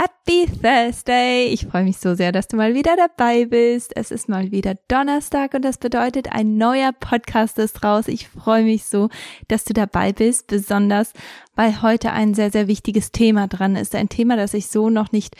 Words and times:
Happy 0.00 0.46
Thursday! 0.46 1.46
Ich 1.46 1.66
freue 1.66 1.82
mich 1.82 1.98
so 1.98 2.14
sehr, 2.14 2.30
dass 2.30 2.46
du 2.46 2.56
mal 2.56 2.72
wieder 2.72 2.94
dabei 2.94 3.46
bist. 3.46 3.96
Es 3.96 4.12
ist 4.12 4.28
mal 4.28 4.52
wieder 4.52 4.76
Donnerstag 4.86 5.54
und 5.54 5.62
das 5.62 5.76
bedeutet, 5.78 6.30
ein 6.30 6.56
neuer 6.56 6.92
Podcast 6.92 7.58
ist 7.58 7.82
raus. 7.82 8.06
Ich 8.06 8.28
freue 8.28 8.62
mich 8.62 8.84
so, 8.84 9.08
dass 9.48 9.64
du 9.64 9.72
dabei 9.72 10.12
bist, 10.12 10.46
besonders 10.46 11.14
weil 11.56 11.82
heute 11.82 12.12
ein 12.12 12.34
sehr, 12.34 12.52
sehr 12.52 12.68
wichtiges 12.68 13.10
Thema 13.10 13.48
dran 13.48 13.74
ist. 13.74 13.96
Ein 13.96 14.08
Thema, 14.08 14.36
das 14.36 14.54
ich 14.54 14.68
so 14.68 14.88
noch 14.88 15.10
nicht 15.10 15.34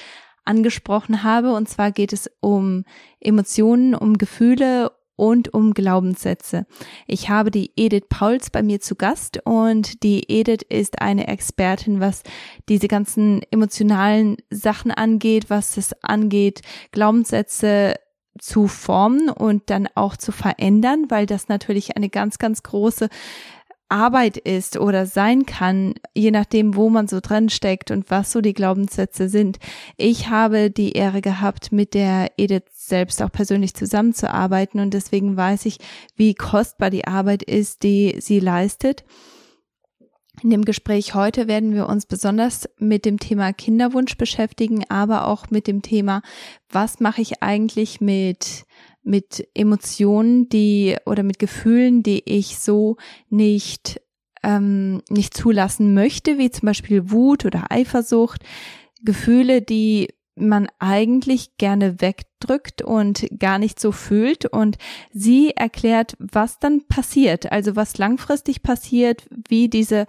angesprochen 0.44 1.22
habe. 1.22 1.54
Und 1.54 1.68
zwar 1.68 1.93
geht 1.93 2.12
es 2.12 2.29
um 2.40 2.84
Emotionen, 3.20 3.95
um 3.95 4.18
Gefühle 4.18 4.90
und 5.18 5.52
um 5.52 5.74
Glaubenssätze. 5.74 6.64
Ich 7.06 7.28
habe 7.28 7.50
die 7.50 7.72
Edith 7.76 8.06
Pauls 8.08 8.50
bei 8.50 8.62
mir 8.62 8.80
zu 8.80 8.94
Gast 8.94 9.40
und 9.44 10.04
die 10.04 10.30
Edith 10.30 10.64
ist 10.68 11.02
eine 11.02 11.26
Expertin, 11.26 12.00
was 12.00 12.22
diese 12.68 12.86
ganzen 12.86 13.42
emotionalen 13.50 14.36
Sachen 14.48 14.92
angeht, 14.92 15.50
was 15.50 15.76
es 15.76 15.92
angeht, 16.04 16.62
Glaubenssätze 16.92 17.96
zu 18.38 18.68
formen 18.68 19.28
und 19.28 19.70
dann 19.70 19.88
auch 19.96 20.16
zu 20.16 20.30
verändern, 20.30 21.06
weil 21.09 21.26
das 21.26 21.48
natürlich 21.48 21.96
eine 21.96 22.09
ganz, 22.09 22.38
ganz 22.38 22.62
große 22.62 23.09
Arbeit 23.88 24.37
ist 24.37 24.77
oder 24.77 25.06
sein 25.06 25.47
kann, 25.47 25.95
je 26.15 26.30
nachdem, 26.30 26.77
wo 26.77 26.91
man 26.91 27.09
so 27.09 27.20
drin 27.20 27.48
steckt 27.48 27.91
und 27.91 28.10
was 28.10 28.33
so 28.33 28.41
die 28.41 28.52
Glaubenssätze 28.52 29.29
sind. 29.29 29.59
Ich 29.96 30.29
habe 30.29 30.70
die 30.70 30.92
Ehre 30.92 31.23
gehabt, 31.23 31.73
mit 31.73 31.95
der 31.95 32.32
Edith 32.37 32.65
selbst 32.73 33.23
auch 33.23 33.32
persönlich 33.32 33.74
zusammenzuarbeiten 33.74 34.80
und 34.80 34.95
deswegen 34.95 35.37
weiß 35.37 35.66
ich, 35.66 35.79
wie 36.16 36.34
kostbar 36.34 36.91
die 36.91 37.06
Arbeit 37.06 37.43
ist, 37.43 37.82
die 37.82 38.16
sie 38.20 38.41
leistet. 38.41 39.05
In 40.43 40.51
dem 40.51 40.65
Gespräch 40.65 41.15
heute 41.15 41.48
werden 41.48 41.74
wir 41.74 41.88
uns 41.88 42.07
besonders 42.07 42.68
mit 42.79 43.05
dem 43.05 43.18
Thema 43.18 43.52
Kinderwunsch 43.52 44.16
beschäftigen, 44.16 44.84
aber 44.88 45.27
auch 45.27 45.51
mit 45.51 45.66
dem 45.66 45.82
Thema, 45.82 46.23
was 46.70 47.01
mache 47.01 47.23
ich 47.23 47.43
eigentlich 47.43 48.01
mit 48.01 48.65
mit 49.09 49.48
Emotionen, 49.54 50.48
die 50.48 50.96
oder 51.06 51.23
mit 51.23 51.38
Gefühlen, 51.38 52.02
die 52.02 52.23
ich 52.24 52.59
so 52.59 52.96
nicht 53.30 54.00
ähm, 54.42 55.02
nicht 55.09 55.34
zulassen 55.34 55.95
möchte, 55.95 56.38
wie 56.38 56.50
zum 56.50 56.66
Beispiel 56.66 57.10
Wut 57.10 57.45
oder 57.45 57.73
Eifersucht, 57.73 58.45
Gefühle, 59.02 59.62
die 59.62 60.09
man 60.40 60.68
eigentlich 60.78 61.56
gerne 61.58 62.00
wegdrückt 62.00 62.82
und 62.82 63.26
gar 63.38 63.58
nicht 63.58 63.80
so 63.80 63.92
fühlt. 63.92 64.47
Und 64.47 64.78
sie 65.12 65.50
erklärt, 65.50 66.16
was 66.19 66.58
dann 66.58 66.86
passiert, 66.86 67.50
also 67.53 67.76
was 67.76 67.98
langfristig 67.98 68.62
passiert, 68.62 69.28
wie 69.48 69.69
diese, 69.69 70.06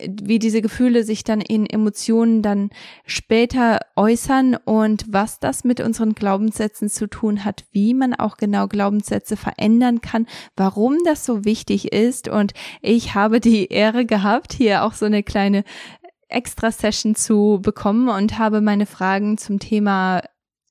wie 0.00 0.38
diese 0.38 0.62
Gefühle 0.62 1.04
sich 1.04 1.24
dann 1.24 1.40
in 1.40 1.66
Emotionen 1.66 2.42
dann 2.42 2.70
später 3.04 3.80
äußern 3.96 4.56
und 4.64 5.04
was 5.08 5.40
das 5.40 5.64
mit 5.64 5.80
unseren 5.80 6.14
Glaubenssätzen 6.14 6.88
zu 6.88 7.08
tun 7.08 7.44
hat, 7.44 7.64
wie 7.72 7.94
man 7.94 8.14
auch 8.14 8.36
genau 8.36 8.68
Glaubenssätze 8.68 9.36
verändern 9.36 10.00
kann, 10.00 10.26
warum 10.56 10.98
das 11.04 11.24
so 11.24 11.44
wichtig 11.44 11.92
ist. 11.92 12.28
Und 12.28 12.52
ich 12.82 13.14
habe 13.14 13.40
die 13.40 13.66
Ehre 13.66 14.06
gehabt, 14.06 14.52
hier 14.52 14.84
auch 14.84 14.92
so 14.92 15.06
eine 15.06 15.22
kleine 15.22 15.64
Extra-Session 16.28 17.14
zu 17.14 17.60
bekommen 17.62 18.08
und 18.08 18.38
habe 18.38 18.60
meine 18.60 18.86
Fragen 18.86 19.38
zum 19.38 19.58
Thema 19.58 20.22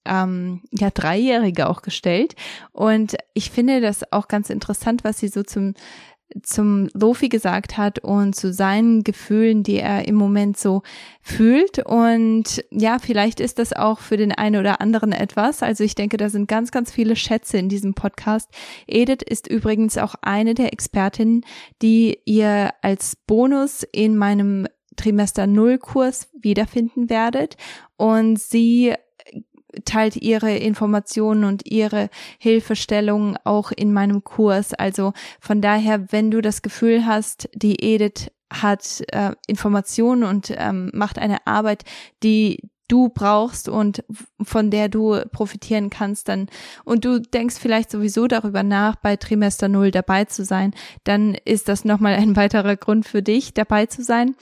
ähm, 0.06 0.62
ja 0.72 0.90
Dreijährige 0.90 1.70
auch 1.70 1.82
gestellt. 1.82 2.36
Und 2.72 3.16
ich 3.34 3.52
finde 3.52 3.82
das 3.82 4.12
auch 4.12 4.28
ganz 4.28 4.50
interessant, 4.50 5.04
was 5.04 5.20
sie 5.20 5.28
so 5.28 5.44
zum 5.44 5.74
zum 6.44 6.90
Lofi 6.94 7.30
gesagt 7.30 7.78
hat 7.78 8.00
und 8.00 8.36
zu 8.36 8.52
seinen 8.52 9.04
Gefühlen, 9.04 9.64
die 9.64 9.78
er 9.78 10.08
im 10.08 10.16
Moment 10.16 10.58
so 10.58 10.84
fühlt. 11.22 11.80
Und 11.80 12.64
ja, 12.70 13.00
vielleicht 13.00 13.40
ist 13.40 13.60
das 13.60 13.74
auch 13.74 14.00
für 14.00 14.18
den 14.18 14.32
einen 14.32 14.58
oder 14.58 14.82
anderen 14.82 15.14
etwas. 15.14 15.64
Also 15.64 15.84
ich 15.84 15.96
denke, 15.96 16.18
da 16.18 16.30
sind 16.30 16.48
ganz, 16.48 16.72
ganz 16.72 16.92
viele 16.92 17.16
Schätze 17.16 17.58
in 17.58 17.70
diesem 17.70 17.94
Podcast. 17.94 18.50
Edith 18.88 19.24
ist 19.26 19.48
übrigens 19.48 19.98
auch 19.98 20.16
eine 20.22 20.54
der 20.54 20.74
Expertinnen, 20.74 21.46
die 21.82 22.20
ihr 22.26 22.72
als 22.82 23.16
Bonus 23.16 23.84
in 23.92 24.18
meinem 24.18 24.68
Trimester 24.98 25.48
Null 25.48 25.78
Kurs 25.78 26.28
wiederfinden 26.34 27.10
werdet. 27.10 27.56
Und 27.96 28.40
sie 28.40 28.94
teilt 29.86 30.16
ihre 30.16 30.56
Informationen 30.56 31.44
und 31.44 31.66
ihre 31.66 32.10
Hilfestellungen 32.40 33.38
auch 33.44 33.72
in 33.72 33.94
meinem 33.94 34.24
Kurs. 34.24 34.74
Also 34.74 35.14
von 35.40 35.62
daher, 35.62 36.12
wenn 36.12 36.32
du 36.32 36.42
das 36.42 36.62
Gefühl 36.62 37.06
hast, 37.06 37.50
die 37.54 37.82
Edith 37.82 38.32
hat 38.52 39.04
äh, 39.12 39.34
Informationen 39.48 40.24
und 40.24 40.54
ähm, 40.56 40.90
macht 40.94 41.20
eine 41.20 41.46
Arbeit, 41.46 41.84
die 42.24 42.70
du 42.88 43.10
brauchst 43.10 43.68
und 43.68 44.06
von 44.42 44.72
der 44.72 44.88
du 44.88 45.20
profitieren 45.34 45.90
kannst, 45.90 46.30
dann 46.30 46.48
und 46.86 47.04
du 47.04 47.20
denkst 47.20 47.58
vielleicht 47.60 47.92
sowieso 47.92 48.28
darüber 48.28 48.64
nach, 48.64 48.96
bei 48.96 49.18
Trimester 49.18 49.68
Null 49.68 49.92
dabei 49.92 50.24
zu 50.24 50.46
sein, 50.46 50.74
dann 51.04 51.36
ist 51.44 51.68
das 51.68 51.84
nochmal 51.84 52.14
ein 52.14 52.38
weiterer 52.38 52.78
Grund 52.78 53.06
für 53.06 53.22
dich, 53.22 53.54
dabei 53.54 53.88
zu 53.88 54.04
sein 54.04 54.36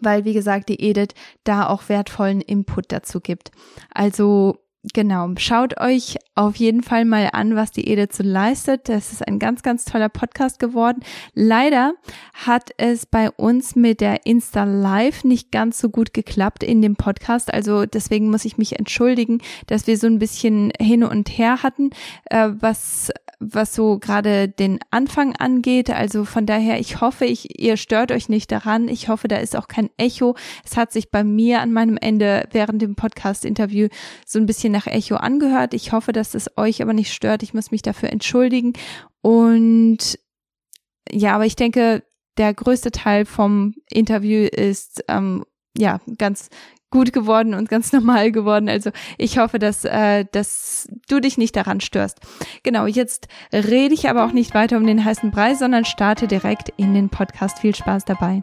weil, 0.00 0.24
wie 0.24 0.32
gesagt, 0.32 0.68
die 0.68 0.80
Edith 0.82 1.14
da 1.44 1.68
auch 1.68 1.88
wertvollen 1.88 2.40
Input 2.40 2.92
dazu 2.92 3.20
gibt. 3.20 3.50
Also 3.92 4.58
Genau, 4.94 5.28
schaut 5.36 5.78
euch 5.78 6.16
auf 6.34 6.56
jeden 6.56 6.82
Fall 6.82 7.04
mal 7.04 7.28
an, 7.34 7.54
was 7.54 7.70
die 7.70 7.86
Edith 7.86 8.16
so 8.16 8.22
leistet. 8.22 8.88
Das 8.88 9.12
ist 9.12 9.26
ein 9.28 9.38
ganz, 9.38 9.62
ganz 9.62 9.84
toller 9.84 10.08
Podcast 10.08 10.58
geworden. 10.58 11.00
Leider 11.34 11.92
hat 12.32 12.70
es 12.78 13.04
bei 13.04 13.30
uns 13.30 13.76
mit 13.76 14.00
der 14.00 14.24
Insta 14.24 14.64
Live 14.64 15.22
nicht 15.22 15.52
ganz 15.52 15.78
so 15.78 15.90
gut 15.90 16.14
geklappt 16.14 16.64
in 16.64 16.80
dem 16.80 16.96
Podcast. 16.96 17.52
Also 17.52 17.84
deswegen 17.84 18.30
muss 18.30 18.46
ich 18.46 18.56
mich 18.56 18.78
entschuldigen, 18.78 19.42
dass 19.66 19.86
wir 19.86 19.98
so 19.98 20.06
ein 20.06 20.18
bisschen 20.18 20.72
hin 20.80 21.04
und 21.04 21.28
her 21.28 21.62
hatten, 21.62 21.90
äh, 22.30 22.48
was 22.48 23.12
was 23.40 23.74
so 23.74 23.98
gerade 23.98 24.48
den 24.48 24.78
Anfang 24.90 25.34
angeht. 25.34 25.90
Also 25.90 26.26
von 26.26 26.44
daher, 26.44 26.78
ich 26.78 27.00
hoffe, 27.00 27.24
ich, 27.24 27.58
ihr 27.58 27.78
stört 27.78 28.12
euch 28.12 28.28
nicht 28.28 28.52
daran. 28.52 28.86
Ich 28.88 29.08
hoffe, 29.08 29.28
da 29.28 29.36
ist 29.36 29.56
auch 29.56 29.66
kein 29.66 29.88
Echo. 29.96 30.36
Es 30.62 30.76
hat 30.76 30.92
sich 30.92 31.10
bei 31.10 31.24
mir 31.24 31.62
an 31.62 31.72
meinem 31.72 31.96
Ende 31.96 32.46
während 32.52 32.82
dem 32.82 32.96
Podcast-Interview 32.96 33.88
so 34.26 34.38
ein 34.38 34.44
bisschen 34.44 34.69
nach 34.70 34.86
Echo 34.86 35.16
angehört. 35.16 35.74
Ich 35.74 35.92
hoffe, 35.92 36.12
dass 36.12 36.34
es 36.34 36.56
euch 36.56 36.82
aber 36.82 36.92
nicht 36.92 37.12
stört. 37.12 37.42
Ich 37.42 37.54
muss 37.54 37.70
mich 37.70 37.82
dafür 37.82 38.10
entschuldigen. 38.10 38.72
Und 39.22 40.18
ja, 41.10 41.34
aber 41.34 41.46
ich 41.46 41.56
denke, 41.56 42.02
der 42.36 42.54
größte 42.54 42.90
Teil 42.90 43.24
vom 43.24 43.74
Interview 43.90 44.46
ist 44.46 45.04
ähm, 45.08 45.44
ja 45.76 46.00
ganz 46.18 46.48
gut 46.90 47.12
geworden 47.12 47.54
und 47.54 47.68
ganz 47.68 47.92
normal 47.92 48.32
geworden. 48.32 48.68
Also 48.68 48.90
ich 49.18 49.38
hoffe, 49.38 49.58
dass, 49.58 49.84
äh, 49.84 50.24
dass 50.30 50.88
du 51.08 51.20
dich 51.20 51.38
nicht 51.38 51.56
daran 51.56 51.80
störst. 51.80 52.18
Genau, 52.62 52.86
jetzt 52.86 53.28
rede 53.52 53.94
ich 53.94 54.08
aber 54.08 54.24
auch 54.24 54.32
nicht 54.32 54.54
weiter 54.54 54.76
um 54.76 54.86
den 54.86 55.04
heißen 55.04 55.30
Brei, 55.30 55.54
sondern 55.54 55.84
starte 55.84 56.26
direkt 56.26 56.70
in 56.76 56.94
den 56.94 57.08
Podcast. 57.08 57.60
Viel 57.60 57.74
Spaß 57.74 58.04
dabei. 58.04 58.42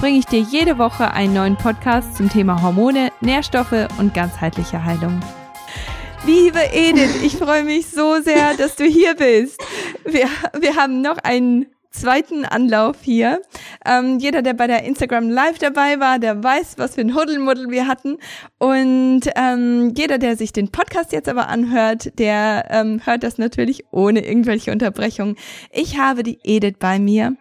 bringe 0.00 0.18
ich 0.18 0.26
dir 0.26 0.40
jede 0.40 0.78
Woche 0.78 1.12
einen 1.12 1.34
neuen 1.34 1.56
Podcast 1.56 2.16
zum 2.16 2.28
Thema 2.28 2.62
Hormone, 2.62 3.10
Nährstoffe 3.20 3.88
und 3.98 4.14
ganzheitliche 4.14 4.84
Heilung. 4.84 5.20
Liebe 6.26 6.60
Edith, 6.72 7.22
ich 7.22 7.36
freue 7.36 7.64
mich 7.64 7.88
so 7.88 8.20
sehr, 8.20 8.54
dass 8.56 8.76
du 8.76 8.84
hier 8.84 9.14
bist. 9.14 9.60
Wir, 10.04 10.28
wir 10.60 10.76
haben 10.76 11.02
noch 11.02 11.18
einen 11.18 11.66
zweiten 11.92 12.44
Anlauf 12.44 12.96
hier. 13.02 13.42
Ähm, 13.84 14.18
jeder, 14.18 14.42
der 14.42 14.54
bei 14.54 14.66
der 14.66 14.84
Instagram 14.84 15.28
Live 15.30 15.58
dabei 15.58 16.00
war, 16.00 16.18
der 16.18 16.42
weiß, 16.42 16.74
was 16.78 16.94
für 16.94 17.02
ein 17.02 17.14
Huddelmuddel 17.14 17.70
wir 17.70 17.86
hatten. 17.86 18.18
Und 18.58 19.22
ähm, 19.36 19.92
jeder, 19.96 20.18
der 20.18 20.36
sich 20.36 20.52
den 20.52 20.70
Podcast 20.70 21.12
jetzt 21.12 21.28
aber 21.28 21.48
anhört, 21.48 22.18
der 22.18 22.66
ähm, 22.70 23.00
hört 23.04 23.22
das 23.22 23.38
natürlich 23.38 23.84
ohne 23.90 24.24
irgendwelche 24.26 24.72
Unterbrechungen. 24.72 25.36
Ich 25.70 25.98
habe 25.98 26.22
die 26.22 26.38
Edith 26.42 26.76
bei 26.78 26.98
mir. 26.98 27.36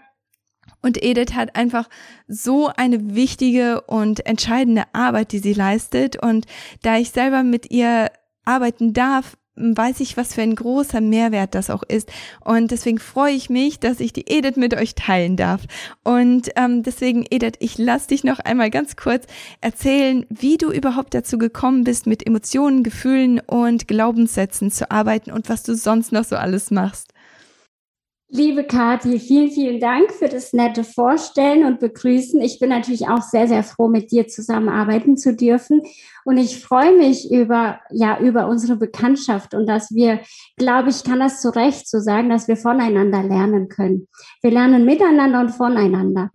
Und 0.82 1.04
Edith 1.04 1.34
hat 1.34 1.56
einfach 1.56 1.88
so 2.28 2.72
eine 2.76 3.16
wichtige 3.16 3.82
und 3.82 4.26
entscheidende 4.26 4.84
Arbeit, 4.94 5.32
die 5.32 5.40
sie 5.40 5.54
leistet. 5.54 6.22
Und 6.22 6.46
da 6.82 6.98
ich 6.98 7.12
selber 7.12 7.44
mit 7.44 7.72
ihr 7.72 8.12
arbeiten 8.46 8.94
darf, 8.94 9.38
weiß 9.56 10.00
ich, 10.00 10.18
was 10.18 10.34
für 10.34 10.42
ein 10.42 10.56
großer 10.56 11.02
Mehrwert 11.02 11.56
das 11.56 11.70
auch 11.70 11.84
ist. 11.84 12.12
Und 12.44 12.72
deswegen 12.72 13.00
freue 13.00 13.34
ich 13.34 13.50
mich, 13.50 13.80
dass 13.80 14.00
ich 14.00 14.14
die 14.14 14.28
Edith 14.28 14.56
mit 14.56 14.74
euch 14.74 14.96
teilen 14.96 15.36
darf. 15.36 15.62
Und 16.04 16.50
ähm, 16.56 16.84
deswegen, 16.84 17.26
Edith, 17.30 17.58
ich 17.60 17.78
lass 17.78 18.08
dich 18.08 18.24
noch 18.24 18.40
einmal 18.40 18.70
ganz 18.70 18.96
kurz 18.96 19.26
erzählen, 19.60 20.26
wie 20.30 20.58
du 20.58 20.72
überhaupt 20.72 21.14
dazu 21.14 21.38
gekommen 21.38 21.84
bist, 21.84 22.08
mit 22.08 22.26
Emotionen, 22.26 22.84
Gefühlen 22.84 23.40
und 23.40 23.88
Glaubenssätzen 23.88 24.72
zu 24.72 24.90
arbeiten 24.90 25.32
und 25.32 25.50
was 25.50 25.64
du 25.64 25.76
sonst 25.76 26.12
noch 26.12 26.24
so 26.24 26.38
alles 26.38 26.72
machst. 26.72 27.11
Liebe 28.34 28.64
Kathi, 28.64 29.20
vielen, 29.20 29.52
vielen 29.52 29.82
Dank 29.82 30.14
für 30.14 30.30
das 30.30 30.54
nette 30.54 30.86
Vorstellen 30.86 31.66
und 31.66 31.82
Begrüßen. 31.82 32.40
Ich 32.40 32.60
bin 32.60 32.70
natürlich 32.70 33.10
auch 33.10 33.22
sehr, 33.22 33.46
sehr 33.46 33.62
froh, 33.62 33.90
mit 33.90 34.10
dir 34.10 34.30
zusammenarbeiten 34.30 35.18
zu 35.18 35.36
dürfen. 35.36 35.82
Und 36.24 36.38
ich 36.38 36.64
freue 36.64 36.98
mich 36.98 37.30
über, 37.30 37.82
ja, 37.90 38.20
über 38.20 38.48
unsere 38.48 38.78
Bekanntschaft 38.78 39.54
und 39.54 39.68
dass 39.68 39.94
wir, 39.94 40.22
glaube 40.56 40.92
ich, 40.92 41.04
kann 41.04 41.20
das 41.20 41.42
zu 41.42 41.54
Recht 41.54 41.90
so 41.90 42.00
sagen, 42.00 42.30
dass 42.30 42.48
wir 42.48 42.56
voneinander 42.56 43.22
lernen 43.22 43.68
können. 43.68 44.08
Wir 44.42 44.52
lernen 44.52 44.86
miteinander 44.86 45.42
und 45.42 45.50
voneinander. 45.50 46.32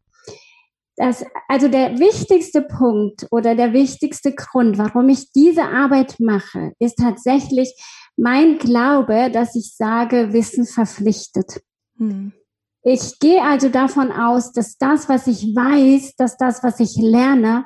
Das, 0.96 1.24
also 1.48 1.68
der 1.68 1.98
wichtigste 1.98 2.60
Punkt 2.60 3.26
oder 3.30 3.54
der 3.54 3.72
wichtigste 3.72 4.34
Grund, 4.34 4.76
warum 4.76 5.08
ich 5.08 5.32
diese 5.32 5.62
Arbeit 5.62 6.16
mache, 6.20 6.72
ist 6.78 6.96
tatsächlich 6.98 7.74
mein 8.18 8.58
Glaube, 8.58 9.30
dass 9.32 9.54
ich 9.56 9.74
sage, 9.74 10.34
Wissen 10.34 10.66
verpflichtet. 10.66 11.62
Hm. 11.98 12.32
Ich 12.82 13.18
gehe 13.18 13.42
also 13.42 13.68
davon 13.68 14.12
aus, 14.12 14.52
dass 14.52 14.78
das, 14.78 15.08
was 15.08 15.26
ich 15.26 15.42
weiß, 15.42 16.14
dass 16.16 16.36
das, 16.36 16.62
was 16.62 16.78
ich 16.78 16.96
lerne, 16.96 17.64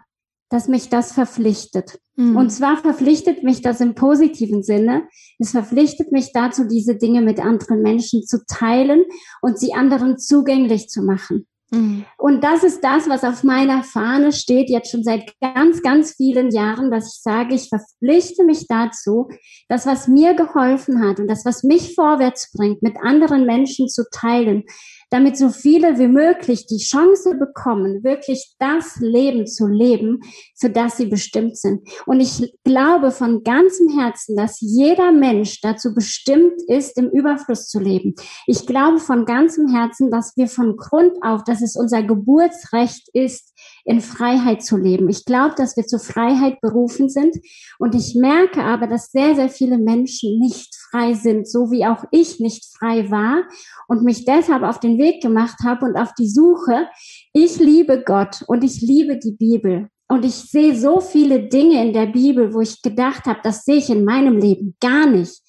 dass 0.48 0.66
mich 0.66 0.88
das 0.88 1.12
verpflichtet. 1.12 1.98
Mhm. 2.16 2.36
Und 2.36 2.50
zwar 2.50 2.76
verpflichtet 2.76 3.42
mich 3.42 3.62
das 3.62 3.80
im 3.80 3.94
positiven 3.94 4.62
Sinne. 4.62 5.04
Es 5.38 5.50
verpflichtet 5.50 6.10
mich 6.10 6.32
dazu, 6.32 6.64
diese 6.66 6.96
Dinge 6.96 7.22
mit 7.22 7.38
anderen 7.38 7.82
Menschen 7.82 8.24
zu 8.24 8.44
teilen 8.46 9.04
und 9.42 9.58
sie 9.58 9.74
anderen 9.74 10.18
zugänglich 10.18 10.88
zu 10.88 11.02
machen. 11.02 11.46
Mhm. 11.70 12.04
Und 12.18 12.42
das 12.42 12.64
ist 12.64 12.82
das, 12.82 13.08
was 13.08 13.22
auf 13.22 13.44
meiner 13.44 13.84
Fahne 13.84 14.32
steht, 14.32 14.68
jetzt 14.70 14.90
schon 14.90 15.04
seit 15.04 15.32
ganz, 15.40 15.82
ganz 15.82 16.14
vielen 16.14 16.50
Jahren, 16.50 16.90
dass 16.90 17.14
ich 17.14 17.22
sage, 17.22 17.54
ich 17.54 17.68
verpflichte 17.68 18.44
mich 18.44 18.66
dazu, 18.66 19.28
das, 19.68 19.86
was 19.86 20.08
mir 20.08 20.34
geholfen 20.34 21.00
hat 21.06 21.20
und 21.20 21.28
das, 21.28 21.44
was 21.44 21.62
mich 21.62 21.94
vorwärts 21.94 22.52
bringt, 22.52 22.82
mit 22.82 22.96
anderen 23.00 23.46
Menschen 23.46 23.88
zu 23.88 24.04
teilen, 24.10 24.64
damit 25.10 25.36
so 25.36 25.50
viele 25.50 25.98
wie 25.98 26.08
möglich 26.08 26.66
die 26.66 26.78
Chance 26.78 27.36
bekommen, 27.36 28.02
wirklich 28.04 28.54
das 28.58 28.96
Leben 29.00 29.46
zu 29.46 29.66
leben, 29.66 30.20
für 30.58 30.70
das 30.70 30.96
sie 30.96 31.06
bestimmt 31.06 31.56
sind. 31.56 31.86
Und 32.06 32.20
ich 32.20 32.54
glaube 32.64 33.10
von 33.10 33.42
ganzem 33.42 33.88
Herzen, 33.98 34.36
dass 34.36 34.60
jeder 34.60 35.12
Mensch 35.12 35.60
dazu 35.60 35.94
bestimmt 35.94 36.62
ist, 36.68 36.96
im 36.96 37.10
Überfluss 37.10 37.68
zu 37.68 37.80
leben. 37.80 38.14
Ich 38.46 38.66
glaube 38.66 38.98
von 38.98 39.24
ganzem 39.24 39.68
Herzen, 39.68 40.10
dass 40.10 40.36
wir 40.36 40.48
von 40.48 40.76
Grund 40.76 41.12
auf, 41.22 41.42
dass 41.44 41.60
es 41.60 41.76
unser 41.76 42.02
Geburtsrecht 42.02 43.08
ist, 43.12 43.52
in 43.84 44.00
Freiheit 44.00 44.62
zu 44.62 44.76
leben. 44.76 45.08
Ich 45.08 45.24
glaube, 45.24 45.54
dass 45.56 45.76
wir 45.76 45.86
zur 45.86 46.00
Freiheit 46.00 46.60
berufen 46.60 47.08
sind. 47.08 47.36
Und 47.78 47.94
ich 47.94 48.14
merke 48.14 48.62
aber, 48.62 48.86
dass 48.86 49.10
sehr, 49.10 49.34
sehr 49.34 49.48
viele 49.48 49.78
Menschen 49.78 50.38
nicht 50.38 50.79
frei 50.90 51.14
sind, 51.14 51.48
so 51.48 51.70
wie 51.70 51.86
auch 51.86 52.04
ich 52.10 52.40
nicht 52.40 52.64
frei 52.76 53.10
war 53.10 53.42
und 53.88 54.02
mich 54.02 54.24
deshalb 54.24 54.62
auf 54.62 54.80
den 54.80 54.98
Weg 54.98 55.22
gemacht 55.22 55.58
habe 55.64 55.86
und 55.86 55.96
auf 55.96 56.12
die 56.14 56.28
Suche. 56.28 56.88
Ich 57.32 57.58
liebe 57.58 58.02
Gott 58.04 58.42
und 58.46 58.64
ich 58.64 58.80
liebe 58.80 59.18
die 59.18 59.32
Bibel. 59.32 59.88
Und 60.08 60.24
ich 60.24 60.34
sehe 60.34 60.74
so 60.74 61.00
viele 61.00 61.48
Dinge 61.48 61.86
in 61.86 61.92
der 61.92 62.06
Bibel, 62.06 62.52
wo 62.52 62.60
ich 62.60 62.82
gedacht 62.82 63.26
habe, 63.26 63.40
das 63.44 63.64
sehe 63.64 63.76
ich 63.76 63.90
in 63.90 64.04
meinem 64.04 64.38
Leben 64.38 64.76
gar 64.80 65.06
nicht. 65.06 65.40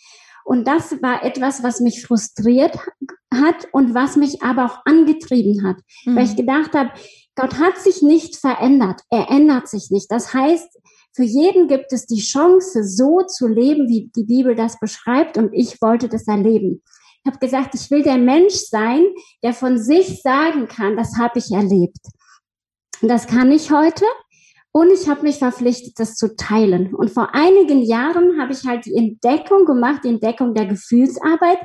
Und 0.46 0.68
das 0.68 1.02
war 1.02 1.24
etwas, 1.24 1.64
was 1.64 1.80
mich 1.80 2.06
frustriert 2.06 2.78
hat 3.34 3.68
und 3.72 3.94
was 3.94 4.18
mich 4.18 4.44
aber 4.44 4.66
auch 4.66 4.78
angetrieben 4.86 5.66
hat, 5.66 5.78
mhm. 6.06 6.16
weil 6.16 6.26
ich 6.26 6.36
gedacht 6.36 6.74
habe, 6.74 6.92
Gott 7.36 7.60
hat 7.60 7.78
sich 7.78 8.02
nicht 8.02 8.36
verändert. 8.36 9.02
Er 9.10 9.30
ändert 9.30 9.68
sich 9.68 9.90
nicht. 9.90 10.12
Das 10.12 10.34
heißt, 10.34 10.81
für 11.13 11.24
jeden 11.24 11.68
gibt 11.68 11.92
es 11.92 12.06
die 12.06 12.22
Chance, 12.22 12.84
so 12.84 13.22
zu 13.22 13.48
leben, 13.48 13.90
wie 13.90 14.12
die 14.16 14.24
Bibel 14.24 14.56
das 14.56 14.80
beschreibt. 14.80 15.38
Und 15.38 15.54
ich 15.54 15.81
wollte 15.81 16.08
das 16.08 16.28
erleben. 16.28 16.81
Ich 17.24 17.31
habe 17.31 17.40
gesagt, 17.40 17.75
ich 17.75 17.92
will 17.92 18.02
der 18.02 18.18
Mensch 18.18 18.56
sein, 18.56 19.06
der 19.44 19.54
von 19.54 19.78
sich 19.78 20.22
sagen 20.22 20.68
kann, 20.68 20.96
das 20.96 21.18
habe 21.18 21.40
ich 21.40 21.52
erlebt. 21.52 22.00
Und 23.02 23.10
das 23.10 23.28
kann 23.28 23.52
ich 23.52 23.72
heute. 23.72 24.06
Und 24.74 24.90
ich 24.90 25.10
habe 25.10 25.24
mich 25.24 25.40
verpflichtet, 25.40 25.94
das 25.98 26.16
zu 26.16 26.36
teilen. 26.36 26.96
Und 26.96 27.12
vor 27.12 27.36
einigen 27.36 27.81
Jahren 27.81 28.40
habe 28.40 28.54
ich 28.54 28.66
halt 28.66 28.86
die 28.86 28.96
Entdeckung 28.96 29.66
gemacht, 29.66 30.02
die 30.06 30.10
Entdeckung 30.10 30.54
der 30.54 30.66
Gefühlsarbeit, 30.66 31.60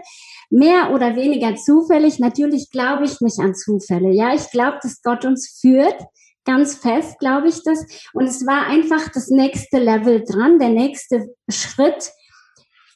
mehr 0.50 0.92
oder 0.92 1.14
weniger 1.14 1.54
zufällig. 1.54 2.18
Natürlich 2.18 2.70
glaube 2.70 3.04
ich 3.04 3.20
nicht 3.20 3.38
an 3.38 3.54
Zufälle. 3.54 4.10
Ja, 4.12 4.34
ich 4.34 4.50
glaube, 4.50 4.78
dass 4.82 5.02
Gott 5.02 5.24
uns 5.24 5.58
führt. 5.60 5.96
Ganz 6.46 6.76
fest 6.76 7.18
glaube 7.18 7.48
ich 7.48 7.62
das. 7.64 7.84
Und 8.14 8.24
es 8.24 8.46
war 8.46 8.66
einfach 8.66 9.08
das 9.12 9.28
nächste 9.28 9.78
Level 9.78 10.24
dran, 10.24 10.58
der 10.58 10.70
nächste 10.70 11.28
Schritt, 11.50 12.12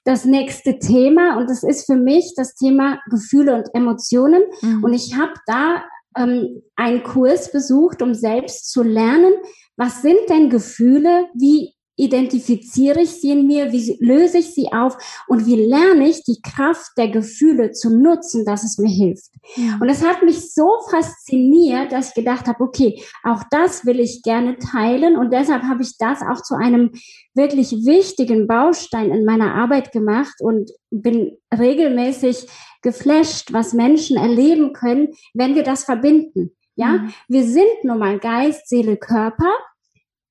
das 0.05 0.25
nächste 0.25 0.79
Thema. 0.79 1.37
Und 1.37 1.51
das 1.51 1.63
ist 1.63 1.85
für 1.85 1.97
mich 1.97 2.33
das 2.37 2.55
Thema 2.55 2.99
Gefühle 3.11 3.57
und 3.57 3.75
Emotionen. 3.75 4.43
Mhm. 4.63 4.85
Und 4.85 4.95
ich 4.95 5.17
habe 5.17 5.35
da 5.47 5.85
ähm, 6.17 6.63
einen 6.77 7.03
Kurs 7.03 7.53
besucht, 7.53 8.01
um 8.01 8.15
selbst 8.15 8.71
zu 8.73 8.83
lernen, 8.83 9.35
was 9.77 10.03
sind 10.03 10.19
denn 10.29 10.51
Gefühle, 10.51 11.27
wie 11.35 11.75
identifiziere 12.01 13.03
ich 13.03 13.11
sie 13.11 13.31
in 13.31 13.47
mir, 13.47 13.73
wie 13.73 13.97
löse 14.01 14.39
ich 14.39 14.55
sie 14.55 14.73
auf 14.73 14.97
und 15.27 15.47
wie 15.47 15.57
lerne 15.57 16.09
ich 16.09 16.25
die 16.25 16.41
Kraft 16.43 16.93
der 16.97 17.09
Gefühle 17.09 17.73
zu 17.73 17.91
nutzen, 17.91 18.45
dass 18.45 18.65
es 18.65 18.79
mir 18.79 18.89
hilft. 18.89 19.31
Ja. 19.57 19.79
Und 19.81 19.89
es 19.89 20.05
hat 20.05 20.23
mich 20.23 20.53
so 20.53 20.69
fasziniert, 20.91 21.93
dass 21.93 22.09
ich 22.09 22.15
gedacht 22.15 22.47
habe, 22.47 22.63
okay, 22.63 23.03
auch 23.23 23.43
das 23.51 23.85
will 23.85 24.01
ich 24.01 24.23
gerne 24.23 24.59
teilen 24.59 25.17
und 25.17 25.33
deshalb 25.33 25.63
habe 25.63 25.83
ich 25.83 25.97
das 25.99 26.23
auch 26.23 26.43
zu 26.43 26.55
einem 26.55 26.91
wirklich 27.35 27.73
wichtigen 27.73 28.47
Baustein 28.47 29.11
in 29.11 29.25
meiner 29.25 29.55
Arbeit 29.55 29.93
gemacht 29.93 30.35
und 30.41 30.71
bin 30.91 31.37
regelmäßig 31.57 32.47
geflasht, 32.83 33.53
was 33.53 33.73
Menschen 33.73 34.17
erleben 34.17 34.73
können, 34.73 35.09
wenn 35.35 35.55
wir 35.55 35.63
das 35.63 35.85
verbinden. 35.85 36.57
Ja, 36.77 36.93
mhm. 36.93 37.13
wir 37.29 37.45
sind 37.45 37.85
nun 37.85 37.99
mal 37.99 38.19
Geist, 38.19 38.69
Seele, 38.69 38.97
Körper 38.97 39.53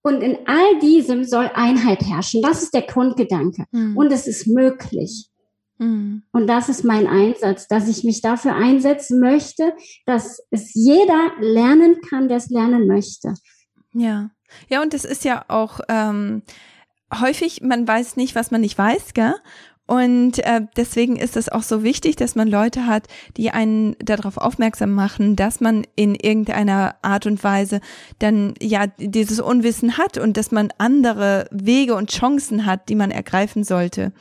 und 0.02 0.22
in 0.22 0.38
all 0.48 0.80
diesem 0.80 1.24
soll 1.24 1.50
Einheit 1.54 2.02
herrschen. 2.02 2.42
Das 2.42 2.64
ist 2.64 2.74
der 2.74 2.84
Grundgedanke. 2.84 3.66
Mhm. 3.72 3.98
Und 3.98 4.12
es 4.12 4.28
ist 4.28 4.48
möglich. 4.48 5.30
Mhm. 5.78 6.24
Und 6.32 6.48
das 6.48 6.70
ist 6.70 6.84
mein 6.84 7.08
Einsatz, 7.08 7.68
dass 7.68 7.88
ich 7.88 8.04
mich 8.04 8.22
dafür 8.22 8.56
einsetzen 8.56 9.20
möchte, 9.20 9.74
dass 10.06 10.42
es 10.52 10.74
jeder 10.74 11.32
lernen 11.40 12.02
kann, 12.10 12.28
der 12.28 12.38
es 12.38 12.50
lernen 12.50 12.88
möchte. 12.88 13.34
Ja. 13.94 14.32
Ja, 14.68 14.82
und 14.82 14.94
es 14.94 15.06
ist 15.06 15.26
ja 15.26 15.46
auch 15.48 15.80
ähm, 15.90 16.42
häufig, 17.14 17.62
man 17.62 17.88
weiß 17.88 18.16
nicht, 18.16 18.36
was 18.36 18.52
man 18.52 18.62
nicht 18.62 18.78
weiß, 18.78 19.14
gell? 19.14 19.36
Und 19.90 20.38
äh, 20.46 20.62
deswegen 20.78 21.16
ist 21.16 21.36
es 21.36 21.50
auch 21.50 21.64
so 21.64 21.82
wichtig, 21.82 22.16
dass 22.16 22.36
man 22.36 22.48
Leute 22.48 22.86
hat, 22.86 23.08
die 23.38 23.50
einen 23.50 23.96
darauf 23.98 24.38
aufmerksam 24.38 24.94
machen, 24.94 25.36
dass 25.36 25.62
man 25.62 25.84
in 25.96 26.14
irgendeiner 26.14 26.98
Art 27.02 27.26
und 27.26 27.44
Weise 27.44 27.82
dann 28.20 28.54
ja 28.62 28.86
dieses 28.86 29.40
Unwissen 29.40 29.98
hat 29.98 30.20
und 30.20 30.38
dass 30.38 30.52
man 30.52 30.70
andere 30.78 31.48
Wege 31.50 31.96
und 31.96 32.12
Chancen 32.12 32.68
hat, 32.68 32.88
die 32.88 32.94
man 32.94 33.10
ergreifen 33.10 33.64
sollte. 33.64 34.12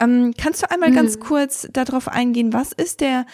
Ähm, 0.00 0.34
kannst 0.36 0.64
du 0.64 0.70
einmal 0.72 0.90
mhm. 0.90 0.96
ganz 0.96 1.20
kurz 1.20 1.68
darauf 1.72 2.08
eingehen, 2.08 2.52
was 2.52 2.72
ist 2.72 3.00
der 3.00 3.24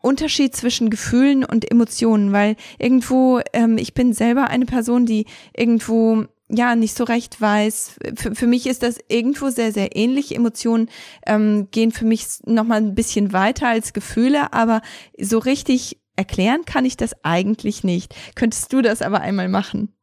Unterschied 0.00 0.54
zwischen 0.54 0.90
Gefühlen 0.90 1.44
und 1.44 1.68
Emotionen, 1.68 2.30
weil 2.30 2.54
irgendwo, 2.78 3.40
ähm, 3.52 3.78
ich 3.78 3.94
bin 3.94 4.12
selber 4.12 4.46
eine 4.46 4.66
Person, 4.66 5.06
die 5.06 5.26
irgendwo 5.56 6.26
ja 6.48 6.76
nicht 6.76 6.96
so 6.96 7.04
recht 7.04 7.40
weiß. 7.40 7.96
Für, 8.16 8.34
für 8.34 8.46
mich 8.46 8.66
ist 8.66 8.82
das 8.82 8.98
irgendwo 9.08 9.50
sehr, 9.50 9.72
sehr 9.72 9.96
ähnlich. 9.96 10.34
Emotionen 10.34 10.88
ähm, 11.26 11.68
gehen 11.70 11.92
für 11.92 12.04
mich 12.04 12.26
noch 12.44 12.64
mal 12.64 12.76
ein 12.76 12.94
bisschen 12.94 13.32
weiter 13.32 13.68
als 13.68 13.92
Gefühle, 13.92 14.52
aber 14.52 14.82
so 15.18 15.38
richtig 15.38 16.00
erklären 16.16 16.64
kann 16.64 16.84
ich 16.84 16.96
das 16.96 17.14
eigentlich 17.22 17.84
nicht. 17.84 18.14
Könntest 18.34 18.72
du 18.72 18.82
das 18.82 19.02
aber 19.02 19.20
einmal 19.20 19.48
machen? 19.48 19.94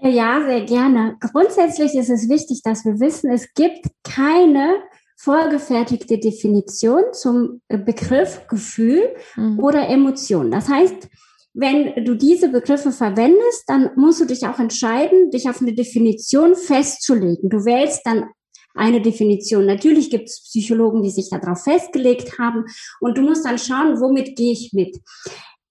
Ja, 0.00 0.42
sehr 0.44 0.62
gerne. 0.62 1.16
Grundsätzlich 1.20 1.94
ist 1.94 2.10
es 2.10 2.28
wichtig, 2.28 2.62
dass 2.64 2.84
wir 2.84 2.98
wissen, 2.98 3.30
es 3.30 3.54
gibt 3.54 3.86
keine 4.02 4.74
vorgefertigte 5.16 6.18
Definition 6.18 7.04
zum 7.12 7.60
Begriff 7.68 8.48
Gefühl 8.48 9.14
mhm. 9.36 9.60
oder 9.60 9.88
Emotion. 9.88 10.50
Das 10.50 10.68
heißt, 10.68 11.08
wenn 11.54 12.04
du 12.04 12.14
diese 12.14 12.48
Begriffe 12.48 12.92
verwendest, 12.92 13.64
dann 13.66 13.90
musst 13.96 14.20
du 14.20 14.24
dich 14.24 14.46
auch 14.46 14.58
entscheiden, 14.58 15.30
dich 15.30 15.48
auf 15.48 15.60
eine 15.60 15.74
Definition 15.74 16.54
festzulegen. 16.54 17.50
Du 17.50 17.64
wählst 17.64 18.02
dann 18.04 18.30
eine 18.74 19.02
Definition. 19.02 19.66
Natürlich 19.66 20.10
gibt 20.10 20.30
es 20.30 20.44
Psychologen, 20.44 21.02
die 21.02 21.10
sich 21.10 21.28
darauf 21.28 21.62
festgelegt 21.64 22.38
haben 22.38 22.64
und 23.00 23.18
du 23.18 23.22
musst 23.22 23.44
dann 23.44 23.58
schauen, 23.58 24.00
womit 24.00 24.34
gehe 24.36 24.52
ich 24.52 24.72
mit. 24.72 24.96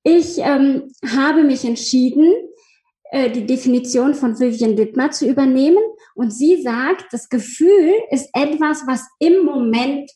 Ich 0.04 0.38
ähm, 0.38 0.92
habe 1.04 1.44
mich 1.44 1.66
entschieden, 1.66 2.32
äh, 3.12 3.30
die 3.30 3.46
Definition 3.46 4.14
von 4.14 4.40
Vivian 4.40 4.78
Wittmer 4.78 5.12
zu 5.12 5.28
übernehmen 5.28 5.84
Und 6.16 6.32
sie 6.32 6.62
sagt, 6.62 7.06
das 7.12 7.30
Gefühl 7.30 7.94
ist 8.10 8.30
etwas, 8.34 8.84
was 8.88 9.06
im 9.20 9.46
Moment 9.46 10.10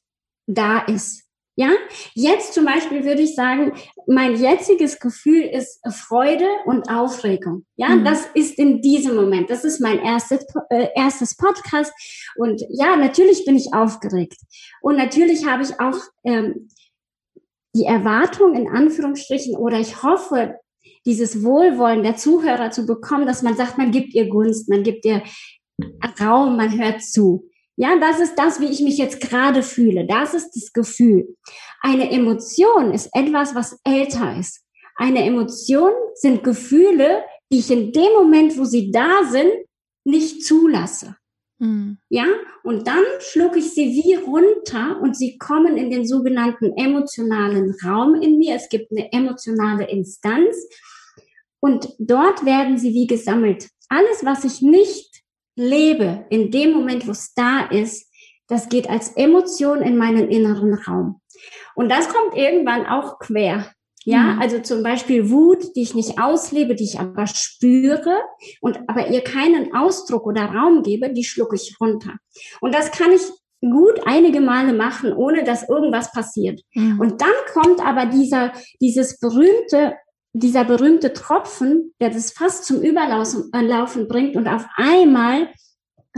da 0.48 0.80
ist. 0.80 1.25
Ja, 1.58 1.70
jetzt 2.14 2.54
zum 2.54 2.66
Beispiel 2.66 3.06
würde 3.06 3.22
ich 3.22 3.34
sagen, 3.34 3.72
mein 4.08 4.36
jetziges 4.36 5.00
Gefühl 5.00 5.44
ist 5.44 5.80
Freude 5.90 6.48
und 6.66 6.90
Aufregung. 6.90 7.66
Ja, 7.78 7.90
mhm. 7.90 8.04
das 8.04 8.26
ist 8.34 8.60
in 8.60 8.82
diesem 8.82 9.16
Moment. 9.16 9.50
Das 9.50 9.64
ist 9.64 9.80
mein 9.80 10.00
erstes, 10.00 10.46
äh, 10.70 10.88
erstes 10.96 11.38
Podcast. 11.38 11.94
Und 12.36 12.62
ja, 12.70 12.98
natürlich 12.98 13.46
bin 13.46 13.56
ich 13.56 13.74
aufgeregt. 13.74 14.38
Und 14.82 14.98
natürlich 14.98 15.46
habe 15.46 15.64
ich 15.64 15.80
auch 15.80 15.98
ähm, 16.26 16.68
die 17.74 17.86
Erwartung 17.86 18.56
in 18.56 18.68
Anführungsstrichen 18.68 19.56
oder 19.56 19.80
ich 19.80 20.04
hoffe, 20.04 20.56
dieses 21.06 21.44
Wohlwollen 21.44 22.04
der 22.04 22.18
Zuhörer 22.18 22.72
zu 22.72 22.86
bekommen, 22.86 23.26
dass 23.26 23.44
man 23.44 23.56
sagt, 23.56 23.78
man 23.78 23.92
gibt 23.92 24.14
ihr 24.14 24.28
Gunst, 24.28 24.70
man 24.70 24.84
gibt 24.84 25.06
ihr 25.06 25.24
Raum, 26.20 26.58
man 26.58 26.78
hört 26.78 27.04
zu. 27.04 27.50
Ja, 27.78 28.00
das 28.00 28.20
ist 28.20 28.36
das, 28.36 28.62
wie 28.62 28.68
ich 28.68 28.82
mich 28.82 28.98
jetzt 28.98 29.20
gerade 29.20 29.62
fühle. 29.62 30.06
Das 30.08 30.34
ist 30.34 30.52
das 30.56 30.72
Gefühl. 30.72 31.36
Eine 31.82 32.10
Emotion 32.12 32.94
ist 32.94 33.10
etwas, 33.14 33.54
was 33.54 33.80
älter 33.84 34.38
ist. 34.40 34.62
Eine 34.96 35.26
Emotion 35.26 35.92
sind 36.14 36.44
Gefühle, 36.44 37.24
die 37.52 37.60
ich 37.60 37.70
in 37.70 37.92
dem 37.92 38.14
Moment, 38.14 38.58
wo 38.58 38.64
sie 38.64 38.92
da 38.92 39.24
sind, 39.30 39.52
nicht 40.06 40.46
zulasse. 40.46 41.18
Mhm. 41.60 41.98
Ja, 42.10 42.26
und 42.64 42.88
dann 42.88 43.04
schlucke 43.20 43.60
ich 43.60 43.72
sie 43.72 43.92
wie 43.92 44.16
runter 44.16 45.00
und 45.02 45.16
sie 45.16 45.38
kommen 45.38 45.78
in 45.78 45.90
den 45.90 46.08
sogenannten 46.08 46.74
emotionalen 46.78 47.76
Raum 47.84 48.16
in 48.16 48.38
mir. 48.38 48.56
Es 48.56 48.70
gibt 48.70 48.92
eine 48.92 49.12
emotionale 49.12 49.90
Instanz 49.90 50.56
und 51.60 51.90
dort 51.98 52.46
werden 52.46 52.78
sie 52.78 52.94
wie 52.94 53.08
gesammelt. 53.08 53.70
Alles, 53.90 54.24
was 54.24 54.44
ich 54.44 54.62
nicht 54.62 55.15
lebe, 55.56 56.26
in 56.30 56.52
dem 56.52 56.72
Moment, 56.72 57.08
wo 57.08 57.12
es 57.12 57.34
da 57.34 57.66
ist, 57.66 58.12
das 58.48 58.70
geht 58.70 58.90
als 58.90 59.10
Emotion 59.16 59.82
in 59.82 59.98
meinen 59.98 60.30
inneren 60.30 60.74
Raum. 60.74 61.22
Und 61.76 61.90
das 61.90 62.10
kommt 62.10 62.36
irgendwann 62.36 62.86
auch 62.86 63.20
quer. 63.20 63.72
Ja, 64.08 64.36
mhm. 64.36 64.42
also 64.42 64.60
zum 64.60 64.84
Beispiel 64.84 65.32
Wut, 65.32 65.76
die 65.76 65.82
ich 65.82 65.96
nicht 65.96 66.22
auslebe, 66.22 66.76
die 66.76 66.84
ich 66.84 67.00
aber 67.00 67.26
spüre 67.26 68.20
und 68.62 68.80
aber 68.88 69.10
ihr 69.10 69.22
keinen 69.22 69.76
Ausdruck 69.76 70.28
oder 70.28 70.46
Raum 70.46 70.84
gebe, 70.84 71.12
die 71.12 71.24
schlucke 71.24 71.56
ich 71.56 71.76
runter. 71.82 72.14
Und 72.62 72.76
das 72.76 72.92
kann 72.92 73.12
ich 73.12 73.22
gut 73.62 74.00
einige 74.06 74.42
Male 74.42 74.74
machen, 74.74 75.12
ohne 75.12 75.44
dass 75.44 75.68
irgendwas 75.68 76.12
passiert. 76.12 76.62
Mhm. 76.76 77.00
Und 77.00 77.22
dann 77.22 77.34
kommt 77.52 77.84
aber 77.84 78.06
dieser, 78.06 78.54
dieses 78.80 79.20
berühmte 79.20 79.96
dieser 80.40 80.66
berühmte 80.66 81.14
Tropfen, 81.14 81.94
der 82.02 82.10
das 82.10 82.32
fast 82.32 82.66
zum 82.66 82.82
Überlaufen 82.82 84.08
bringt 84.08 84.36
und 84.36 84.48
auf 84.48 84.66
einmal 84.76 85.50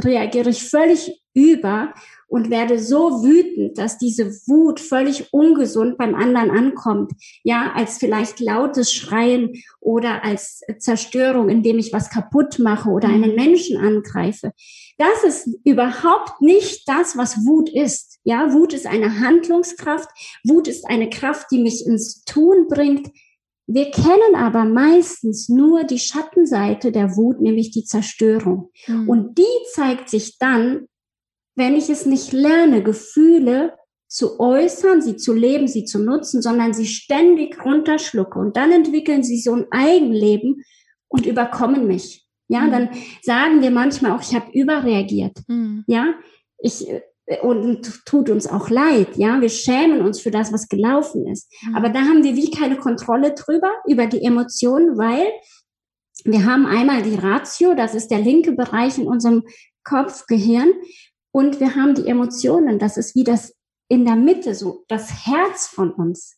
reagiere 0.03 0.49
ich 0.49 0.69
völlig 0.69 1.21
über 1.33 1.93
und 2.27 2.49
werde 2.49 2.79
so 2.79 3.23
wütend, 3.23 3.77
dass 3.77 3.97
diese 3.97 4.31
Wut 4.47 4.79
völlig 4.79 5.31
ungesund 5.31 5.97
beim 5.97 6.15
anderen 6.15 6.49
ankommt. 6.51 7.11
Ja, 7.43 7.71
als 7.75 7.99
vielleicht 7.99 8.39
lautes 8.39 8.91
Schreien 8.91 9.61
oder 9.79 10.25
als 10.25 10.61
Zerstörung, 10.79 11.49
indem 11.49 11.77
ich 11.77 11.93
was 11.93 12.09
kaputt 12.09 12.59
mache 12.59 12.89
oder 12.89 13.07
einen 13.07 13.35
Menschen 13.35 13.77
angreife. 13.77 14.51
Das 14.97 15.23
ist 15.23 15.47
überhaupt 15.63 16.41
nicht 16.41 16.89
das, 16.89 17.15
was 17.17 17.45
Wut 17.45 17.69
ist. 17.69 18.17
Ja, 18.23 18.51
Wut 18.51 18.73
ist 18.73 18.87
eine 18.87 19.19
Handlungskraft. 19.19 20.09
Wut 20.43 20.67
ist 20.67 20.89
eine 20.89 21.09
Kraft, 21.09 21.47
die 21.51 21.59
mich 21.59 21.85
ins 21.85 22.23
Tun 22.25 22.67
bringt, 22.67 23.11
wir 23.67 23.91
kennen 23.91 24.35
aber 24.35 24.63
meistens 24.63 25.49
nur 25.49 25.83
die 25.83 25.99
Schattenseite 25.99 26.93
der 26.93 27.17
Wut, 27.17 27.41
nämlich 27.41 27.71
die 27.71 27.83
Zerstörung. 27.83 28.71
Mhm. 28.87 29.09
Und 29.09 29.37
die 29.37 29.43
zeigt 29.73 30.09
sich 30.09 30.37
dann, 30.39 30.87
wenn 31.55 31.75
ich 31.75 31.89
es 31.89 32.05
nicht 32.05 32.31
lerne, 32.31 32.81
Gefühle 32.81 33.73
zu 34.07 34.39
äußern, 34.39 35.01
sie 35.01 35.17
zu 35.17 35.33
leben, 35.33 35.67
sie 35.67 35.83
zu 35.83 35.99
nutzen, 35.99 36.41
sondern 36.41 36.73
sie 36.73 36.85
ständig 36.85 37.63
runterschlucke. 37.65 38.39
Und 38.39 38.55
dann 38.55 38.71
entwickeln 38.71 39.23
sie 39.23 39.39
so 39.39 39.53
ein 39.53 39.65
Eigenleben 39.69 40.63
und 41.09 41.25
überkommen 41.25 41.87
mich. 41.87 42.25
Ja, 42.47 42.61
mhm. 42.61 42.71
dann 42.71 42.89
sagen 43.21 43.61
wir 43.61 43.71
manchmal 43.71 44.13
auch, 44.13 44.21
ich 44.21 44.33
habe 44.33 44.49
überreagiert. 44.53 45.39
Mhm. 45.47 45.83
Ja, 45.87 46.13
ich 46.59 46.87
und 47.41 48.05
tut 48.05 48.29
uns 48.29 48.47
auch 48.47 48.69
leid, 48.69 49.17
ja, 49.17 49.41
wir 49.41 49.49
schämen 49.49 50.01
uns 50.01 50.21
für 50.21 50.31
das, 50.31 50.53
was 50.53 50.69
gelaufen 50.69 51.27
ist. 51.27 51.51
Mhm. 51.61 51.75
Aber 51.75 51.89
da 51.89 51.99
haben 51.99 52.23
wir 52.23 52.35
wie 52.35 52.51
keine 52.51 52.77
Kontrolle 52.77 53.33
drüber, 53.33 53.71
über 53.85 54.07
die 54.07 54.23
Emotionen, 54.23 54.97
weil 54.97 55.27
wir 56.23 56.45
haben 56.45 56.65
einmal 56.65 57.03
die 57.03 57.15
Ratio, 57.15 57.73
das 57.73 57.95
ist 57.95 58.09
der 58.09 58.19
linke 58.19 58.53
Bereich 58.53 58.97
in 58.97 59.07
unserem 59.07 59.43
Kopf, 59.83 60.25
Gehirn, 60.27 60.71
und 61.31 61.59
wir 61.59 61.75
haben 61.75 61.93
die 61.95 62.07
Emotionen, 62.07 62.79
das 62.79 62.97
ist 62.97 63.15
wie 63.15 63.23
das 63.23 63.53
in 63.89 64.05
der 64.05 64.15
Mitte, 64.15 64.55
so 64.55 64.85
das 64.87 65.27
Herz 65.27 65.67
von 65.67 65.91
uns. 65.91 66.36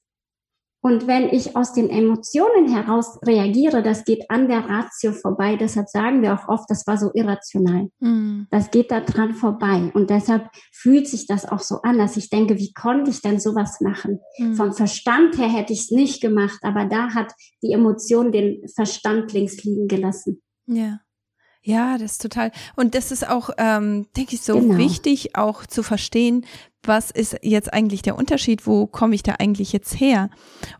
Und 0.82 1.08
wenn 1.08 1.28
ich 1.28 1.58
aus 1.58 1.74
den 1.74 1.90
Emotionen 1.90 2.74
heraus 2.74 3.20
reagiere, 3.26 3.84
das 3.84 4.06
geht 4.06 4.30
an 4.30 4.48
der 4.48 4.70
Ratio 4.70 5.12
vorbei. 5.12 5.58
Deshalb 5.58 5.90
sagen 5.90 6.22
wir 6.22 6.34
auch 6.34 6.48
oft, 6.48 6.70
das 6.70 6.88
war 6.88 6.98
so 6.98 7.12
irrational. 7.14 7.90
Mm. 8.00 8.44
Das 8.50 8.72
geht 8.72 8.90
da 8.90 9.02
dran 9.02 9.34
vorbei. 9.34 9.92
Und 9.94 10.10
deshalb 10.10 10.50
fühlt 10.72 11.08
sich 11.08 11.28
das 11.28 11.46
auch 11.46 11.60
so 11.60 11.82
an, 11.82 11.98
dass 11.98 12.16
ich 12.16 12.30
denke, 12.30 12.58
wie 12.58 12.72
konnte 12.72 13.12
ich 13.12 13.22
denn 13.22 13.42
sowas 13.42 13.82
machen? 13.82 14.20
Mm. 14.38 14.54
Vom 14.54 14.72
Verstand 14.72 15.38
her 15.38 15.50
hätte 15.50 15.74
ich 15.74 15.82
es 15.82 15.92
nicht 15.92 16.22
gemacht, 16.22 16.60
aber 16.62 16.86
da 16.86 17.14
hat 17.14 17.34
die 17.62 17.74
Emotion 17.74 18.32
den 18.32 18.66
Verstand 18.74 19.34
links 19.34 19.62
liegen 19.64 19.90
gelassen. 19.90 20.42
Ja. 20.66 21.02
Ja, 21.62 21.98
das 21.98 22.14
ist 22.14 22.22
total. 22.22 22.52
Und 22.78 22.96
das 22.96 23.12
ist 23.12 23.28
auch, 23.28 23.50
ähm, 23.58 24.08
denke 24.16 24.36
ich, 24.36 24.42
so 24.42 24.60
genau. 24.60 24.78
wichtig, 24.78 25.36
auch 25.36 25.66
zu 25.66 25.84
verstehen, 25.84 26.46
was 26.84 27.12
ist 27.12 27.38
jetzt 27.42 27.74
eigentlich 27.74 28.02
der 28.02 28.18
Unterschied, 28.18 28.66
wo 28.66 28.88
komme 28.88 29.16
ich 29.16 29.24
da 29.24 29.36
eigentlich 29.40 29.74
jetzt 29.74 30.00
her? 30.00 30.30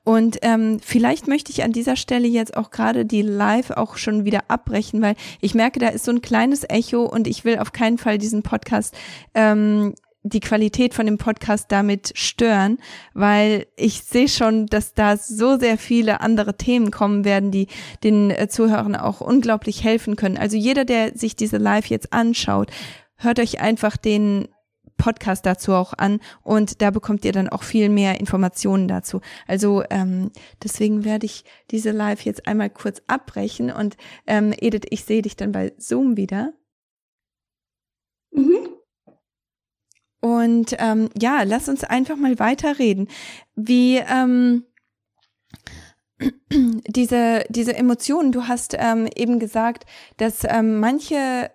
Und 0.04 0.38
ähm, 0.42 0.80
vielleicht 0.82 1.28
möchte 1.28 1.52
ich 1.52 1.64
an 1.64 1.72
dieser 1.72 1.96
Stelle 1.96 2.28
jetzt 2.28 2.56
auch 2.56 2.72
gerade 2.72 3.06
die 3.06 3.22
Live 3.22 3.72
auch 3.72 3.98
schon 3.98 4.26
wieder 4.26 4.50
abbrechen, 4.50 5.02
weil 5.02 5.16
ich 5.42 5.56
merke, 5.56 5.80
da 5.80 5.90
ist 5.90 6.06
so 6.06 6.12
ein 6.12 6.22
kleines 6.22 6.64
Echo 6.68 7.04
und 7.04 7.28
ich 7.28 7.44
will 7.46 7.60
auf 7.60 7.74
keinen 7.74 7.98
Fall 7.98 8.18
diesen 8.18 8.44
Podcast 8.44 8.96
ähm, 9.34 9.94
die 10.24 10.42
Qualität 10.42 10.94
von 10.94 11.06
dem 11.06 11.18
Podcast 11.18 11.72
damit 11.72 12.12
stören, 12.16 12.78
weil 13.14 13.68
ich 13.78 14.04
sehe 14.04 14.28
schon, 14.28 14.66
dass 14.66 14.94
da 14.94 15.18
so 15.18 15.58
sehr 15.58 15.78
viele 15.78 16.20
andere 16.20 16.58
Themen 16.58 16.92
kommen 16.92 17.24
werden, 17.24 17.52
die 17.52 17.68
den 18.04 18.30
äh, 18.30 18.50
Zuhörern 18.50 18.96
auch 18.96 19.22
unglaublich 19.22 19.84
helfen 19.84 20.16
können. 20.16 20.38
Also 20.38 20.58
jeder, 20.58 20.84
der 20.84 21.18
sich 21.18 21.36
diese 21.36 21.58
Live 21.58 21.88
jetzt 21.88 22.12
anschaut, 22.12 22.70
hört 23.16 23.40
euch 23.40 23.62
einfach 23.62 23.96
den 23.96 24.50
Podcast 25.00 25.48
dazu 25.48 25.74
auch 25.74 25.94
an 25.98 26.20
und 26.44 26.84
da 26.84 26.92
bekommt 26.92 27.26
ihr 27.26 27.32
dann 27.32 27.50
auch 27.50 27.64
viel 27.64 27.90
mehr 27.90 28.20
Informationen 28.20 28.88
dazu. 28.88 29.22
Also 29.48 29.84
ähm, 29.90 30.30
deswegen 30.64 31.04
werde 31.04 31.26
ich 31.26 31.44
diese 31.72 31.90
Live 31.90 32.22
jetzt 32.22 32.48
einmal 32.48 32.70
kurz 32.70 33.02
abbrechen 33.08 33.72
und 33.72 33.98
ähm, 34.28 34.54
Edith, 34.56 34.86
ich 34.92 35.06
sehe 35.06 35.24
dich 35.24 35.36
dann 35.36 35.52
bei 35.52 35.74
Zoom 35.80 36.18
wieder. 36.18 36.54
Mhm. 38.32 38.70
Und 40.22 40.76
ähm, 40.80 41.10
ja, 41.20 41.44
lass 41.44 41.70
uns 41.70 41.84
einfach 41.84 42.18
mal 42.18 42.38
weiterreden. 42.40 43.08
Wie 43.56 43.98
ähm, 43.98 44.66
diese, 46.88 47.46
diese 47.50 47.76
Emotionen, 47.76 48.32
du 48.32 48.48
hast 48.48 48.76
ähm, 48.78 49.08
eben 49.16 49.40
gesagt, 49.40 49.86
dass 50.18 50.44
ähm, 50.44 50.80
manche, 50.80 51.52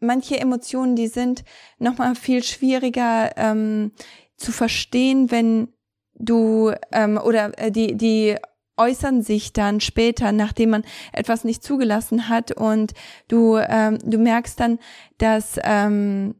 manche 0.00 0.38
Emotionen, 0.38 0.96
die 0.96 1.08
sind 1.08 1.44
nochmal 1.78 2.14
viel 2.14 2.42
schwieriger 2.42 3.32
ähm, 3.36 3.92
zu 4.36 4.52
verstehen, 4.52 5.30
wenn 5.30 5.68
du 6.14 6.72
ähm, 6.92 7.18
oder 7.22 7.58
äh, 7.58 7.70
die, 7.70 7.96
die 7.96 8.36
äußern 8.76 9.22
sich 9.22 9.52
dann 9.52 9.80
später, 9.80 10.32
nachdem 10.32 10.70
man 10.70 10.84
etwas 11.12 11.44
nicht 11.44 11.64
zugelassen 11.64 12.28
hat 12.28 12.52
und 12.52 12.94
du, 13.26 13.56
ähm, 13.56 13.98
du 14.04 14.18
merkst 14.18 14.58
dann, 14.60 14.78
dass 15.18 15.58
ähm, 15.64 16.34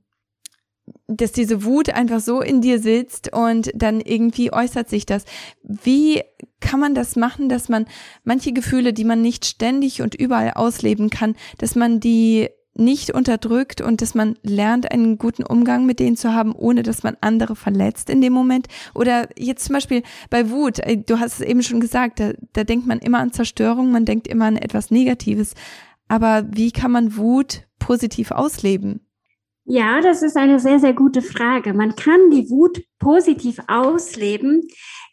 dass 1.06 1.32
diese 1.32 1.64
Wut 1.64 1.90
einfach 1.90 2.20
so 2.20 2.40
in 2.40 2.60
dir 2.60 2.78
sitzt 2.78 3.32
und 3.32 3.70
dann 3.74 4.00
irgendwie 4.00 4.52
äußert 4.52 4.88
sich 4.88 5.06
das. 5.06 5.24
Wie 5.62 6.22
kann 6.60 6.80
man 6.80 6.94
das 6.94 7.16
machen, 7.16 7.48
dass 7.48 7.68
man 7.68 7.86
manche 8.24 8.52
Gefühle, 8.52 8.92
die 8.92 9.04
man 9.04 9.22
nicht 9.22 9.44
ständig 9.44 10.02
und 10.02 10.14
überall 10.14 10.52
ausleben 10.52 11.10
kann, 11.10 11.36
dass 11.58 11.74
man 11.74 12.00
die 12.00 12.48
nicht 12.78 13.11
unterdrückt 13.12 13.80
und 13.80 14.00
dass 14.00 14.14
man 14.14 14.37
lernt, 14.42 14.90
einen 14.90 15.18
guten 15.18 15.42
Umgang 15.42 15.87
mit 15.87 16.00
denen 16.00 16.16
zu 16.16 16.32
haben, 16.32 16.52
ohne 16.54 16.82
dass 16.82 17.02
man 17.02 17.16
andere 17.20 17.56
verletzt 17.56 18.11
in 18.11 18.20
dem 18.20 18.32
Moment? 18.32 18.68
Oder 18.94 19.28
jetzt 19.37 19.66
zum 19.66 19.75
Beispiel 19.75 20.02
bei 20.30 20.50
Wut, 20.50 20.78
äh, 20.80 20.97
du 20.97 21.18
hast 21.18 21.40
es 21.40 21.47
eben 21.47 21.62
schon 21.62 21.80
gesagt, 21.80 22.20
da, 22.20 22.32
da 22.52 22.64
denkt 22.64 22.87
man 22.87 22.99
immer 22.99 23.18
an 23.18 23.32
Zerstörung, 23.32 23.90
man 23.90 24.04
denkt 24.04 24.26
immer 24.28 24.47
an 24.47 24.56
etwas 24.56 24.90
Negatives. 24.90 25.54
Aber 26.08 26.47
wie 26.50 26.73
kann 26.73 26.90
man 26.90 27.16
Wut 27.16 27.66
positiv 27.78 28.30
ausleben? 28.30 29.00
Ja, 29.64 30.00
das 30.00 30.23
ist 30.23 30.37
eine 30.37 30.58
sehr, 30.61 30.78
sehr 30.78 30.94
gute 30.94 31.20
Frage. 31.20 31.75
Man 31.75 31.94
kann 31.94 32.30
die 32.30 32.49
Wut 32.49 32.82
positiv 32.99 33.58
ausleben, 33.66 34.66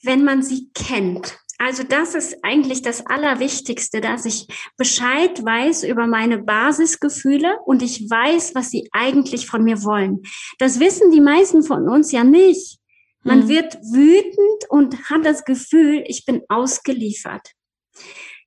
wenn 0.03 0.23
man 0.23 0.43
sie 0.43 0.69
kennt. 0.73 1.37
Also 1.57 1.83
das 1.83 2.15
ist 2.15 2.37
eigentlich 2.43 2.81
das 2.81 3.05
Allerwichtigste, 3.05 4.01
dass 4.01 4.25
ich 4.25 4.47
Bescheid 4.77 5.43
weiß 5.43 5.83
über 5.83 6.05
meine 6.05 6.39
Basisgefühle 6.39 7.59
und 7.65 7.81
ich 7.81 8.09
weiß, 8.09 8.55
was 8.55 8.71
sie 8.71 8.89
eigentlich 8.91 9.47
von 9.47 9.63
mir 9.63 9.83
wollen. 9.83 10.21
Das 10.59 10.79
wissen 10.79 11.11
die 11.11 11.21
meisten 11.21 11.63
von 11.63 11.87
uns 11.87 12.11
ja 12.11 12.23
nicht. 12.23 12.79
Man 13.23 13.43
hm. 13.43 13.49
wird 13.49 13.75
wütend 13.91 14.69
und 14.69 15.09
hat 15.09 15.25
das 15.25 15.45
Gefühl, 15.45 16.03
ich 16.07 16.25
bin 16.25 16.43
ausgeliefert. 16.49 17.51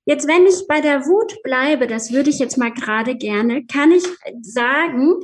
Jetzt, 0.05 0.27
wenn 0.27 0.47
ich 0.47 0.67
bei 0.67 0.81
der 0.81 1.07
Wut 1.07 1.43
bleibe, 1.43 1.87
das 1.87 2.13
würde 2.13 2.31
ich 2.31 2.39
jetzt 2.39 2.57
mal 2.57 2.73
gerade 2.73 3.17
gerne, 3.17 3.67
kann 3.67 3.93
ich 3.93 4.05
sagen, 4.41 5.17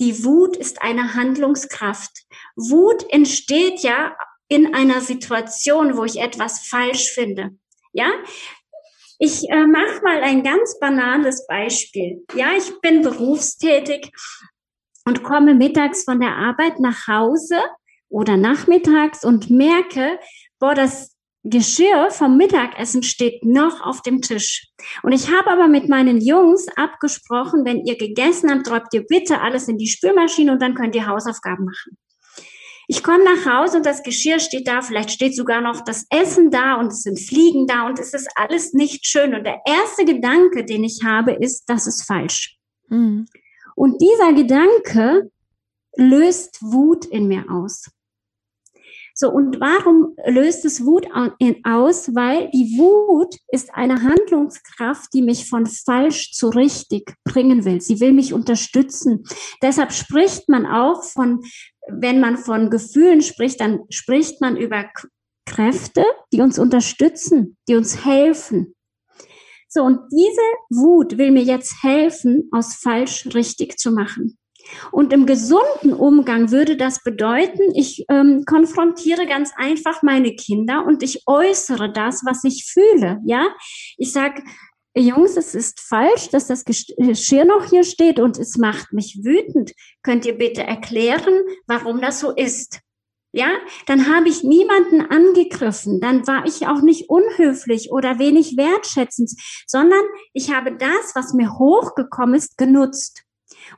die 0.00 0.24
Wut 0.24 0.56
ist 0.56 0.82
eine 0.82 1.14
Handlungskraft. 1.14 2.24
Wut 2.56 3.04
entsteht 3.10 3.80
ja 3.80 4.16
in 4.48 4.74
einer 4.74 5.00
Situation, 5.00 5.96
wo 5.96 6.04
ich 6.04 6.20
etwas 6.20 6.66
falsch 6.66 7.10
finde. 7.12 7.50
Ja, 7.92 8.10
ich 9.18 9.48
äh, 9.48 9.66
mache 9.66 10.02
mal 10.02 10.20
ein 10.22 10.42
ganz 10.42 10.78
banales 10.80 11.46
Beispiel. 11.46 12.24
Ja, 12.34 12.52
ich 12.56 12.80
bin 12.80 13.02
berufstätig 13.02 14.10
und 15.04 15.22
komme 15.22 15.54
mittags 15.54 16.04
von 16.04 16.20
der 16.20 16.36
Arbeit 16.36 16.80
nach 16.80 17.06
Hause 17.06 17.60
oder 18.08 18.36
nachmittags 18.36 19.24
und 19.24 19.48
merke, 19.50 20.18
boah, 20.58 20.74
das 20.74 21.16
Geschirr 21.44 22.10
vom 22.10 22.36
Mittagessen 22.36 23.02
steht 23.02 23.44
noch 23.44 23.80
auf 23.80 24.02
dem 24.02 24.22
Tisch. 24.22 24.68
Und 25.02 25.12
ich 25.12 25.28
habe 25.30 25.50
aber 25.50 25.66
mit 25.66 25.88
meinen 25.88 26.20
Jungs 26.20 26.66
abgesprochen, 26.76 27.64
wenn 27.64 27.84
ihr 27.84 27.96
gegessen 27.96 28.50
habt, 28.50 28.70
räumt 28.70 28.92
ihr 28.92 29.04
bitte 29.06 29.40
alles 29.40 29.66
in 29.66 29.76
die 29.76 29.88
Spülmaschine 29.88 30.52
und 30.52 30.62
dann 30.62 30.74
könnt 30.74 30.94
ihr 30.94 31.06
Hausaufgaben 31.06 31.64
machen. 31.64 31.98
Ich 32.92 33.02
komme 33.02 33.24
nach 33.24 33.50
Hause 33.50 33.78
und 33.78 33.86
das 33.86 34.02
Geschirr 34.02 34.38
steht 34.38 34.68
da, 34.68 34.82
vielleicht 34.82 35.12
steht 35.12 35.34
sogar 35.34 35.62
noch 35.62 35.80
das 35.80 36.04
Essen 36.10 36.50
da 36.50 36.74
und 36.74 36.88
es 36.88 37.00
sind 37.00 37.18
Fliegen 37.18 37.66
da 37.66 37.86
und 37.86 37.98
es 37.98 38.12
ist 38.12 38.28
alles 38.34 38.74
nicht 38.74 39.06
schön. 39.06 39.34
Und 39.34 39.44
der 39.44 39.62
erste 39.64 40.04
Gedanke, 40.04 40.66
den 40.66 40.84
ich 40.84 41.00
habe, 41.02 41.32
ist, 41.32 41.64
das 41.70 41.86
ist 41.86 42.02
falsch. 42.02 42.58
Mhm. 42.88 43.24
Und 43.76 43.98
dieser 44.02 44.34
Gedanke 44.34 45.30
löst 45.96 46.58
Wut 46.60 47.06
in 47.06 47.28
mir 47.28 47.46
aus. 47.50 47.86
So, 49.14 49.30
und 49.30 49.58
warum 49.60 50.14
löst 50.26 50.64
es 50.66 50.84
Wut 50.84 51.06
aus? 51.14 52.14
Weil 52.14 52.50
die 52.50 52.76
Wut 52.76 53.36
ist 53.48 53.74
eine 53.74 54.02
Handlungskraft, 54.02 55.14
die 55.14 55.22
mich 55.22 55.48
von 55.48 55.66
falsch 55.66 56.32
zu 56.32 56.48
richtig 56.48 57.14
bringen 57.24 57.64
will. 57.64 57.80
Sie 57.80 58.00
will 58.00 58.12
mich 58.12 58.34
unterstützen. 58.34 59.24
Deshalb 59.62 59.92
spricht 59.92 60.48
man 60.48 60.66
auch 60.66 61.04
von 61.04 61.42
wenn 61.88 62.20
man 62.20 62.36
von 62.36 62.70
Gefühlen 62.70 63.22
spricht, 63.22 63.60
dann 63.60 63.80
spricht 63.90 64.40
man 64.40 64.56
über 64.56 64.84
Kräfte, 65.46 66.04
die 66.32 66.40
uns 66.40 66.58
unterstützen, 66.58 67.56
die 67.68 67.74
uns 67.74 68.04
helfen. 68.04 68.74
So, 69.68 69.82
und 69.82 70.00
diese 70.12 70.42
Wut 70.70 71.18
will 71.18 71.30
mir 71.30 71.42
jetzt 71.42 71.82
helfen, 71.82 72.48
aus 72.52 72.74
falsch 72.74 73.26
richtig 73.34 73.78
zu 73.78 73.90
machen. 73.90 74.38
Und 74.90 75.12
im 75.12 75.26
gesunden 75.26 75.92
Umgang 75.92 76.50
würde 76.50 76.76
das 76.76 77.02
bedeuten, 77.02 77.74
ich 77.74 78.04
ähm, 78.08 78.44
konfrontiere 78.46 79.26
ganz 79.26 79.50
einfach 79.56 80.02
meine 80.02 80.34
Kinder 80.36 80.84
und 80.86 81.02
ich 81.02 81.22
äußere 81.26 81.92
das, 81.92 82.22
was 82.24 82.44
ich 82.44 82.66
fühle. 82.70 83.18
Ja, 83.24 83.48
ich 83.96 84.12
sage, 84.12 84.42
Jungs, 84.94 85.36
es 85.36 85.54
ist 85.54 85.80
falsch, 85.80 86.28
dass 86.28 86.46
das 86.46 86.64
Geschirr 86.64 87.44
noch 87.46 87.64
hier 87.64 87.82
steht 87.82 88.20
und 88.20 88.38
es 88.38 88.58
macht 88.58 88.92
mich 88.92 89.20
wütend. 89.24 89.72
Könnt 90.02 90.26
ihr 90.26 90.36
bitte 90.36 90.62
erklären, 90.62 91.42
warum 91.66 92.00
das 92.00 92.20
so 92.20 92.30
ist? 92.30 92.80
Ja, 93.34 93.48
dann 93.86 94.14
habe 94.14 94.28
ich 94.28 94.44
niemanden 94.44 95.00
angegriffen, 95.00 96.00
dann 96.00 96.26
war 96.26 96.44
ich 96.44 96.66
auch 96.66 96.82
nicht 96.82 97.08
unhöflich 97.08 97.90
oder 97.90 98.18
wenig 98.18 98.58
wertschätzend, 98.58 99.32
sondern 99.66 100.02
ich 100.34 100.52
habe 100.52 100.76
das, 100.76 101.14
was 101.14 101.32
mir 101.32 101.58
hochgekommen 101.58 102.34
ist, 102.34 102.58
genutzt. 102.58 103.22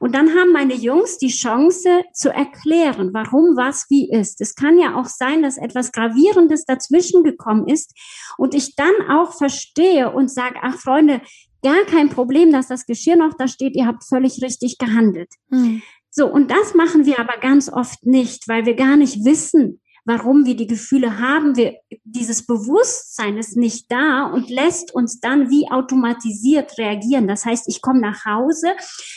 Und 0.01 0.15
dann 0.15 0.31
haben 0.35 0.53
meine 0.53 0.75
Jungs 0.75 1.19
die 1.19 1.29
Chance 1.29 2.03
zu 2.13 2.31
erklären, 2.31 3.11
warum 3.13 3.57
was 3.57 3.87
wie 3.91 4.11
ist. 4.11 4.41
Es 4.41 4.55
kann 4.55 4.79
ja 4.79 4.97
auch 4.97 5.07
sein, 5.07 5.43
dass 5.43 5.57
etwas 5.57 5.93
Gravierendes 5.93 6.65
dazwischen 6.65 7.23
gekommen 7.23 7.69
ist 7.69 7.93
und 8.39 8.55
ich 8.55 8.77
dann 8.77 8.95
auch 9.11 9.33
verstehe 9.33 10.13
und 10.13 10.31
sage, 10.31 10.57
ach 10.63 10.77
Freunde, 10.77 11.21
gar 11.63 11.85
kein 11.87 12.11
Problem, 12.11 12.53
dass 12.53 12.69
das 12.69 12.87
Geschirr 12.87 13.17
noch 13.17 13.35
da 13.35 13.49
steht, 13.49 13.75
ihr 13.75 13.87
habt 13.87 14.05
völlig 14.05 14.43
richtig 14.43 14.79
gehandelt. 14.79 15.31
Hm. 15.51 15.83
So, 16.11 16.31
und 16.31 16.51
das 16.51 16.75
machen 16.75 17.07
wir 17.07 17.19
aber 17.19 17.39
ganz 17.41 17.69
oft 17.69 18.07
nicht, 18.07 18.47
weil 18.47 18.67
wir 18.67 18.75
gar 18.75 18.97
nicht 18.97 19.25
wissen, 19.25 19.81
warum 20.05 20.45
wir 20.45 20.57
die 20.57 20.67
Gefühle 20.67 21.19
haben. 21.19 21.57
Wir, 21.57 21.77
dieses 22.05 22.47
Bewusstsein 22.47 23.39
ist 23.39 23.57
nicht 23.57 23.91
da 23.91 24.27
und 24.27 24.51
lässt 24.51 24.95
uns 24.95 25.21
dann 25.21 25.51
wie 25.51 25.71
automatisiert 25.71 26.77
reagieren. 26.79 27.27
Das 27.27 27.45
heißt, 27.45 27.69
ich 27.69 27.81
komme 27.81 28.01
nach 28.01 28.25
Hause, 28.25 28.75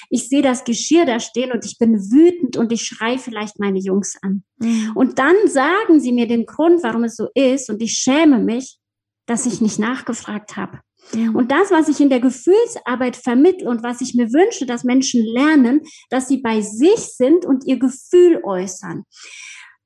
ich 0.10 0.30
sehe 0.30 0.42
das 0.42 0.64
Geschirr 0.64 1.06
da 1.06 1.20
stehen 1.20 1.52
und 1.52 1.66
ich 1.66 1.78
bin 1.78 2.12
wütend 2.12 2.58
und 2.58 2.72
ich 2.72 2.84
schreie 2.84 3.20
vielleicht 3.20 3.60
meine 3.60 3.80
Jungs 3.80 4.18
an. 4.22 4.44
Mhm. 4.60 4.92
Und 4.96 5.20
dann 5.20 5.36
sagen 5.48 6.00
sie 6.00 6.12
mir 6.12 6.28
den 6.28 6.46
Grund, 6.46 6.84
warum 6.84 7.04
es 7.04 7.16
so 7.16 7.28
ist 7.34 7.70
und 7.70 7.82
ich 7.82 7.94
schäme 7.94 8.40
mich, 8.40 8.80
dass 9.26 9.46
ich 9.46 9.62
nicht 9.62 9.80
nachgefragt 9.80 10.56
habe. 10.56 10.80
Und 11.14 11.52
das, 11.52 11.72
was 11.72 11.88
ich 11.88 12.02
in 12.02 12.10
der 12.10 12.20
Gefühlsarbeit 12.20 13.16
vermittle 13.16 13.70
und 13.70 13.82
was 13.82 14.02
ich 14.02 14.14
mir 14.14 14.34
wünsche, 14.34 14.66
dass 14.66 14.84
Menschen 14.84 15.24
lernen, 15.24 15.82
dass 16.10 16.28
sie 16.28 16.40
bei 16.40 16.60
sich 16.60 17.00
sind 17.00 17.46
und 17.46 17.66
ihr 17.66 17.80
Gefühl 17.80 18.42
äußern 18.44 19.06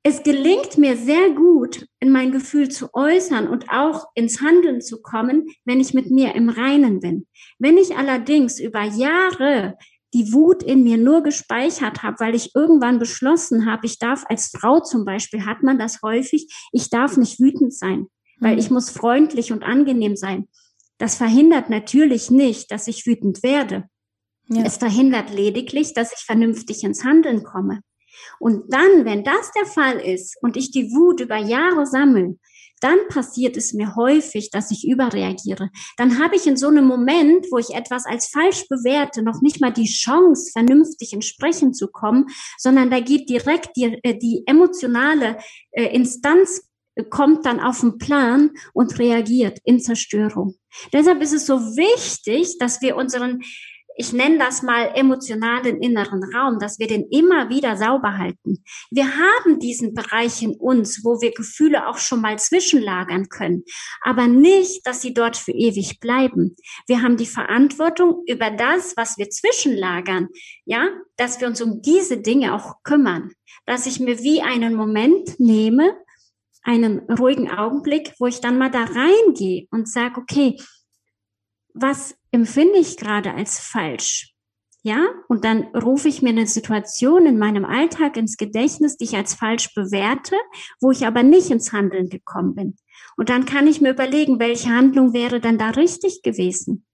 es 0.04 0.24
gelingt 0.24 0.78
mir 0.78 0.98
sehr 0.98 1.30
gut, 1.32 1.86
in 2.00 2.12
mein 2.12 2.32
Gefühl 2.32 2.70
zu 2.70 2.90
äußern 2.94 3.48
und 3.48 3.70
auch 3.70 4.08
ins 4.16 4.42
Handeln 4.42 4.82
zu 4.82 5.02
kommen, 5.02 5.48
wenn 5.64 5.80
ich 5.80 5.94
mit 5.94 6.10
mir 6.10 6.34
im 6.34 6.50
Reinen 6.50 7.00
bin. 7.00 7.28
Wenn 7.60 7.78
ich 7.78 7.96
allerdings 7.96 8.60
über 8.60 8.84
Jahre 8.84 9.78
die 10.14 10.34
Wut 10.34 10.64
in 10.64 10.84
mir 10.84 10.98
nur 10.98 11.22
gespeichert 11.22 12.02
habe, 12.04 12.20
weil 12.20 12.36
ich 12.36 12.56
irgendwann 12.56 13.00
beschlossen 13.00 13.66
habe, 13.66 13.86
ich 13.86 14.00
darf 14.00 14.26
als 14.28 14.48
Frau 14.48 14.80
zum 14.80 15.06
Beispiel, 15.06 15.46
hat 15.46 15.62
man 15.62 15.78
das 15.78 16.02
häufig, 16.02 16.52
ich 16.72 16.90
darf 16.90 17.16
nicht 17.16 17.40
wütend 17.40 17.74
sein, 17.74 18.08
weil 18.40 18.54
mhm. 18.54 18.60
ich 18.60 18.72
muss 18.72 18.90
freundlich 18.90 19.52
und 19.52 19.64
angenehm 19.64 20.16
sein. 20.16 20.48
Das 20.98 21.16
verhindert 21.16 21.70
natürlich 21.70 22.30
nicht, 22.30 22.72
dass 22.72 22.88
ich 22.88 23.06
wütend 23.06 23.44
werde. 23.44 23.86
Ja. 24.50 24.64
Es 24.64 24.78
verhindert 24.78 25.32
lediglich, 25.34 25.94
dass 25.94 26.12
ich 26.12 26.26
vernünftig 26.26 26.84
ins 26.84 27.06
Handeln 27.06 27.44
komme. 27.44 27.82
Und 28.40 28.74
dann, 28.74 29.06
wenn 29.06 29.24
das 29.24 29.52
der 29.52 29.66
Fall 29.66 30.00
ist 30.00 30.38
und 30.42 30.58
ich 30.58 30.72
die 30.72 30.92
Wut 30.92 31.22
über 31.22 31.38
Jahre 31.38 31.86
sammle, 31.86 32.38
dann 32.82 32.98
passiert 33.10 33.56
es 33.56 33.74
mir 33.74 33.96
häufig, 33.96 34.50
dass 34.50 34.72
ich 34.72 34.88
überreagiere. 34.88 35.70
Dann 35.98 36.20
habe 36.20 36.36
ich 36.36 36.48
in 36.48 36.58
so 36.58 36.68
einem 36.68 36.86
Moment, 36.86 37.46
wo 37.52 37.60
ich 37.60 37.70
etwas 37.76 38.06
als 38.06 38.28
falsch 38.28 38.68
bewerte, 38.68 39.22
noch 39.22 39.42
nicht 39.42 39.62
mal 39.62 39.72
die 39.72 39.88
Chance, 39.88 40.52
vernünftig 40.52 41.14
ins 41.14 41.28
Sprechen 41.28 41.74
zu 41.74 41.88
kommen, 41.88 42.26
sondern 42.58 42.90
da 42.90 43.00
geht 43.00 43.30
direkt 43.30 43.78
die, 43.78 44.00
äh, 44.04 44.18
die 44.18 44.44
emotionale 44.48 45.38
äh, 45.72 45.96
Instanz 45.96 46.68
äh, 46.96 47.04
kommt 47.04 47.46
dann 47.46 47.60
auf 47.60 47.82
den 47.82 48.00
Plan 48.00 48.50
und 48.74 48.98
reagiert 48.98 49.60
in 49.64 49.80
Zerstörung. 49.80 50.56
Deshalb 50.92 51.22
ist 51.22 51.34
es 51.34 51.46
so 51.46 51.60
wichtig, 51.60 52.58
dass 52.58 52.82
wir 52.82 52.96
unseren 52.96 53.42
ich 54.02 54.14
nenne 54.14 54.40
das 54.40 54.64
mal 54.64 54.94
emotionalen 54.96 55.80
inneren 55.80 56.24
Raum, 56.34 56.58
dass 56.58 56.80
wir 56.80 56.88
den 56.88 57.06
immer 57.12 57.50
wieder 57.50 57.78
sauber 57.78 58.18
halten. 58.18 58.64
Wir 58.90 59.06
haben 59.06 59.60
diesen 59.60 59.94
Bereich 59.94 60.42
in 60.42 60.56
uns, 60.56 61.06
wo 61.06 61.22
wir 61.22 61.32
Gefühle 61.32 61.88
auch 61.88 62.00
schon 62.00 62.20
mal 62.20 62.40
zwischenlagern 62.40 63.30
können, 63.30 63.64
aber 64.02 64.28
nicht, 64.28 64.88
dass 64.88 65.02
sie 65.02 65.14
dort 65.14 65.38
für 65.38 65.52
ewig 65.52 66.00
bleiben. 66.00 66.56
Wir 66.88 67.04
haben 67.04 67.16
die 67.16 67.28
Verantwortung 67.28 68.24
über 68.26 68.50
das, 68.50 68.98
was 68.98 69.20
wir 69.20 69.30
zwischenlagern, 69.30 70.30
ja, 70.66 70.90
dass 71.18 71.40
wir 71.40 71.48
uns 71.48 71.62
um 71.62 71.84
diese 71.84 72.18
Dinge 72.18 72.56
auch 72.56 72.82
kümmern, 72.82 73.30
dass 73.68 73.86
ich 73.86 74.00
mir 74.00 74.18
wie 74.24 74.42
einen 74.42 74.74
Moment 74.74 75.40
nehme, 75.40 75.96
einen 76.64 77.02
ruhigen 77.02 77.52
Augenblick, 77.52 78.16
wo 78.18 78.26
ich 78.26 78.42
dann 78.42 78.58
mal 78.58 78.72
da 78.72 78.84
reingehe 78.84 79.68
und 79.70 79.88
sage, 79.88 80.20
okay, 80.20 80.58
was 81.76 82.16
empfinde 82.32 82.80
ich 82.80 82.98
gerade 82.98 83.34
als 83.34 83.60
falsch? 83.60 84.34
Ja, 84.84 85.06
und 85.28 85.46
dann 85.46 85.66
rufe 85.76 86.08
ich 86.08 86.24
mir 86.24 86.30
eine 86.30 86.48
Situation 86.48 87.28
in 87.28 87.38
meinem 87.38 87.66
Alltag 87.66 88.18
ins 88.18 88.36
Gedächtnis, 88.38 88.98
die 88.98 89.04
ich 89.04 89.16
als 89.16 89.36
falsch 89.36 89.76
bewerte, 89.76 90.36
wo 90.80 90.90
ich 90.90 91.06
aber 91.06 91.22
nicht 91.22 91.52
ins 91.52 91.72
Handeln 91.72 92.10
gekommen 92.10 92.56
bin. 92.56 92.78
Und 93.16 93.30
dann 93.30 93.46
kann 93.46 93.68
ich 93.68 93.80
mir 93.80 93.92
überlegen, 93.92 94.40
welche 94.40 94.70
Handlung 94.70 95.14
wäre 95.14 95.40
dann 95.40 95.60
da 95.60 95.70
richtig 95.70 96.24
gewesen. 96.24 96.88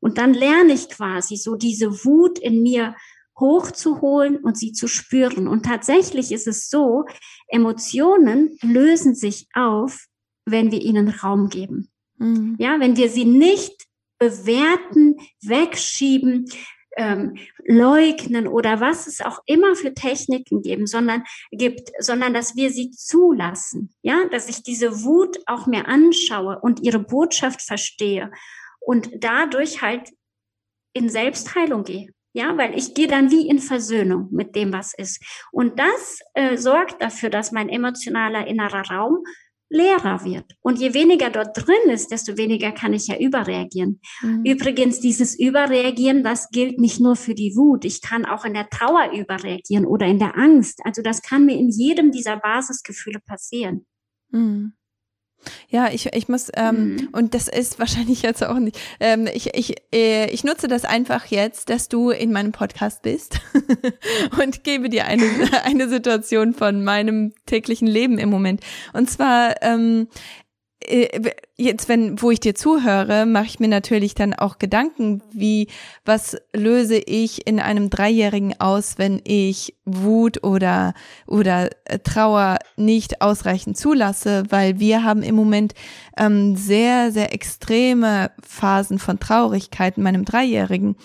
Und 0.00 0.16
dann 0.16 0.32
lerne 0.32 0.72
ich 0.72 0.88
quasi 0.88 1.36
so 1.36 1.56
diese 1.56 2.04
Wut 2.04 2.38
in 2.38 2.62
mir 2.62 2.94
hochzuholen 3.38 4.38
und 4.38 4.56
sie 4.56 4.72
zu 4.72 4.88
spüren. 4.88 5.48
Und 5.48 5.64
tatsächlich 5.64 6.32
ist 6.32 6.46
es 6.46 6.70
so, 6.70 7.04
Emotionen 7.48 8.56
lösen 8.62 9.14
sich 9.14 9.48
auf, 9.52 10.06
wenn 10.46 10.70
wir 10.72 10.80
ihnen 10.80 11.08
Raum 11.08 11.48
geben. 11.48 11.90
Mhm. 12.16 12.56
Ja, 12.58 12.80
wenn 12.80 12.96
wir 12.96 13.10
sie 13.10 13.24
nicht 13.24 13.87
bewerten, 14.18 15.16
wegschieben, 15.42 16.46
ähm, 16.98 17.36
leugnen 17.64 18.48
oder 18.48 18.80
was 18.80 19.06
es 19.06 19.20
auch 19.20 19.40
immer 19.46 19.76
für 19.76 19.94
Techniken 19.94 20.62
geben, 20.62 20.86
sondern 20.86 21.22
gibt, 21.52 21.90
sondern 22.00 22.34
dass 22.34 22.56
wir 22.56 22.70
sie 22.70 22.90
zulassen, 22.90 23.94
ja, 24.02 24.24
dass 24.32 24.48
ich 24.48 24.64
diese 24.64 25.04
Wut 25.04 25.38
auch 25.46 25.66
mir 25.66 25.86
anschaue 25.86 26.58
und 26.60 26.80
ihre 26.82 26.98
Botschaft 26.98 27.62
verstehe 27.62 28.32
und 28.80 29.10
dadurch 29.18 29.80
halt 29.80 30.10
in 30.92 31.08
Selbstheilung 31.08 31.84
gehe. 31.84 32.08
Ja, 32.34 32.56
weil 32.58 32.76
ich 32.76 32.94
gehe 32.94 33.08
dann 33.08 33.30
wie 33.30 33.48
in 33.48 33.58
Versöhnung 33.58 34.28
mit 34.30 34.54
dem, 34.54 34.72
was 34.72 34.92
ist. 34.94 35.20
Und 35.50 35.78
das 35.78 36.20
äh, 36.34 36.56
sorgt 36.56 37.02
dafür, 37.02 37.30
dass 37.30 37.52
mein 37.52 37.68
emotionaler 37.68 38.46
innerer 38.46 38.82
Raum 38.90 39.24
leerer 39.70 40.24
wird. 40.24 40.54
Und 40.60 40.78
je 40.78 40.94
weniger 40.94 41.30
dort 41.30 41.56
drin 41.56 41.90
ist, 41.90 42.10
desto 42.10 42.36
weniger 42.36 42.72
kann 42.72 42.92
ich 42.92 43.06
ja 43.06 43.18
überreagieren. 43.18 44.00
Mhm. 44.22 44.44
Übrigens, 44.44 45.00
dieses 45.00 45.38
Überreagieren, 45.38 46.22
das 46.22 46.50
gilt 46.50 46.78
nicht 46.78 47.00
nur 47.00 47.16
für 47.16 47.34
die 47.34 47.54
Wut. 47.54 47.84
Ich 47.84 48.00
kann 48.00 48.24
auch 48.24 48.44
in 48.44 48.54
der 48.54 48.70
Trauer 48.70 49.12
überreagieren 49.12 49.84
oder 49.84 50.06
in 50.06 50.18
der 50.18 50.36
Angst. 50.36 50.80
Also 50.84 51.02
das 51.02 51.22
kann 51.22 51.44
mir 51.44 51.56
in 51.56 51.70
jedem 51.70 52.10
dieser 52.10 52.38
Basisgefühle 52.38 53.20
passieren. 53.20 53.86
Mhm. 54.30 54.72
Ja, 55.68 55.88
ich, 55.90 56.06
ich 56.14 56.28
muss, 56.28 56.50
ähm, 56.56 56.94
mhm. 56.94 57.08
und 57.12 57.34
das 57.34 57.48
ist 57.48 57.78
wahrscheinlich 57.78 58.22
jetzt 58.22 58.44
auch 58.44 58.58
nicht, 58.58 58.78
ähm, 59.00 59.28
ich, 59.32 59.54
ich, 59.54 59.76
äh, 59.94 60.30
ich 60.30 60.44
nutze 60.44 60.68
das 60.68 60.84
einfach 60.84 61.26
jetzt, 61.26 61.70
dass 61.70 61.88
du 61.88 62.10
in 62.10 62.32
meinem 62.32 62.52
Podcast 62.52 63.02
bist 63.02 63.40
und 64.42 64.64
gebe 64.64 64.88
dir 64.88 65.06
eine, 65.06 65.24
eine 65.64 65.88
Situation 65.88 66.54
von 66.54 66.84
meinem 66.84 67.32
täglichen 67.46 67.88
Leben 67.88 68.18
im 68.18 68.30
Moment. 68.30 68.62
Und 68.92 69.10
zwar, 69.10 69.62
ähm, 69.62 70.08
äh, 70.10 70.47
jetzt, 71.56 71.88
wenn, 71.88 72.20
wo 72.22 72.30
ich 72.30 72.40
dir 72.40 72.54
zuhöre, 72.54 73.26
mache 73.26 73.46
ich 73.46 73.60
mir 73.60 73.68
natürlich 73.68 74.14
dann 74.14 74.34
auch 74.34 74.58
Gedanken, 74.58 75.22
wie, 75.32 75.68
was 76.04 76.36
löse 76.54 76.96
ich 76.96 77.46
in 77.46 77.60
einem 77.60 77.90
Dreijährigen 77.90 78.58
aus, 78.60 78.98
wenn 78.98 79.20
ich 79.24 79.74
Wut 79.84 80.44
oder, 80.44 80.94
oder 81.26 81.70
äh, 81.84 81.98
Trauer 81.98 82.58
nicht 82.76 83.20
ausreichend 83.20 83.76
zulasse, 83.76 84.44
weil 84.50 84.78
wir 84.78 85.04
haben 85.04 85.22
im 85.22 85.34
Moment 85.34 85.74
ähm, 86.16 86.56
sehr, 86.56 87.12
sehr 87.12 87.32
extreme 87.34 88.30
Phasen 88.42 88.98
von 88.98 89.18
Traurigkeit 89.18 89.96
in 89.96 90.02
meinem 90.02 90.24
Dreijährigen. 90.24 90.96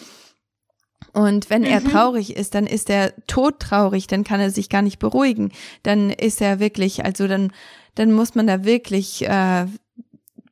Und 1.13 1.49
wenn 1.49 1.61
mhm. 1.61 1.67
er 1.67 1.83
traurig 1.83 2.35
ist, 2.35 2.55
dann 2.55 2.65
ist 2.65 2.89
er 2.89 3.13
todtraurig, 3.27 4.07
dann 4.07 4.23
kann 4.23 4.39
er 4.39 4.49
sich 4.49 4.69
gar 4.69 4.81
nicht 4.81 4.99
beruhigen. 4.99 5.51
Dann 5.83 6.09
ist 6.09 6.41
er 6.41 6.59
wirklich, 6.59 7.05
also 7.05 7.27
dann 7.27 7.51
dann 7.95 8.11
muss 8.11 8.35
man 8.35 8.47
da 8.47 8.63
wirklich 8.63 9.27
äh, 9.27 9.65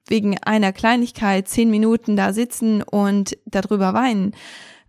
wegen 0.07 0.37
einer 0.39 0.73
Kleinigkeit 0.73 1.47
zehn 1.47 1.69
Minuten 1.69 2.15
da 2.15 2.33
sitzen 2.33 2.83
und 2.83 3.37
darüber 3.45 3.93
weinen, 3.93 4.35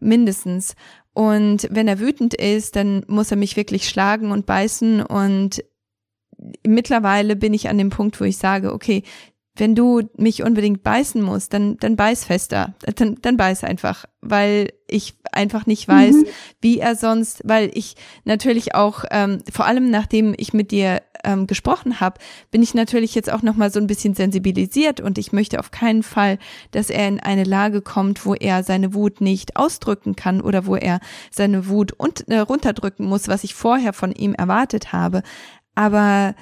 mindestens. 0.00 0.74
Und 1.14 1.68
wenn 1.70 1.88
er 1.88 2.00
wütend 2.00 2.34
ist, 2.34 2.76
dann 2.76 3.04
muss 3.06 3.30
er 3.30 3.36
mich 3.36 3.56
wirklich 3.56 3.88
schlagen 3.88 4.32
und 4.32 4.46
beißen. 4.46 5.02
Und 5.02 5.62
mittlerweile 6.66 7.36
bin 7.36 7.54
ich 7.54 7.68
an 7.68 7.78
dem 7.78 7.90
Punkt, 7.90 8.20
wo 8.20 8.24
ich 8.24 8.38
sage, 8.38 8.72
okay, 8.72 9.02
wenn 9.56 9.74
du 9.74 10.02
mich 10.16 10.42
unbedingt 10.42 10.82
beißen 10.82 11.20
musst, 11.20 11.52
dann, 11.52 11.76
dann 11.76 11.94
beiß 11.94 12.24
fester. 12.24 12.74
Dann, 12.96 13.18
dann 13.20 13.36
beiß 13.36 13.64
einfach, 13.64 14.06
weil 14.22 14.72
ich 14.86 15.14
einfach 15.30 15.66
nicht 15.66 15.86
weiß, 15.86 16.14
mhm. 16.14 16.26
wie 16.62 16.78
er 16.78 16.96
sonst, 16.96 17.42
weil 17.44 17.70
ich 17.74 17.96
natürlich 18.24 18.74
auch, 18.74 19.04
ähm, 19.10 19.40
vor 19.52 19.66
allem 19.66 19.90
nachdem 19.90 20.34
ich 20.38 20.54
mit 20.54 20.70
dir 20.70 21.02
ähm, 21.22 21.46
gesprochen 21.46 22.00
habe, 22.00 22.18
bin 22.50 22.62
ich 22.62 22.72
natürlich 22.72 23.14
jetzt 23.14 23.30
auch 23.30 23.42
nochmal 23.42 23.70
so 23.70 23.78
ein 23.78 23.86
bisschen 23.86 24.14
sensibilisiert 24.14 25.00
und 25.00 25.18
ich 25.18 25.32
möchte 25.32 25.58
auf 25.58 25.70
keinen 25.70 26.02
Fall, 26.02 26.38
dass 26.70 26.88
er 26.88 27.06
in 27.08 27.20
eine 27.20 27.44
Lage 27.44 27.82
kommt, 27.82 28.24
wo 28.24 28.34
er 28.34 28.64
seine 28.64 28.94
Wut 28.94 29.20
nicht 29.20 29.56
ausdrücken 29.56 30.16
kann 30.16 30.40
oder 30.40 30.66
wo 30.66 30.76
er 30.76 31.00
seine 31.30 31.68
Wut 31.68 31.92
und, 31.92 32.26
äh, 32.28 32.38
runterdrücken 32.38 33.06
muss, 33.06 33.28
was 33.28 33.44
ich 33.44 33.54
vorher 33.54 33.92
von 33.92 34.12
ihm 34.12 34.34
erwartet 34.34 34.92
habe. 34.94 35.22
Aber 35.74 36.34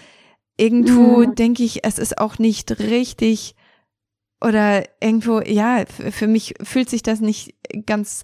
irgendwo 0.60 1.20
mhm. 1.20 1.34
denke 1.34 1.62
ich, 1.62 1.84
es 1.84 1.98
ist 1.98 2.18
auch 2.18 2.38
nicht 2.38 2.78
richtig 2.78 3.54
oder 4.42 4.84
irgendwo, 5.00 5.40
ja, 5.40 5.84
für 5.86 6.26
mich 6.26 6.54
fühlt 6.62 6.88
sich 6.88 7.02
das 7.02 7.20
nicht 7.20 7.54
ganz 7.86 8.22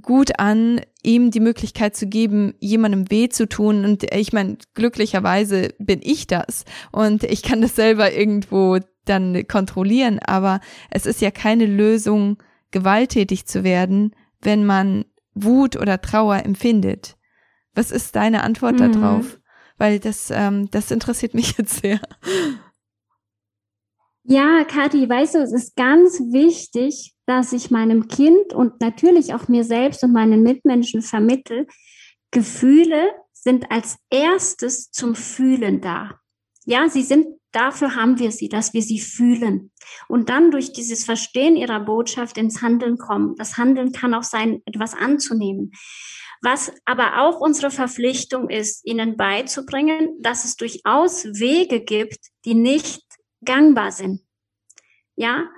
gut 0.00 0.38
an, 0.38 0.80
ihm 1.02 1.30
die 1.30 1.40
Möglichkeit 1.40 1.94
zu 1.94 2.06
geben, 2.06 2.54
jemandem 2.60 3.10
weh 3.10 3.28
zu 3.28 3.46
tun. 3.48 3.84
Und 3.84 4.04
ich 4.14 4.32
meine, 4.32 4.56
glücklicherweise 4.74 5.74
bin 5.78 6.00
ich 6.02 6.26
das 6.26 6.64
und 6.92 7.24
ich 7.24 7.42
kann 7.42 7.60
das 7.60 7.76
selber 7.76 8.12
irgendwo 8.12 8.78
dann 9.04 9.46
kontrollieren. 9.46 10.18
Aber 10.20 10.60
es 10.90 11.04
ist 11.04 11.20
ja 11.20 11.30
keine 11.30 11.66
Lösung, 11.66 12.42
gewalttätig 12.70 13.46
zu 13.46 13.64
werden, 13.64 14.14
wenn 14.40 14.64
man 14.64 15.04
Wut 15.34 15.76
oder 15.76 16.00
Trauer 16.00 16.44
empfindet. 16.44 17.16
Was 17.74 17.90
ist 17.90 18.16
deine 18.16 18.42
Antwort 18.42 18.80
mhm. 18.80 18.92
darauf? 18.92 19.38
Weil 19.82 19.98
das, 19.98 20.30
ähm, 20.30 20.70
das 20.70 20.92
interessiert 20.92 21.34
mich 21.34 21.54
jetzt 21.58 21.82
sehr. 21.82 22.00
Ja, 24.22 24.62
Kathi, 24.62 25.08
weißt 25.08 25.34
du, 25.34 25.38
es 25.40 25.52
ist 25.52 25.74
ganz 25.74 26.20
wichtig, 26.30 27.14
dass 27.26 27.52
ich 27.52 27.72
meinem 27.72 28.06
Kind 28.06 28.54
und 28.54 28.80
natürlich 28.80 29.34
auch 29.34 29.48
mir 29.48 29.64
selbst 29.64 30.04
und 30.04 30.12
meinen 30.12 30.44
Mitmenschen 30.44 31.02
vermittel, 31.02 31.66
Gefühle 32.30 33.10
sind 33.32 33.72
als 33.72 33.96
erstes 34.08 34.92
zum 34.92 35.16
Fühlen 35.16 35.80
da. 35.80 36.20
Ja, 36.64 36.88
sie 36.88 37.02
sind, 37.02 37.26
dafür 37.50 37.96
haben 37.96 38.20
wir 38.20 38.30
sie, 38.30 38.48
dass 38.48 38.74
wir 38.74 38.82
sie 38.82 39.00
fühlen. 39.00 39.72
Und 40.06 40.28
dann 40.28 40.52
durch 40.52 40.72
dieses 40.72 41.04
Verstehen 41.04 41.56
ihrer 41.56 41.80
Botschaft 41.80 42.38
ins 42.38 42.62
Handeln 42.62 42.98
kommen. 42.98 43.34
Das 43.34 43.56
Handeln 43.56 43.90
kann 43.90 44.14
auch 44.14 44.22
sein, 44.22 44.62
etwas 44.64 44.94
anzunehmen. 44.94 45.72
Was 46.42 46.72
aber 46.84 47.22
auch 47.22 47.40
unsere 47.40 47.70
Verpflichtung 47.70 48.50
ist, 48.50 48.84
ihnen 48.84 49.16
beizubringen, 49.16 50.20
dass 50.20 50.44
es 50.44 50.56
durchaus 50.56 51.24
Wege 51.24 51.80
gibt, 51.80 52.18
die 52.44 52.54
nicht 52.54 53.02
gangbar 53.44 53.92
sind. 53.92 54.22
Ja, 55.14 55.48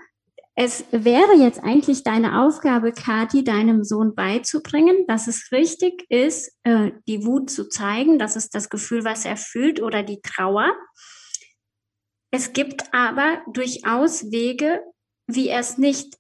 es 0.57 0.85
wäre 0.93 1.35
jetzt 1.35 1.65
eigentlich 1.65 2.05
deine 2.05 2.43
Aufgabe, 2.43 2.93
Kathi, 2.93 3.43
deinem 3.43 3.83
Sohn 3.83 4.15
beizubringen, 4.15 5.05
dass 5.09 5.27
es 5.27 5.51
richtig 5.51 6.05
ist, 6.11 6.53
äh, 6.63 6.93
die 7.09 7.25
Wut 7.25 7.51
zu 7.51 7.69
zeigen. 7.69 8.19
Das 8.19 8.37
ist 8.37 8.55
das 8.55 8.69
Gefühl, 8.69 9.05
was 9.05 9.25
er 9.25 9.37
fühlt 9.37 9.83
oder 9.83 10.05
die 10.05 10.21
Trauer. 10.21 10.73
Es 12.31 12.53
gibt 12.53 12.93
aber 12.93 13.43
durchaus 13.53 14.31
Wege, 14.31 14.81
wie 15.27 15.49
er 15.49 15.61
es 15.61 15.79
nicht 15.79 16.19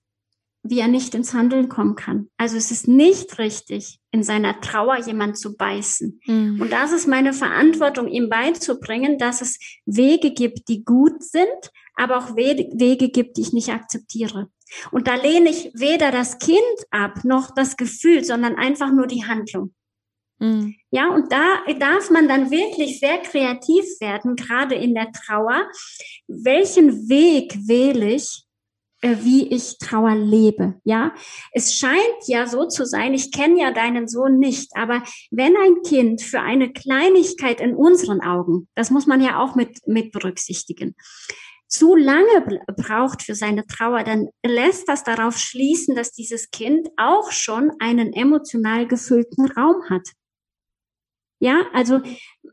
wie 0.67 0.81
er 0.81 0.89
nicht 0.89 1.15
ins 1.15 1.35
Handeln 1.35 1.69
kommen 1.69 1.95
kann. 1.95 2.31
Also 2.39 2.57
es 2.57 2.71
ist 2.71 2.89
nicht 2.89 3.39
richtig, 3.39 4.01
in 4.11 4.23
seiner 4.23 4.61
Trauer 4.63 4.97
jemand 4.97 5.39
zu 5.39 5.57
beißen. 5.57 6.21
Mhm. 6.27 6.61
Und 6.61 6.73
das 6.73 6.91
ist 6.91 7.07
meine 7.07 7.35
Verantwortung, 7.35 8.09
ihm 8.09 8.31
beizubringen, 8.31 9.19
dass 9.19 9.43
es 9.43 9.59
Wege 9.85 10.33
gibt, 10.33 10.69
die 10.69 10.83
gut 10.83 11.23
sind, 11.23 11.71
aber 11.97 12.17
auch 12.17 12.35
Wege 12.35 13.09
gibt, 13.11 13.37
die 13.37 13.43
ich 13.43 13.53
nicht 13.53 13.69
akzeptiere. 13.69 14.49
Und 14.91 15.07
da 15.07 15.17
lehne 15.17 15.51
ich 15.51 15.71
weder 15.75 16.11
das 16.11 16.39
Kind 16.39 16.59
ab 16.91 17.25
noch 17.25 17.51
das 17.55 17.77
Gefühl, 17.77 18.25
sondern 18.25 18.57
einfach 18.57 18.91
nur 18.91 19.07
die 19.07 19.27
Handlung. 19.27 19.75
Mhm. 20.39 20.77
Ja, 20.91 21.09
und 21.11 21.31
da 21.31 21.59
darf 21.79 22.11
man 22.11 22.27
dann 22.27 22.51
wirklich 22.51 22.99
sehr 23.01 23.19
kreativ 23.19 23.85
werden, 24.01 24.35
gerade 24.35 24.75
in 24.75 24.95
der 24.95 25.13
Trauer. 25.13 25.69
Welchen 26.27 27.09
Weg 27.09 27.55
wähle 27.69 28.15
ich, 28.15 28.44
wie 29.05 29.49
ich 29.49 29.79
Trauer 29.79 30.15
lebe. 30.15 30.75
Ja, 30.85 31.13
es 31.53 31.75
scheint 31.75 32.27
ja 32.27 32.47
so 32.47 32.67
zu 32.67 32.87
sein. 32.87 33.15
Ich 33.15 33.33
kenne 33.33 33.61
ja 33.61 33.71
deinen 33.73 34.09
Sohn 34.09 34.39
nicht, 34.39 34.71
aber 34.75 35.03
wenn 35.31 35.57
ein 35.57 35.83
Kind 35.83 36.23
für 36.23 36.41
eine 36.41 36.73
Kleinigkeit 36.73 37.61
in 37.61 37.75
unseren 37.75 38.21
Augen, 38.21 38.69
das 38.75 38.91
muss 38.91 39.07
man 39.07 39.21
ja 39.21 39.39
auch 39.43 39.55
mit 39.55 39.87
mit 39.87 40.13
berücksichtigen, 40.13 40.95
zu 41.69 41.97
lange 41.97 42.63
braucht 42.77 43.23
für 43.23 43.35
seine 43.35 43.67
Trauer, 43.67 44.05
dann 44.05 44.29
lässt 44.47 44.89
das 44.89 45.03
darauf 45.03 45.37
schließen, 45.37 45.95
dass 45.97 46.13
dieses 46.13 46.51
Kind 46.51 46.89
auch 46.97 47.33
schon 47.33 47.73
einen 47.81 48.13
emotional 48.13 48.87
gefüllten 48.87 49.51
Raum 49.51 49.83
hat. 49.91 50.09
Ja, 51.41 51.63
also 51.73 52.01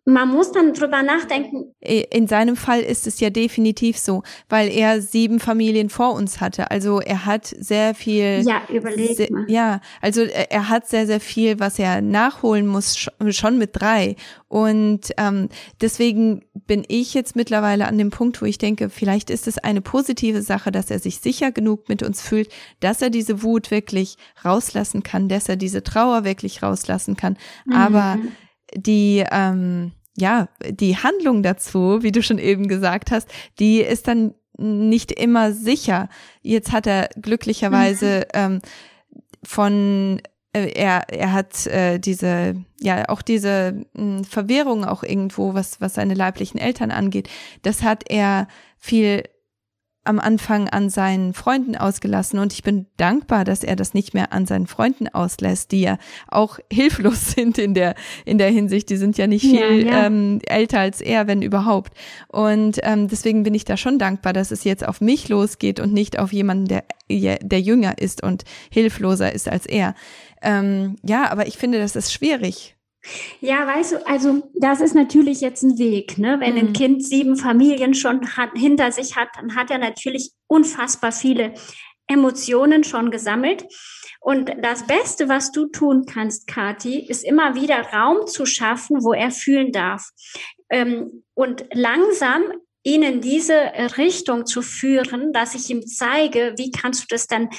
man 0.06 0.30
muss 0.30 0.52
dann 0.52 0.74
drüber 0.74 1.04
nachdenken. 1.04 1.74
In 1.80 2.28
seinem 2.28 2.56
Fall 2.56 2.82
ist 2.82 3.06
es 3.06 3.20
ja 3.20 3.30
definitiv 3.30 3.98
so, 3.98 4.24
weil 4.50 4.70
er 4.70 5.02
sieben 5.02 5.40
Familien 5.40 5.90
vor 5.90 6.14
uns 6.14 6.42
hatte. 6.42 6.72
Also 6.72 7.00
er 7.00 7.26
hat 7.26 7.46
sehr 7.46 7.94
viel. 7.94 8.42
Ja, 8.46 8.64
überleg 8.74 9.16
sehr, 9.16 9.32
mal. 9.32 9.46
Ja, 9.48 9.80
also 10.02 10.22
er 10.22 10.70
hat 10.70 10.88
sehr, 10.88 11.06
sehr 11.06 11.20
viel, 11.20 11.60
was 11.60 11.78
er 11.78 12.02
nachholen 12.02 12.66
muss, 12.66 13.08
schon 13.30 13.58
mit 13.58 13.72
drei. 13.74 14.16
Und 14.48 15.12
ähm, 15.18 15.50
deswegen 15.80 16.44
bin 16.54 16.84
ich 16.88 17.14
jetzt 17.14 17.36
mittlerweile 17.36 17.88
an 17.88 17.98
dem 17.98 18.10
Punkt, 18.10 18.42
wo 18.42 18.46
ich 18.46 18.58
denke, 18.58 18.90
vielleicht 18.90 19.30
ist 19.30 19.48
es 19.48 19.60
eine 19.60 19.82
positive 19.82 20.42
Sache, 20.42 20.72
dass 20.72 20.90
er 20.90 21.00
sich 21.00 21.20
sicher 21.20 21.52
genug 21.52 21.90
mit 21.90 22.02
uns 22.02 22.22
fühlt, 22.22 22.50
dass 22.80 23.02
er 23.02 23.12
diese 23.12 23.44
Wut 23.44 23.72
wirklich 23.72 24.18
rauslassen 24.44 25.04
kann, 25.04 25.30
dass 25.30 25.48
er 25.48 25.56
diese 25.56 25.84
Trauer 25.84 26.24
wirklich 26.24 26.64
rauslassen 26.64 27.16
kann. 27.16 27.38
Mhm. 27.66 27.74
Aber 27.74 28.18
die, 28.76 29.24
ähm, 29.32 29.92
ja, 30.18 30.48
die 30.70 30.98
Handlung 30.98 31.44
dazu, 31.44 32.00
wie 32.02 32.12
du 32.12 32.22
schon 32.22 32.40
eben 32.40 32.68
gesagt 32.68 33.12
hast, 33.12 33.28
die 33.60 33.82
ist 33.82 34.08
dann 34.08 34.34
nicht 34.58 35.12
immer 35.12 35.54
sicher. 35.54 36.10
Jetzt 36.42 36.72
hat 36.72 36.88
er 36.88 37.10
glücklicherweise 37.20 38.28
mhm. 38.34 38.40
ähm, 38.40 38.62
von 39.44 40.22
äh, 40.54 40.72
er, 40.74 41.10
er 41.10 41.34
hat 41.34 41.66
äh, 41.68 42.00
diese, 42.00 42.56
ja, 42.80 43.08
auch 43.10 43.22
diese 43.22 43.84
mh, 43.94 44.18
hm, 44.18 44.24
Verwirrung 44.24 44.86
auch 44.86 45.04
irgendwo, 45.04 45.54
was, 45.54 45.80
was 45.82 45.94
seine 45.96 46.14
leiblichen 46.14 46.60
Eltern 46.60 46.92
angeht, 46.92 47.30
das 47.62 47.84
hat 47.84 48.04
er 48.10 48.48
viel 48.78 49.24
am 50.04 50.20
Anfang 50.20 50.68
an 50.68 50.90
seinen 50.90 51.34
Freunden 51.34 51.76
ausgelassen 51.76 52.40
und 52.40 52.54
ich 52.54 52.64
bin 52.64 52.88
dankbar, 52.98 53.46
dass 53.46 53.64
er 53.64 53.76
das 53.76 53.94
nicht 53.94 54.14
mehr 54.14 54.34
an 54.34 54.48
seinen 54.48 54.66
Freunden 54.66 55.08
auslässt, 55.08 55.72
die 55.72 55.82
ja 55.82 55.98
auch 56.28 56.60
hilflos 56.72 57.32
sind 57.32 57.58
in 57.58 57.74
der 57.74 57.96
in 58.26 58.38
der 58.38 58.50
Hinsicht. 58.50 58.90
Die 58.90 58.98
sind 58.98 59.18
ja 59.18 59.28
nicht 59.28 59.44
viel 59.44 59.86
ja, 59.86 59.92
ja. 59.92 60.06
Ähm, 60.06 60.40
älter 60.48 60.80
als 60.80 61.02
er, 61.02 61.28
wenn 61.28 61.42
überhaupt. 61.42 61.94
Und 62.28 62.80
ähm, 62.84 63.08
deswegen 63.08 63.44
bin 63.44 63.54
ich 63.54 63.66
da 63.66 63.78
schon 63.78 64.00
dankbar, 64.00 64.34
dass 64.34 64.52
es 64.52 64.64
jetzt 64.64 64.88
auf 64.88 65.02
mich 65.02 65.30
losgeht 65.30 65.80
und 65.80 65.94
nicht 65.94 66.18
auf 66.18 66.34
jemanden, 66.34 66.66
der 66.66 66.84
der 67.10 67.60
jünger 67.60 67.98
ist 67.98 68.24
und 68.24 68.46
hilfloser 68.72 69.34
ist 69.34 69.50
als 69.50 69.66
er. 69.66 69.96
Ähm, 70.42 70.96
ja, 71.04 71.30
aber 71.30 71.46
ich 71.46 71.58
finde, 71.58 71.78
das 71.78 71.98
ist 71.98 72.14
schwierig. 72.14 72.78
Ja, 73.40 73.66
weißt 73.66 73.94
du, 73.94 74.08
also 74.08 74.50
das 74.54 74.80
ist 74.80 74.94
natürlich 74.94 75.42
jetzt 75.42 75.64
ein 75.64 75.78
Weg. 75.78 76.18
Ne? 76.18 76.40
Wenn 76.40 76.54
mhm. 76.54 76.60
ein 76.60 76.74
Kind 76.74 77.04
sieben 77.04 77.36
Familien 77.36 77.94
schon 77.94 78.38
hat, 78.38 78.52
hinter 78.56 78.92
sich 78.92 79.16
hat, 79.16 79.30
dann 79.36 79.56
hat 79.56 79.72
er 79.72 79.80
natürlich 79.80 80.32
unfassbar 80.48 81.12
viele 81.12 81.54
Emotionen 82.08 82.84
schon 82.84 83.10
gesammelt. 83.10 83.66
Und 84.20 84.52
das 84.62 84.86
Beste, 84.86 85.30
was 85.30 85.52
du 85.52 85.68
tun 85.68 86.06
kannst, 86.06 86.46
Kati, 86.46 87.00
ist 87.00 87.24
immer 87.24 87.56
wieder 87.56 87.82
Raum 87.92 88.28
zu 88.28 88.46
schaffen, 88.46 89.04
wo 89.04 89.14
er 89.14 89.32
fühlen 89.32 89.72
darf. 89.72 90.10
Ähm, 90.70 91.24
und 91.34 91.66
langsam 91.74 92.44
ihn 92.84 93.04
in 93.04 93.22
diese 93.22 93.56
Richtung 93.98 94.46
zu 94.46 94.62
führen, 94.62 95.34
dass 95.34 95.56
ich 95.56 95.70
ihm 95.70 95.86
zeige, 95.86 96.54
wie 96.58 96.72
kannst 96.72 97.04
du 97.04 97.06
das 97.10 97.28
dann 97.28 97.50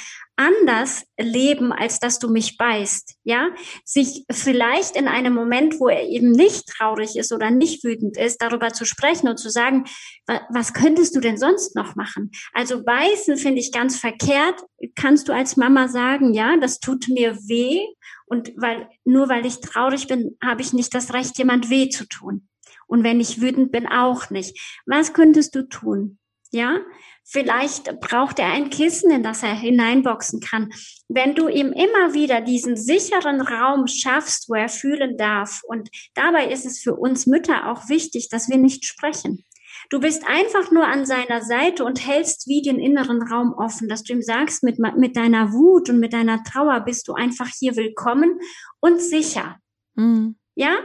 anders 0.43 1.05
leben, 1.19 1.73
als 1.73 1.99
dass 1.99 2.19
du 2.19 2.29
mich 2.29 2.57
beißt, 2.57 3.17
ja? 3.25 3.51
Sich 3.85 4.25
vielleicht 4.31 4.97
in 4.97 5.09
einem 5.09 5.35
Moment, 5.35 5.79
wo 5.79 5.89
er 5.89 6.09
eben 6.09 6.33
nicht 6.33 6.67
traurig 6.67 7.17
ist 7.17 7.33
oder 7.33 7.51
nicht 7.51 7.85
wütend 7.85 8.17
ist, 8.17 8.43
darüber 8.43 8.73
zu 8.73 8.85
sprechen 8.85 9.29
und 9.29 9.39
zu 9.39 9.51
sagen, 9.51 9.85
was 10.27 10.73
könntest 10.73 11.15
du 11.15 11.21
denn 11.21 11.39
sonst 11.39 11.77
noch 11.77 11.95
machen? 11.95 12.31
Also 12.53 12.83
beißen 12.85 13.37
finde 13.37 13.61
ich 13.61 13.73
ganz 13.73 13.99
verkehrt. 13.99 14.61
Kannst 14.95 15.29
du 15.29 15.33
als 15.33 15.57
Mama 15.57 15.89
sagen, 15.89 16.35
ja, 16.35 16.57
das 16.57 16.81
tut 16.81 17.09
mir 17.09 17.37
weh 17.49 17.81
und 18.27 18.53
weil, 18.57 18.89
nur 19.05 19.29
weil 19.29 19.47
ich 19.47 19.61
traurig 19.61 20.07
bin, 20.07 20.37
habe 20.43 20.63
ich 20.63 20.73
nicht 20.73 20.95
das 20.95 21.13
Recht, 21.13 21.39
jemand 21.39 21.71
weh 21.71 21.89
zu 21.89 22.07
tun. 22.09 22.49
Und 22.87 23.05
wenn 23.05 23.21
ich 23.21 23.41
wütend 23.41 23.73
bin, 23.73 23.87
auch 23.87 24.31
nicht. 24.31 24.59
Was 24.87 25.13
könntest 25.13 25.55
du 25.55 25.69
tun? 25.69 26.19
Ja, 26.51 26.81
Vielleicht 27.25 28.01
braucht 28.01 28.39
er 28.39 28.47
ein 28.53 28.71
Kissen, 28.71 29.11
in 29.11 29.23
das 29.23 29.43
er 29.43 29.55
hineinboxen 29.55 30.41
kann. 30.41 30.71
Wenn 31.09 31.35
du 31.35 31.49
ihm 31.49 31.73
immer 31.73 32.15
wieder 32.15 32.41
diesen 32.41 32.77
sicheren 32.77 33.41
Raum 33.41 33.87
schaffst, 33.87 34.49
wo 34.49 34.55
er 34.55 34.69
fühlen 34.69 35.17
darf. 35.17 35.63
Und 35.65 35.89
dabei 36.15 36.51
ist 36.51 36.67
es 36.67 36.81
für 36.81 36.95
uns 36.95 37.27
Mütter 37.27 37.71
auch 37.71 37.89
wichtig, 37.89 38.29
dass 38.29 38.49
wir 38.49 38.59
nicht 38.59 38.85
sprechen. 38.85 39.45
Du 39.91 40.01
bist 40.01 40.27
einfach 40.27 40.71
nur 40.71 40.87
an 40.87 41.07
seiner 41.07 41.43
Seite 41.43 41.85
und 41.85 42.07
hältst 42.07 42.49
wie 42.49 42.63
den 42.63 42.79
inneren 42.79 43.23
Raum 43.23 43.53
offen, 43.55 43.89
dass 43.89 44.03
du 44.03 44.13
ihm 44.13 44.23
sagst, 44.23 44.63
mit, 44.63 44.79
mit 44.79 45.17
deiner 45.17 45.53
Wut 45.53 45.91
und 45.91 46.01
mit 46.01 46.13
deiner 46.13 46.43
Trauer 46.45 46.81
bist 46.81 47.09
du 47.09 47.15
einfach 47.15 47.49
hier 47.49 47.77
willkommen 47.77 48.41
und 48.81 49.01
sicher. 49.01 49.59
Mhm. 49.95 50.37
Ja? 50.55 50.77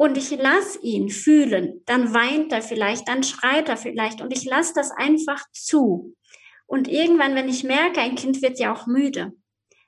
Und 0.00 0.16
ich 0.16 0.30
lass 0.30 0.82
ihn 0.82 1.10
fühlen, 1.10 1.82
dann 1.84 2.14
weint 2.14 2.52
er 2.52 2.62
vielleicht, 2.62 3.06
dann 3.06 3.22
schreit 3.22 3.68
er 3.68 3.76
vielleicht 3.76 4.22
und 4.22 4.32
ich 4.32 4.46
lasse 4.46 4.72
das 4.74 4.90
einfach 4.92 5.44
zu. 5.52 6.16
Und 6.64 6.88
irgendwann, 6.88 7.34
wenn 7.34 7.50
ich 7.50 7.64
merke, 7.64 8.00
ein 8.00 8.14
Kind 8.14 8.40
wird 8.40 8.58
ja 8.58 8.72
auch 8.72 8.86
müde, 8.86 9.34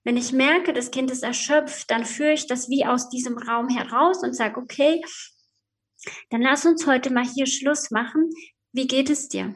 wenn 0.05 0.19
ich 0.19 0.35
merke, 0.35 0.75
das 0.75 0.91
Kind 0.91 1.11
ist 1.11 1.23
erschöpft, 1.23 1.91
dann 1.91 2.05
führe 2.05 2.35
ich 2.35 2.47
das 2.47 2.69
wie 2.69 2.85
aus 2.85 3.09
diesem 3.09 3.39
Raum 3.39 3.71
heraus 3.71 4.23
und 4.23 4.37
sage, 4.37 4.61
okay, 4.61 5.01
dann 6.29 6.43
lass 6.43 6.67
uns 6.67 6.87
heute 6.87 7.11
mal 7.11 7.25
hier 7.25 7.47
Schluss 7.47 7.91
machen. 7.91 8.29
Wie 8.73 8.87
geht 8.87 9.09
es 9.09 9.31
dir? 9.31 9.55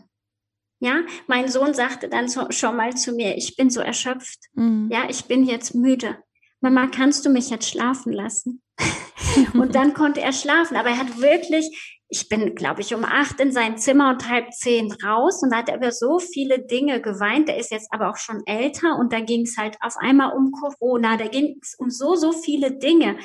Ja, 0.81 1.03
mein 1.27 1.49
Sohn 1.49 1.75
sagte 1.75 2.09
dann 2.09 2.29
so, 2.29 2.51
schon 2.51 2.77
mal 2.77 2.97
zu 2.97 3.13
mir, 3.13 3.37
ich 3.37 3.57
bin 3.57 3.69
so 3.69 3.81
erschöpft. 3.81 4.39
Mhm. 4.55 4.89
Ja, 4.91 5.07
ich 5.11 5.27
bin 5.27 5.45
jetzt 5.45 5.75
müde. 5.75 6.17
Mama, 6.63 6.87
kannst 6.87 7.27
du 7.27 7.29
mich 7.29 7.51
jetzt 7.51 7.69
schlafen 7.69 8.15
lassen? 8.15 8.63
und 9.55 9.75
dann 9.75 9.95
konnte 9.95 10.21
er 10.21 10.33
schlafen. 10.33 10.77
Aber 10.77 10.91
er 10.91 10.99
hat 10.99 11.21
wirklich, 11.21 11.97
ich 12.09 12.29
bin, 12.29 12.55
glaube 12.55 12.83
ich, 12.83 12.95
um 12.95 13.05
acht 13.05 13.41
in 13.41 13.51
sein 13.51 13.79
Zimmer 13.79 14.11
und 14.11 14.29
halb 14.29 14.53
zehn 14.53 14.93
raus 15.05 15.43
und 15.43 15.51
da 15.51 15.59
hat 15.59 15.69
er 15.69 15.77
über 15.77 15.91
so 15.91 16.19
viele 16.21 16.65
Dinge 16.65 17.01
geweint. 17.01 17.49
Er 17.49 17.59
ist 17.59 17.73
jetzt 17.73 17.93
aber 17.93 18.11
auch 18.11 18.17
schon 18.17 18.43
älter 18.47 18.97
und 18.97 19.13
da 19.13 19.21
ging 19.21 19.43
es 19.43 19.57
halt 19.57 19.77
auf 19.81 19.97
einmal 19.99 20.37
um 20.37 20.53
Corona, 20.53 21.17
da 21.17 21.27
ging 21.27 21.59
es 21.61 21.75
um 21.79 21.91
so, 21.91 22.15
so 22.15 22.33
viele 22.33 22.79
Dinge, 22.79 23.17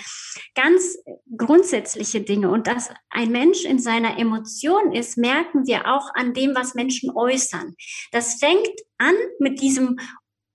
ganz 0.56 0.98
grundsätzliche 1.38 2.22
Dinge. 2.22 2.50
Und 2.50 2.68
dass 2.68 2.90
ein 3.10 3.32
Mensch 3.32 3.66
in 3.66 3.78
seiner 3.78 4.18
Emotion 4.18 4.94
ist, 4.94 5.18
merken 5.18 5.68
wir 5.68 5.88
auch 5.88 6.10
an 6.16 6.34
dem, 6.34 6.56
was 6.56 6.74
Menschen 6.74 7.12
äußern. 7.16 7.76
Das 8.12 8.36
fängt 8.36 8.68
an 8.98 9.16
mit 9.40 9.62
diesem 9.62 9.98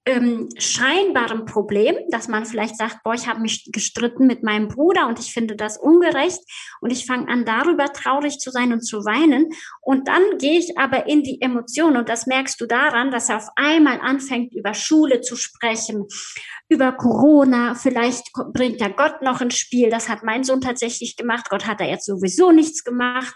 ähm, 0.06 0.48
scheinbarem 0.56 1.46
Problem, 1.46 1.96
dass 2.10 2.28
man 2.28 2.46
vielleicht 2.46 2.76
sagt, 2.76 3.02
boah, 3.02 3.14
ich 3.14 3.26
habe 3.26 3.40
mich 3.40 3.68
gestritten 3.72 4.28
mit 4.28 4.44
meinem 4.44 4.68
Bruder 4.68 5.08
und 5.08 5.18
ich 5.18 5.32
finde 5.32 5.56
das 5.56 5.76
ungerecht 5.76 6.40
und 6.80 6.92
ich 6.92 7.06
fange 7.06 7.28
an 7.28 7.44
darüber 7.44 7.86
traurig 7.86 8.38
zu 8.38 8.52
sein 8.52 8.72
und 8.72 8.82
zu 8.82 9.04
weinen. 9.04 9.48
Und 9.82 10.06
dann 10.06 10.22
gehe 10.38 10.60
ich 10.60 10.78
aber 10.78 11.06
in 11.08 11.24
die 11.24 11.42
Emotion 11.42 11.96
und 11.96 12.08
das 12.08 12.26
merkst 12.26 12.60
du 12.60 12.66
daran, 12.66 13.10
dass 13.10 13.28
er 13.28 13.38
auf 13.38 13.48
einmal 13.56 14.00
anfängt 14.00 14.54
über 14.54 14.74
Schule 14.74 15.22
zu 15.22 15.34
sprechen, 15.34 16.06
über 16.68 16.92
Corona, 16.92 17.74
vielleicht 17.74 18.32
bringt 18.52 18.80
er 18.80 18.90
Gott 18.90 19.22
noch 19.22 19.40
ins 19.40 19.56
Spiel, 19.56 19.90
das 19.90 20.08
hat 20.08 20.22
mein 20.22 20.44
Sohn 20.44 20.60
tatsächlich 20.60 21.16
gemacht, 21.16 21.50
Gott 21.50 21.66
hat 21.66 21.80
er 21.80 21.88
jetzt 21.88 22.06
sowieso 22.06 22.52
nichts 22.52 22.84
gemacht. 22.84 23.34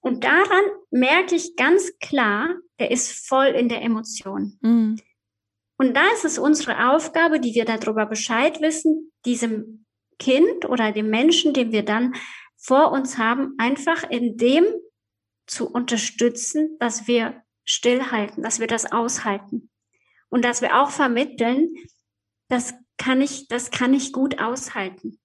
Und 0.00 0.24
daran 0.24 0.64
merke 0.90 1.36
ich 1.36 1.56
ganz 1.56 1.92
klar, 2.00 2.48
er 2.76 2.90
ist 2.90 3.26
voll 3.26 3.46
in 3.46 3.68
der 3.68 3.82
Emotion. 3.82 4.58
Mhm. 4.60 4.98
Und 5.82 5.94
da 5.94 6.12
ist 6.14 6.24
es 6.24 6.38
unsere 6.38 6.92
Aufgabe, 6.92 7.40
die 7.40 7.56
wir 7.56 7.64
darüber 7.64 8.06
Bescheid 8.06 8.60
wissen, 8.60 9.10
diesem 9.24 9.84
Kind 10.20 10.64
oder 10.64 10.92
dem 10.92 11.10
Menschen, 11.10 11.54
den 11.54 11.72
wir 11.72 11.84
dann 11.84 12.14
vor 12.56 12.92
uns 12.92 13.18
haben, 13.18 13.56
einfach 13.58 14.08
in 14.08 14.36
dem 14.36 14.64
zu 15.48 15.68
unterstützen, 15.68 16.76
dass 16.78 17.08
wir 17.08 17.42
stillhalten, 17.64 18.44
dass 18.44 18.60
wir 18.60 18.68
das 18.68 18.92
aushalten 18.92 19.70
und 20.28 20.44
dass 20.44 20.62
wir 20.62 20.80
auch 20.80 20.90
vermitteln, 20.90 21.74
das 22.48 22.74
kann 22.96 23.20
ich, 23.20 23.48
das 23.48 23.72
kann 23.72 23.92
ich 23.92 24.12
gut 24.12 24.38
aushalten. 24.38 25.18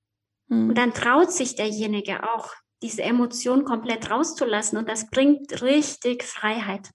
Mhm. 0.48 0.70
Und 0.70 0.78
dann 0.80 0.96
traut 0.96 1.32
sich 1.32 1.54
derjenige 1.54 2.24
auch, 2.34 2.56
diese 2.82 3.04
Emotion 3.04 3.64
komplett 3.64 4.10
rauszulassen 4.10 4.80
und 4.80 4.90
das 4.90 5.08
bringt 5.12 5.62
richtig 5.62 6.24
Freiheit. 6.24 6.90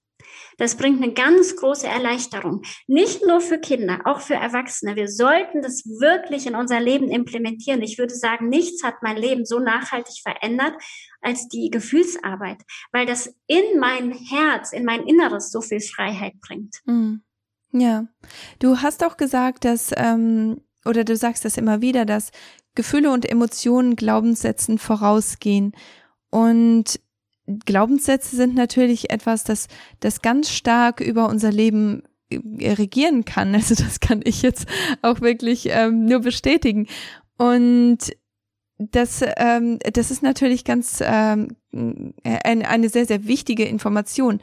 Das 0.59 0.77
bringt 0.77 1.03
eine 1.03 1.13
ganz 1.13 1.57
große 1.57 1.87
Erleichterung. 1.87 2.63
Nicht 2.87 3.27
nur 3.27 3.41
für 3.41 3.59
Kinder, 3.59 4.01
auch 4.05 4.21
für 4.21 4.35
Erwachsene. 4.35 4.97
Wir 4.97 5.09
sollten 5.09 5.63
das 5.63 5.85
wirklich 5.85 6.47
in 6.47 6.55
unser 6.55 6.81
Leben 6.81 7.11
implementieren. 7.11 7.83
Ich 7.83 7.99
würde 7.99 8.15
sagen, 8.15 8.49
nichts 8.49 8.85
hat 8.85 8.97
mein 9.03 9.17
Leben 9.17 9.45
so 9.45 9.59
nachhaltig 9.59 10.23
verändert 10.23 10.75
als 11.21 11.49
die 11.49 11.71
Gefühlsarbeit, 11.71 12.63
weil 12.93 13.07
das 13.07 13.35
in 13.47 13.79
mein 13.79 14.13
Herz, 14.13 14.73
in 14.73 14.85
mein 14.85 15.07
Inneres 15.07 15.51
so 15.51 15.61
viel 15.61 15.81
Freiheit 15.81 16.35
bringt. 16.41 16.77
Mhm. 16.85 17.23
Ja, 17.73 18.07
du 18.59 18.83
hast 18.83 19.03
auch 19.03 19.17
gesagt, 19.17 19.65
dass, 19.65 19.93
ähm, 19.97 20.61
oder 20.85 21.05
du 21.05 21.17
sagst 21.17 21.45
das 21.45 21.57
immer 21.57 21.81
wieder, 21.81 22.05
dass 22.05 22.31
Gefühle 22.75 23.11
und 23.11 23.29
Emotionen 23.29 23.97
Glaubenssätzen 23.97 24.79
vorausgehen. 24.79 25.73
Und 26.31 27.01
Glaubenssätze 27.65 28.37
sind 28.37 28.55
natürlich 28.55 29.11
etwas, 29.11 29.45
das, 29.45 29.69
das 30.01 30.23
ganz 30.23 30.51
stark 30.51 31.01
über 31.01 31.29
unser 31.29 31.53
Leben 31.53 32.03
äh, 32.31 32.73
regieren 32.73 33.25
kann. 33.25 33.55
Also 33.55 33.75
das 33.75 34.01
kann 34.01 34.21
ich 34.25 34.43
jetzt 34.43 34.67
auch 35.03 35.21
wirklich 35.21 35.69
ähm, 35.71 36.05
nur 36.05 36.21
bestätigen. 36.21 36.87
Und 37.38 37.99
das, 38.79 39.23
ähm, 39.37 39.79
das 39.93 40.11
ist 40.11 40.23
natürlich 40.23 40.65
ganz 40.65 41.03
ähm, 41.05 41.57
eine, 41.73 42.69
eine 42.69 42.88
sehr, 42.88 43.07
sehr 43.07 43.27
wichtige 43.27 43.65
Information. 43.65 44.41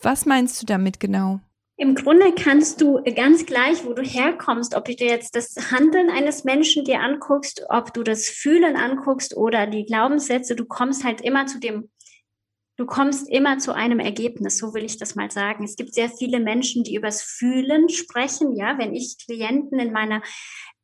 Was 0.00 0.26
meinst 0.26 0.60
du 0.60 0.66
damit 0.66 1.00
genau? 1.00 1.40
Im 1.76 1.94
Grunde 1.94 2.32
kannst 2.32 2.80
du 2.80 3.02
ganz 3.16 3.46
gleich, 3.46 3.84
wo 3.84 3.92
du 3.92 4.02
herkommst, 4.02 4.76
ob 4.76 4.84
du 4.84 4.94
dir 4.94 5.08
jetzt 5.08 5.34
das 5.34 5.72
Handeln 5.72 6.10
eines 6.10 6.44
Menschen 6.44 6.84
dir 6.84 7.00
anguckst, 7.00 7.64
ob 7.70 7.92
du 7.92 8.02
das 8.02 8.28
Fühlen 8.28 8.76
anguckst 8.76 9.36
oder 9.36 9.66
die 9.66 9.84
Glaubenssätze, 9.84 10.54
du 10.54 10.64
kommst 10.64 11.02
halt 11.02 11.22
immer 11.22 11.46
zu 11.46 11.58
dem 11.58 11.88
du 12.82 12.86
kommst 12.86 13.28
immer 13.28 13.58
zu 13.58 13.72
einem 13.72 14.00
Ergebnis, 14.00 14.58
so 14.58 14.74
will 14.74 14.82
ich 14.82 14.96
das 14.96 15.14
mal 15.14 15.30
sagen. 15.30 15.62
Es 15.62 15.76
gibt 15.76 15.94
sehr 15.94 16.10
viele 16.10 16.40
Menschen, 16.40 16.82
die 16.82 16.96
übers 16.96 17.22
Fühlen 17.22 17.88
sprechen. 17.88 18.56
Ja, 18.56 18.76
wenn 18.76 18.92
ich 18.92 19.18
Klienten 19.24 19.78
in 19.78 19.92
meiner 19.92 20.20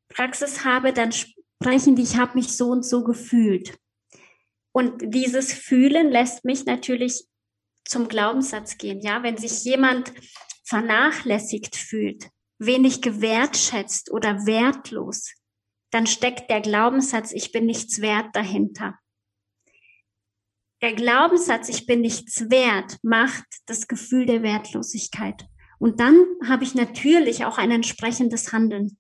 Praxis 0.09 0.65
habe, 0.65 0.93
dann 0.93 1.11
sprechen 1.11 1.97
die, 1.97 2.03
ich 2.03 2.17
habe 2.17 2.39
mich 2.39 2.57
so 2.57 2.69
und 2.69 2.85
so 2.85 3.03
gefühlt. 3.03 3.77
Und 4.71 5.13
dieses 5.13 5.53
Fühlen 5.53 6.09
lässt 6.11 6.45
mich 6.45 6.67
natürlich 6.67 7.27
zum 7.85 8.07
Glaubenssatz 8.07 8.79
gehen. 8.79 9.01
Ja, 9.01 9.25
wenn 9.25 9.37
sich 9.37 9.65
jemand 9.65 10.13
vernachlässigt 10.65 11.75
fühlt, 11.75 12.29
wenig 12.61 13.03
gewertschätzt 13.03 14.13
oder 14.13 14.47
wertlos, 14.47 15.33
dann 15.91 16.07
steckt 16.07 16.49
der 16.49 16.61
Glaubenssatz, 16.61 17.33
ich 17.33 17.51
bin 17.51 17.67
nichts 17.67 18.01
wert 18.01 18.37
dahinter. 18.37 18.97
Der 20.81 20.93
Glaubenssatz, 20.95 21.69
ich 21.69 21.87
bin 21.87 22.01
nichts 22.01 22.51
wert, 22.51 22.99
macht 23.03 23.45
das 23.67 23.89
Gefühl 23.89 24.27
der 24.27 24.43
Wertlosigkeit. 24.43 25.47
Und 25.79 26.01
dann 26.01 26.25
habe 26.47 26.65
ich 26.65 26.75
natürlich 26.75 27.45
auch 27.45 27.59
ein 27.59 27.71
entsprechendes 27.71 28.53
Handeln. 28.53 28.97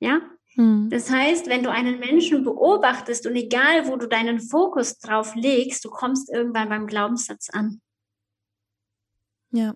Ja? 0.00 0.20
Hm. 0.54 0.88
Das 0.90 1.10
heißt, 1.10 1.46
wenn 1.46 1.62
du 1.62 1.70
einen 1.70 2.00
Menschen 2.00 2.42
beobachtest 2.44 3.26
und 3.26 3.36
egal, 3.36 3.86
wo 3.86 3.96
du 3.96 4.08
deinen 4.08 4.40
Fokus 4.40 4.98
drauf 4.98 5.34
legst, 5.34 5.84
du 5.84 5.90
kommst 5.90 6.30
irgendwann 6.30 6.68
beim 6.68 6.86
Glaubenssatz 6.86 7.48
an. 7.50 7.80
Ja. 9.50 9.74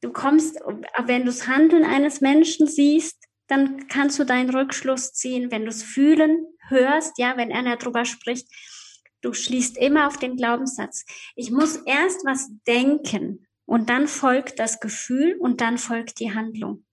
Du 0.00 0.12
kommst, 0.12 0.60
wenn 1.04 1.20
du 1.20 1.26
das 1.26 1.46
Handeln 1.46 1.84
eines 1.84 2.20
Menschen 2.20 2.66
siehst, 2.66 3.24
dann 3.46 3.86
kannst 3.88 4.18
du 4.18 4.24
deinen 4.24 4.50
Rückschluss 4.50 5.12
ziehen. 5.12 5.50
Wenn 5.50 5.62
du 5.62 5.68
es 5.68 5.82
fühlen, 5.82 6.46
hörst, 6.68 7.18
ja, 7.18 7.36
wenn 7.36 7.52
einer 7.52 7.76
darüber 7.76 8.04
spricht, 8.04 8.48
du 9.24 9.32
schließt 9.32 9.78
immer 9.78 10.06
auf 10.06 10.18
den 10.18 10.36
Glaubenssatz. 10.36 11.04
Ich 11.34 11.50
muss 11.50 11.76
erst 11.76 12.24
was 12.24 12.50
denken 12.66 13.46
und 13.66 13.90
dann 13.90 14.08
folgt 14.08 14.58
das 14.58 14.80
Gefühl 14.80 15.36
und 15.40 15.60
dann 15.60 15.78
folgt 15.78 16.20
die 16.20 16.34
Handlung. 16.34 16.84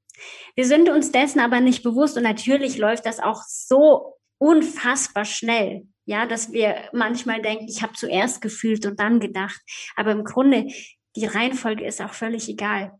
Wir 0.55 0.65
sind 0.65 0.89
uns 0.89 1.11
dessen 1.11 1.39
aber 1.39 1.59
nicht 1.59 1.83
bewusst 1.83 2.17
und 2.17 2.23
natürlich 2.23 2.77
läuft 2.77 3.05
das 3.05 3.19
auch 3.19 3.41
so 3.47 4.17
unfassbar 4.37 5.25
schnell. 5.25 5.87
Ja, 6.05 6.25
dass 6.25 6.51
wir 6.51 6.89
manchmal 6.93 7.41
denken, 7.41 7.67
ich 7.69 7.83
habe 7.83 7.93
zuerst 7.93 8.41
gefühlt 8.41 8.85
und 8.85 8.99
dann 8.99 9.19
gedacht. 9.19 9.61
Aber 9.95 10.11
im 10.11 10.23
Grunde, 10.23 10.67
die 11.15 11.25
Reihenfolge 11.25 11.85
ist 11.85 12.01
auch 12.01 12.13
völlig 12.13 12.49
egal. 12.49 12.91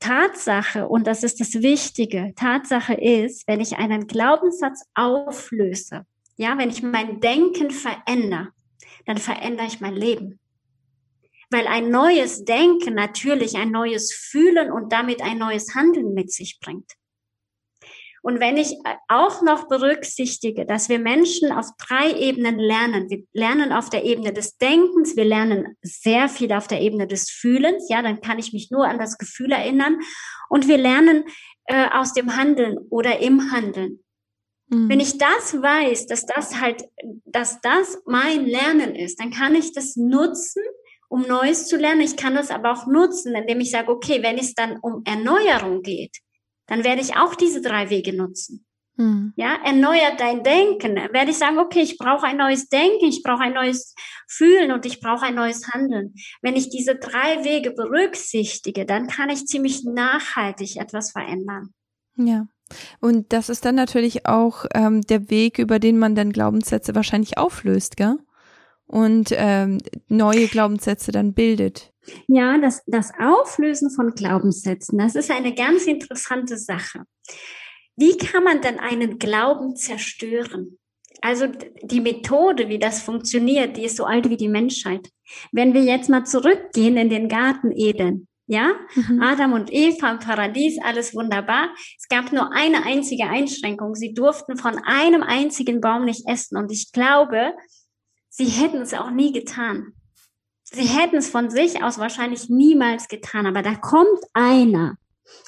Tatsache, 0.00 0.88
und 0.88 1.06
das 1.06 1.22
ist 1.22 1.40
das 1.40 1.54
Wichtige, 1.62 2.32
Tatsache 2.34 2.94
ist, 2.94 3.46
wenn 3.46 3.60
ich 3.60 3.76
einen 3.76 4.06
Glaubenssatz 4.06 4.82
auflöse, 4.94 6.06
ja, 6.36 6.56
wenn 6.56 6.70
ich 6.70 6.82
mein 6.82 7.20
Denken 7.20 7.70
verändere, 7.70 8.48
dann 9.06 9.18
verändere 9.18 9.66
ich 9.66 9.80
mein 9.80 9.94
Leben. 9.94 10.38
Weil 11.50 11.66
ein 11.66 11.90
neues 11.90 12.44
Denken 12.44 12.94
natürlich 12.94 13.56
ein 13.56 13.70
neues 13.70 14.12
Fühlen 14.12 14.70
und 14.70 14.92
damit 14.92 15.20
ein 15.22 15.38
neues 15.38 15.74
Handeln 15.74 16.14
mit 16.14 16.32
sich 16.32 16.60
bringt. 16.60 16.92
Und 18.22 18.38
wenn 18.38 18.56
ich 18.58 18.76
auch 19.08 19.42
noch 19.42 19.68
berücksichtige, 19.68 20.66
dass 20.66 20.88
wir 20.88 20.98
Menschen 20.98 21.52
auf 21.52 21.66
drei 21.78 22.12
Ebenen 22.12 22.58
lernen. 22.58 23.08
Wir 23.08 23.24
lernen 23.32 23.72
auf 23.72 23.88
der 23.88 24.04
Ebene 24.04 24.32
des 24.32 24.58
Denkens, 24.58 25.16
wir 25.16 25.24
lernen 25.24 25.76
sehr 25.82 26.28
viel 26.28 26.52
auf 26.52 26.66
der 26.66 26.82
Ebene 26.82 27.06
des 27.06 27.30
Fühlens. 27.30 27.88
Ja, 27.88 28.02
dann 28.02 28.20
kann 28.20 28.38
ich 28.38 28.52
mich 28.52 28.70
nur 28.70 28.86
an 28.86 28.98
das 28.98 29.16
Gefühl 29.16 29.52
erinnern. 29.52 29.98
Und 30.50 30.68
wir 30.68 30.76
lernen 30.76 31.24
äh, 31.64 31.88
aus 31.92 32.12
dem 32.12 32.36
Handeln 32.36 32.76
oder 32.90 33.20
im 33.20 33.52
Handeln. 33.52 34.00
Mhm. 34.70 34.88
Wenn 34.88 35.00
ich 35.00 35.18
das 35.18 35.54
weiß, 35.60 36.06
dass 36.06 36.24
das 36.26 36.60
halt, 36.60 36.88
dass 37.26 37.60
das 37.60 37.98
mein 38.06 38.46
Lernen 38.46 38.94
ist, 38.94 39.20
dann 39.20 39.30
kann 39.30 39.54
ich 39.54 39.72
das 39.72 39.96
nutzen, 39.96 40.62
um 41.08 41.22
Neues 41.22 41.66
zu 41.66 41.76
lernen. 41.76 42.00
Ich 42.00 42.16
kann 42.16 42.34
das 42.34 42.50
aber 42.50 42.72
auch 42.72 42.86
nutzen, 42.86 43.34
indem 43.34 43.60
ich 43.60 43.72
sage, 43.72 43.90
okay, 43.90 44.22
wenn 44.22 44.38
es 44.38 44.54
dann 44.54 44.78
um 44.80 45.02
Erneuerung 45.04 45.82
geht, 45.82 46.16
dann 46.66 46.84
werde 46.84 47.02
ich 47.02 47.16
auch 47.16 47.34
diese 47.34 47.60
drei 47.60 47.90
Wege 47.90 48.16
nutzen. 48.16 48.64
Hm. 48.96 49.32
Ja, 49.36 49.58
erneuert 49.64 50.20
dein 50.20 50.44
Denken. 50.44 50.94
Werde 50.94 51.30
ich 51.30 51.38
sagen, 51.38 51.58
okay, 51.58 51.80
ich 51.80 51.98
brauche 51.98 52.26
ein 52.26 52.36
neues 52.36 52.68
Denken, 52.68 53.06
ich 53.06 53.22
brauche 53.24 53.42
ein 53.42 53.54
neues 53.54 53.94
Fühlen 54.28 54.70
und 54.70 54.86
ich 54.86 55.00
brauche 55.00 55.26
ein 55.26 55.34
neues 55.34 55.66
Handeln. 55.72 56.14
Wenn 56.42 56.54
ich 56.54 56.70
diese 56.70 56.94
drei 56.94 57.42
Wege 57.44 57.72
berücksichtige, 57.72 58.86
dann 58.86 59.08
kann 59.08 59.30
ich 59.30 59.46
ziemlich 59.46 59.84
nachhaltig 59.84 60.76
etwas 60.76 61.10
verändern. 61.10 61.74
Ja. 62.16 62.46
Und 63.00 63.32
das 63.32 63.48
ist 63.48 63.64
dann 63.64 63.74
natürlich 63.74 64.26
auch 64.26 64.66
ähm, 64.74 65.02
der 65.02 65.30
Weg, 65.30 65.58
über 65.58 65.78
den 65.78 65.98
man 65.98 66.14
dann 66.14 66.32
Glaubenssätze 66.32 66.94
wahrscheinlich 66.94 67.38
auflöst, 67.38 67.96
gell? 67.96 68.16
Und 68.86 69.32
ähm, 69.32 69.78
neue 70.08 70.48
Glaubenssätze 70.48 71.12
dann 71.12 71.32
bildet. 71.32 71.92
Ja, 72.26 72.58
das, 72.58 72.82
das 72.86 73.12
Auflösen 73.20 73.90
von 73.90 74.14
Glaubenssätzen, 74.14 74.98
das 74.98 75.14
ist 75.14 75.30
eine 75.30 75.54
ganz 75.54 75.84
interessante 75.84 76.56
Sache. 76.58 77.04
Wie 77.96 78.16
kann 78.16 78.42
man 78.42 78.62
denn 78.62 78.80
einen 78.80 79.18
Glauben 79.18 79.76
zerstören? 79.76 80.78
Also 81.22 81.46
die 81.82 82.00
Methode, 82.00 82.68
wie 82.68 82.78
das 82.78 83.02
funktioniert, 83.02 83.76
die 83.76 83.84
ist 83.84 83.96
so 83.96 84.04
alt 84.04 84.30
wie 84.30 84.36
die 84.36 84.48
Menschheit. 84.48 85.10
Wenn 85.52 85.74
wir 85.74 85.82
jetzt 85.82 86.08
mal 86.08 86.24
zurückgehen 86.24 86.96
in 86.96 87.10
den 87.10 87.28
Garten 87.28 87.72
Eden, 87.72 88.26
ja, 88.50 88.72
mhm. 88.96 89.22
Adam 89.22 89.52
und 89.52 89.72
Eva 89.72 90.10
im 90.10 90.18
Paradies, 90.18 90.80
alles 90.82 91.14
wunderbar. 91.14 91.68
Es 91.96 92.08
gab 92.08 92.32
nur 92.32 92.52
eine 92.52 92.84
einzige 92.84 93.28
Einschränkung. 93.28 93.94
Sie 93.94 94.12
durften 94.12 94.56
von 94.56 94.76
einem 94.78 95.22
einzigen 95.22 95.80
Baum 95.80 96.04
nicht 96.04 96.26
essen. 96.26 96.56
Und 96.56 96.72
ich 96.72 96.90
glaube, 96.90 97.52
sie 98.28 98.46
hätten 98.46 98.78
es 98.78 98.92
auch 98.92 99.12
nie 99.12 99.32
getan. 99.32 99.92
Sie 100.64 100.82
hätten 100.82 101.16
es 101.16 101.30
von 101.30 101.48
sich 101.48 101.84
aus 101.84 102.00
wahrscheinlich 102.00 102.48
niemals 102.48 103.06
getan, 103.06 103.46
aber 103.46 103.62
da 103.62 103.76
kommt 103.76 104.20
einer. 104.32 104.96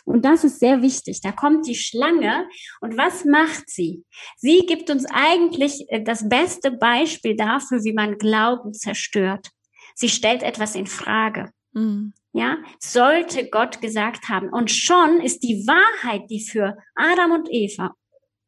Und 0.04 0.24
das 0.24 0.44
ist 0.44 0.60
sehr 0.60 0.80
wichtig. 0.80 1.22
Da 1.22 1.32
kommt 1.32 1.66
die 1.66 1.74
Schlange 1.74 2.46
und 2.80 2.96
was 2.96 3.24
macht 3.24 3.68
sie? 3.68 4.04
Sie 4.36 4.64
gibt 4.64 4.90
uns 4.90 5.06
eigentlich 5.12 5.86
äh, 5.88 6.04
das 6.04 6.28
beste 6.28 6.70
Beispiel 6.70 7.34
dafür, 7.34 7.82
wie 7.82 7.94
man 7.94 8.16
Glauben 8.16 8.72
zerstört. 8.72 9.48
Sie 9.96 10.08
stellt 10.08 10.44
etwas 10.44 10.76
in 10.76 10.86
Frage. 10.86 11.50
Mhm. 11.72 12.12
Ja, 12.32 12.56
sollte 12.78 13.50
Gott 13.50 13.80
gesagt 13.80 14.28
haben. 14.28 14.48
Und 14.48 14.70
schon 14.70 15.20
ist 15.20 15.42
die 15.42 15.66
Wahrheit, 15.66 16.30
die 16.30 16.40
für 16.40 16.78
Adam 16.94 17.32
und 17.32 17.48
Eva 17.50 17.94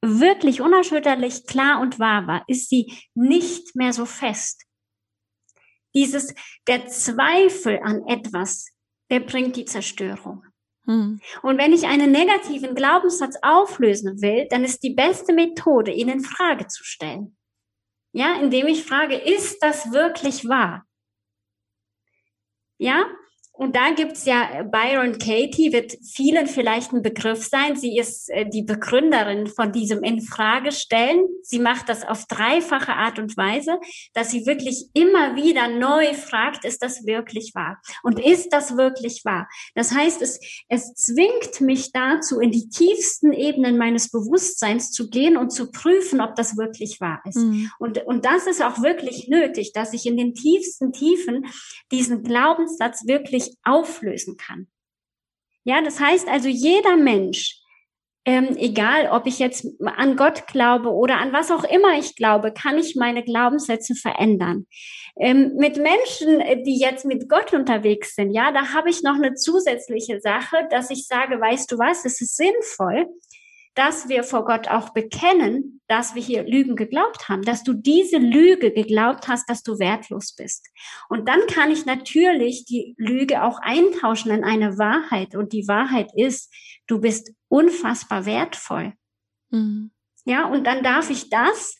wirklich 0.01 0.61
unerschütterlich 0.61 1.47
klar 1.47 1.81
und 1.81 1.99
wahr 1.99 2.27
war, 2.27 2.44
ist 2.47 2.68
sie 2.68 2.92
nicht 3.14 3.77
mehr 3.77 3.92
so 3.92 4.07
fest 4.07 4.64
dieses, 5.94 6.35
der 6.66 6.87
Zweifel 6.88 7.81
an 7.83 8.07
etwas, 8.07 8.70
der 9.11 9.20
bringt 9.20 9.57
die 9.57 9.64
Zerstörung. 9.64 10.44
Hm. 10.87 11.20
Und 11.42 11.59
wenn 11.59 11.73
ich 11.73 11.87
einen 11.87 12.12
negativen 12.12 12.75
Glaubenssatz 12.75 13.37
auflösen 13.42 14.20
will, 14.20 14.47
dann 14.51 14.64
ist 14.64 14.83
die 14.83 14.94
beste 14.94 15.33
Methode, 15.33 15.92
ihn 15.92 16.09
in 16.09 16.20
Frage 16.20 16.66
zu 16.66 16.85
stellen. 16.85 17.37
Ja, 18.12 18.38
indem 18.40 18.66
ich 18.66 18.85
frage, 18.85 19.16
ist 19.16 19.62
das 19.62 19.92
wirklich 19.92 20.47
wahr? 20.47 20.85
Ja, 22.77 23.07
und 23.57 23.77
da 23.77 23.93
gibt's 23.93 24.25
ja 24.25 24.49
äh, 24.53 24.64
Byron 24.64 25.19
Katie, 25.19 25.73
wird 25.73 25.97
vielen 26.03 26.49
vielleicht 26.49 26.93
ein 26.93 27.03
Begriff 27.03 27.47
sein. 27.47 27.77
Sie 27.77 27.97
ist 27.97 28.29
äh, 28.31 28.49
die 28.49 28.62
Begründerin 28.62 29.47
von 29.47 29.71
diesem 29.71 30.03
Infragestellen. 30.03 31.25
Sie 31.43 31.61
macht 31.61 31.88
das 31.88 32.05
auf 32.05 32.27
dreifache 32.27 32.95
Art 32.95 33.21
und 33.21 33.37
Weise, 33.37 33.79
dass 34.12 34.33
sie 34.33 34.45
wirklich 34.47 34.87
immer 34.93 35.37
wieder 35.37 35.69
neu 35.69 36.14
fragt, 36.14 36.64
ist 36.64 36.83
das 36.83 37.07
wirklich 37.07 37.53
wahr? 37.55 37.81
Und 38.03 38.19
ist 38.19 38.53
das 38.53 38.77
wirklich 38.77 39.25
wahr? 39.25 39.49
Das 39.77 39.93
heißt, 39.93 40.21
es, 40.21 40.40
es 40.69 40.93
zwingt 40.95 41.61
mich 41.61 41.93
dazu, 41.93 42.40
in 42.40 42.51
die 42.51 42.69
tiefsten 42.69 43.33
Ebenen 43.33 43.79
meines 43.79 44.11
Bewusstseins 44.11 44.90
zu 44.90 45.09
gehen 45.11 45.37
und 45.37 45.51
zu 45.51 45.71
prüfen, 45.71 46.21
ob 46.21 46.35
das 46.35 46.57
wirklich 46.57 47.01
wahr 47.01 47.23
ist. 47.25 47.37
Mhm. 47.37 47.71
Und, 47.79 48.05
und 48.05 48.25
das 48.25 48.49
ist 48.49 48.64
auch 48.64 48.83
wirklich 48.83 49.29
nötig, 49.29 49.73
dass 49.73 49.93
ich 49.93 50.07
in 50.07 50.17
den 50.17 50.35
tiefsten 50.35 50.93
Tiefen 50.93 51.47
diesen 51.93 52.25
Glaubenssatz 52.25 53.07
wirklich 53.07 53.44
wirklich 53.45 53.57
auflösen 53.65 54.37
kann. 54.37 54.69
Ja, 55.65 55.81
das 55.83 56.01
heißt 56.01 56.29
also, 56.29 56.49
jeder 56.49 56.97
Mensch, 56.97 57.61
ähm, 58.27 58.57
egal 58.57 59.11
ob 59.11 59.27
ich 59.27 59.39
jetzt 59.39 59.67
an 59.85 60.17
Gott 60.17 60.47
glaube 60.47 60.91
oder 60.91 61.19
an 61.19 61.33
was 61.33 61.51
auch 61.51 61.65
immer 61.65 61.99
ich 61.99 62.17
glaube, 62.17 62.53
kann 62.53 62.79
ich 62.79 62.97
meine 62.97 63.23
Glaubenssätze 63.23 63.95
verändern. 63.95 64.67
Ähm, 65.19 65.55
mit 65.57 65.77
Menschen, 65.77 66.41
äh, 66.41 66.63
die 66.63 66.79
jetzt 66.79 67.05
mit 67.05 67.29
Gott 67.29 67.53
unterwegs 67.53 68.15
sind, 68.15 68.33
ja, 68.33 68.51
da 68.51 68.73
habe 68.73 68.89
ich 68.89 69.03
noch 69.03 69.17
eine 69.17 69.35
zusätzliche 69.35 70.21
Sache, 70.21 70.67
dass 70.71 70.91
ich 70.91 71.07
sage, 71.07 71.41
weißt 71.41 71.71
du 71.71 71.79
was, 71.79 72.05
es 72.05 72.21
ist 72.21 72.37
sinnvoll, 72.37 73.07
dass 73.75 74.09
wir 74.09 74.23
vor 74.23 74.45
Gott 74.45 74.69
auch 74.69 74.91
bekennen, 74.91 75.81
dass 75.89 76.15
wir 76.15 76.23
hier 76.23 76.45
Lügen 76.45 76.77
geglaubt 76.77 77.29
haben, 77.29 77.43
dass 77.43 77.65
du 77.65 77.73
diese 77.73 78.19
Lüge 78.19 78.73
geglaubt 78.73 79.29
hast, 79.29 79.49
dass 79.51 79.63
du 79.63 79.79
wertlos 79.79 80.35
bist. 80.35 80.69
Und 81.09 81.29
dann 81.29 81.41
kann 81.49 81.71
ich 81.71 81.85
natürlich 81.85 82.65
die 82.65 82.95
Lüge 82.97 83.43
auch 83.43 83.59
eintauschen 83.61 84.31
in 84.31 84.45
eine 84.45 84.79
Wahrheit. 84.79 85.35
Und 85.35 85.53
die 85.53 85.69
Wahrheit 85.69 86.11
ist, 86.15 86.53
du 86.87 87.01
bist 87.01 87.33
unfassbar 87.49 88.27
wertvoll. 88.27 88.95
Mhm. 89.51 89.91
Ja, 90.25 90.47
und 90.47 90.65
dann 90.67 90.83
darf 90.83 91.11
ich 91.11 91.29
das 91.29 91.77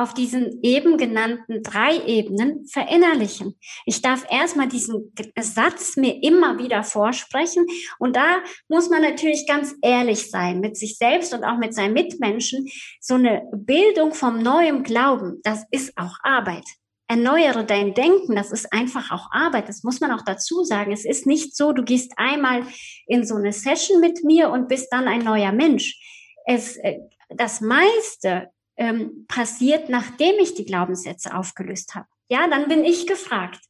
auf 0.00 0.14
diesen 0.14 0.60
eben 0.62 0.96
genannten 0.96 1.62
drei 1.62 1.96
Ebenen 2.06 2.66
verinnerlichen. 2.66 3.58
Ich 3.84 4.00
darf 4.00 4.24
erstmal 4.30 4.68
diesen 4.68 5.12
Satz 5.38 5.96
mir 5.96 6.22
immer 6.22 6.58
wieder 6.58 6.82
vorsprechen 6.82 7.66
und 7.98 8.16
da 8.16 8.38
muss 8.68 8.88
man 8.88 9.02
natürlich 9.02 9.46
ganz 9.46 9.74
ehrlich 9.82 10.30
sein 10.30 10.60
mit 10.60 10.76
sich 10.76 10.96
selbst 10.96 11.34
und 11.34 11.44
auch 11.44 11.58
mit 11.58 11.74
seinen 11.74 11.92
Mitmenschen. 11.92 12.66
So 13.00 13.14
eine 13.14 13.42
Bildung 13.52 14.14
vom 14.14 14.38
neuen 14.42 14.82
Glauben, 14.82 15.40
das 15.42 15.64
ist 15.70 15.92
auch 15.96 16.16
Arbeit. 16.22 16.64
Erneuere 17.06 17.64
dein 17.64 17.92
Denken, 17.92 18.36
das 18.36 18.52
ist 18.52 18.72
einfach 18.72 19.10
auch 19.10 19.32
Arbeit. 19.32 19.68
Das 19.68 19.82
muss 19.82 20.00
man 20.00 20.12
auch 20.12 20.22
dazu 20.24 20.62
sagen. 20.62 20.92
Es 20.92 21.04
ist 21.04 21.26
nicht 21.26 21.56
so, 21.56 21.72
du 21.72 21.82
gehst 21.82 22.12
einmal 22.16 22.62
in 23.08 23.26
so 23.26 23.34
eine 23.34 23.52
Session 23.52 24.00
mit 24.00 24.22
mir 24.22 24.48
und 24.50 24.68
bist 24.68 24.92
dann 24.92 25.08
ein 25.08 25.24
neuer 25.24 25.50
Mensch. 25.50 25.98
Es, 26.46 26.76
äh, 26.76 27.00
das 27.28 27.60
meiste 27.60 28.50
ähm, 28.80 29.26
passiert, 29.28 29.90
nachdem 29.90 30.36
ich 30.40 30.54
die 30.54 30.64
Glaubenssätze 30.64 31.36
aufgelöst 31.36 31.94
habe. 31.94 32.06
Ja, 32.30 32.48
dann 32.48 32.66
bin 32.66 32.82
ich 32.82 33.06
gefragt 33.06 33.60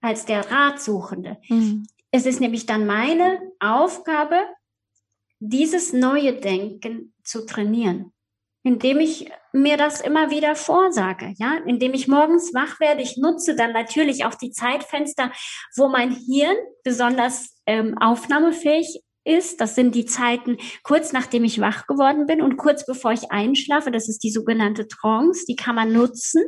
als 0.00 0.26
der 0.26 0.48
Ratsuchende. 0.50 1.38
Mhm. 1.48 1.86
Es 2.10 2.26
ist 2.26 2.40
nämlich 2.40 2.66
dann 2.66 2.86
meine 2.86 3.40
Aufgabe, 3.60 4.40
dieses 5.40 5.92
neue 5.92 6.34
Denken 6.34 7.14
zu 7.24 7.46
trainieren, 7.46 8.12
indem 8.62 9.00
ich 9.00 9.30
mir 9.52 9.78
das 9.78 10.02
immer 10.02 10.30
wieder 10.30 10.54
vorsage, 10.54 11.34
ja, 11.38 11.54
indem 11.66 11.94
ich 11.94 12.06
morgens 12.06 12.52
wach 12.52 12.78
werde. 12.78 13.02
Ich 13.02 13.16
nutze 13.16 13.56
dann 13.56 13.72
natürlich 13.72 14.26
auch 14.26 14.34
die 14.34 14.50
Zeitfenster, 14.50 15.32
wo 15.76 15.88
mein 15.88 16.10
Hirn 16.10 16.56
besonders 16.84 17.56
ähm, 17.64 17.96
aufnahmefähig 17.98 19.02
ist. 19.28 19.60
Das 19.60 19.74
sind 19.74 19.94
die 19.94 20.06
Zeiten 20.06 20.56
kurz 20.82 21.12
nachdem 21.12 21.44
ich 21.44 21.60
wach 21.60 21.86
geworden 21.86 22.26
bin 22.26 22.42
und 22.42 22.56
kurz 22.56 22.86
bevor 22.86 23.12
ich 23.12 23.30
einschlafe. 23.30 23.90
Das 23.90 24.08
ist 24.08 24.22
die 24.24 24.30
sogenannte 24.30 24.88
Trance. 24.88 25.44
Die 25.46 25.56
kann 25.56 25.74
man 25.74 25.92
nutzen. 25.92 26.42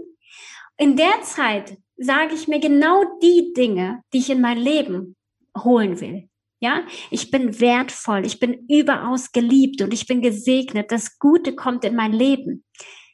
In 0.77 0.97
der 0.97 1.23
Zeit 1.23 1.77
sage 1.97 2.35
ich 2.35 2.49
mir 2.49 2.61
genau 2.61 3.05
die 3.23 3.53
Dinge, 3.55 4.03
die 4.13 4.19
ich 4.19 4.31
in 4.31 4.41
mein 4.41 4.59
Leben 4.59 5.17
holen 5.57 6.01
will. 6.01 6.29
Ja, 6.63 6.83
ich 7.11 7.31
bin 7.31 7.59
wertvoll, 7.59 8.27
ich 8.27 8.39
bin 8.39 8.67
überaus 8.69 9.33
geliebt 9.33 9.81
und 9.81 9.95
ich 9.95 10.07
bin 10.07 10.21
gesegnet. 10.21 10.93
Das 10.93 11.19
Gute 11.19 11.55
kommt 11.55 11.85
in 11.85 11.95
mein 11.97 12.13
Leben. 12.13 12.65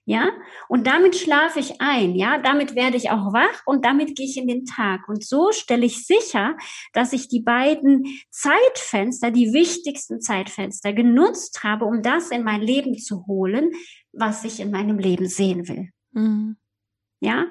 Ja, 0.09 0.31
und 0.69 0.87
damit 0.87 1.17
schlafe 1.17 1.59
ich 1.59 1.81
ein. 1.81 2.15
Ja, 2.15 2.39
damit 2.39 2.77
werde 2.77 2.97
ich 2.97 3.11
auch 3.11 3.33
wach 3.33 3.63
und 3.67 3.85
damit 3.85 4.15
gehe 4.15 4.27
ich 4.27 4.37
in 4.37 4.47
den 4.47 4.65
Tag. 4.65 5.09
Und 5.09 5.27
so 5.27 5.51
stelle 5.51 5.85
ich 5.85 6.07
sicher, 6.07 6.57
dass 6.93 7.13
ich 7.13 7.27
die 7.27 7.41
beiden 7.41 8.05
Zeitfenster, 8.31 9.33
die 9.33 9.53
wichtigsten 9.53 10.21
Zeitfenster 10.21 10.93
genutzt 10.93 11.65
habe, 11.65 11.87
um 11.87 12.03
das 12.03 12.31
in 12.31 12.45
mein 12.45 12.61
Leben 12.61 12.97
zu 12.97 13.27
holen, 13.27 13.73
was 14.13 14.45
ich 14.45 14.61
in 14.61 14.71
meinem 14.71 15.01
Leben 15.01 15.27
sehen 15.27 15.67
will. 15.69 15.91
Mhm. 16.13 16.57
Ja, 17.19 17.47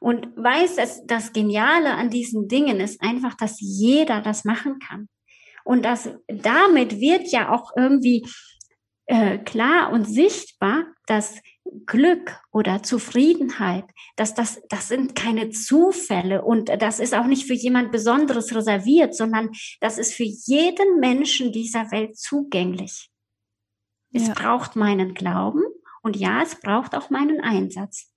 und 0.00 0.36
weiß, 0.36 0.76
dass 0.76 1.06
das 1.06 1.32
Geniale 1.32 1.94
an 1.94 2.10
diesen 2.10 2.48
Dingen 2.48 2.80
ist 2.80 3.00
einfach, 3.00 3.36
dass 3.36 3.60
jeder 3.60 4.20
das 4.20 4.44
machen 4.44 4.80
kann. 4.80 5.08
Und 5.64 5.84
das, 5.84 6.10
damit 6.26 6.98
wird 6.98 7.30
ja 7.30 7.52
auch 7.52 7.70
irgendwie 7.76 8.26
äh, 9.06 9.38
klar 9.38 9.92
und 9.92 10.04
sichtbar, 10.06 10.86
dass 11.06 11.40
Glück 11.86 12.40
oder 12.50 12.82
Zufriedenheit, 12.82 13.84
dass 14.16 14.34
das, 14.34 14.60
das 14.68 14.88
sind 14.88 15.14
keine 15.14 15.50
Zufälle 15.50 16.42
und 16.42 16.68
das 16.80 17.00
ist 17.00 17.14
auch 17.14 17.26
nicht 17.26 17.46
für 17.46 17.54
jemand 17.54 17.92
Besonderes 17.92 18.54
reserviert, 18.54 19.14
sondern 19.14 19.50
das 19.80 19.98
ist 19.98 20.12
für 20.12 20.24
jeden 20.24 21.00
Menschen 21.00 21.52
dieser 21.52 21.90
Welt 21.90 22.18
zugänglich. 22.18 23.10
Es 24.12 24.26
ja. 24.28 24.34
braucht 24.34 24.76
meinen 24.76 25.14
Glauben 25.14 25.62
und 26.02 26.16
ja, 26.16 26.42
es 26.42 26.56
braucht 26.56 26.94
auch 26.94 27.10
meinen 27.10 27.40
Einsatz. 27.40 28.12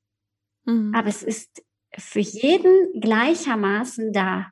Mhm. 0.65 0.93
Aber 0.93 1.07
es 1.07 1.23
ist 1.23 1.63
für 1.97 2.19
jeden 2.19 2.99
gleichermaßen 2.99 4.11
da. 4.11 4.49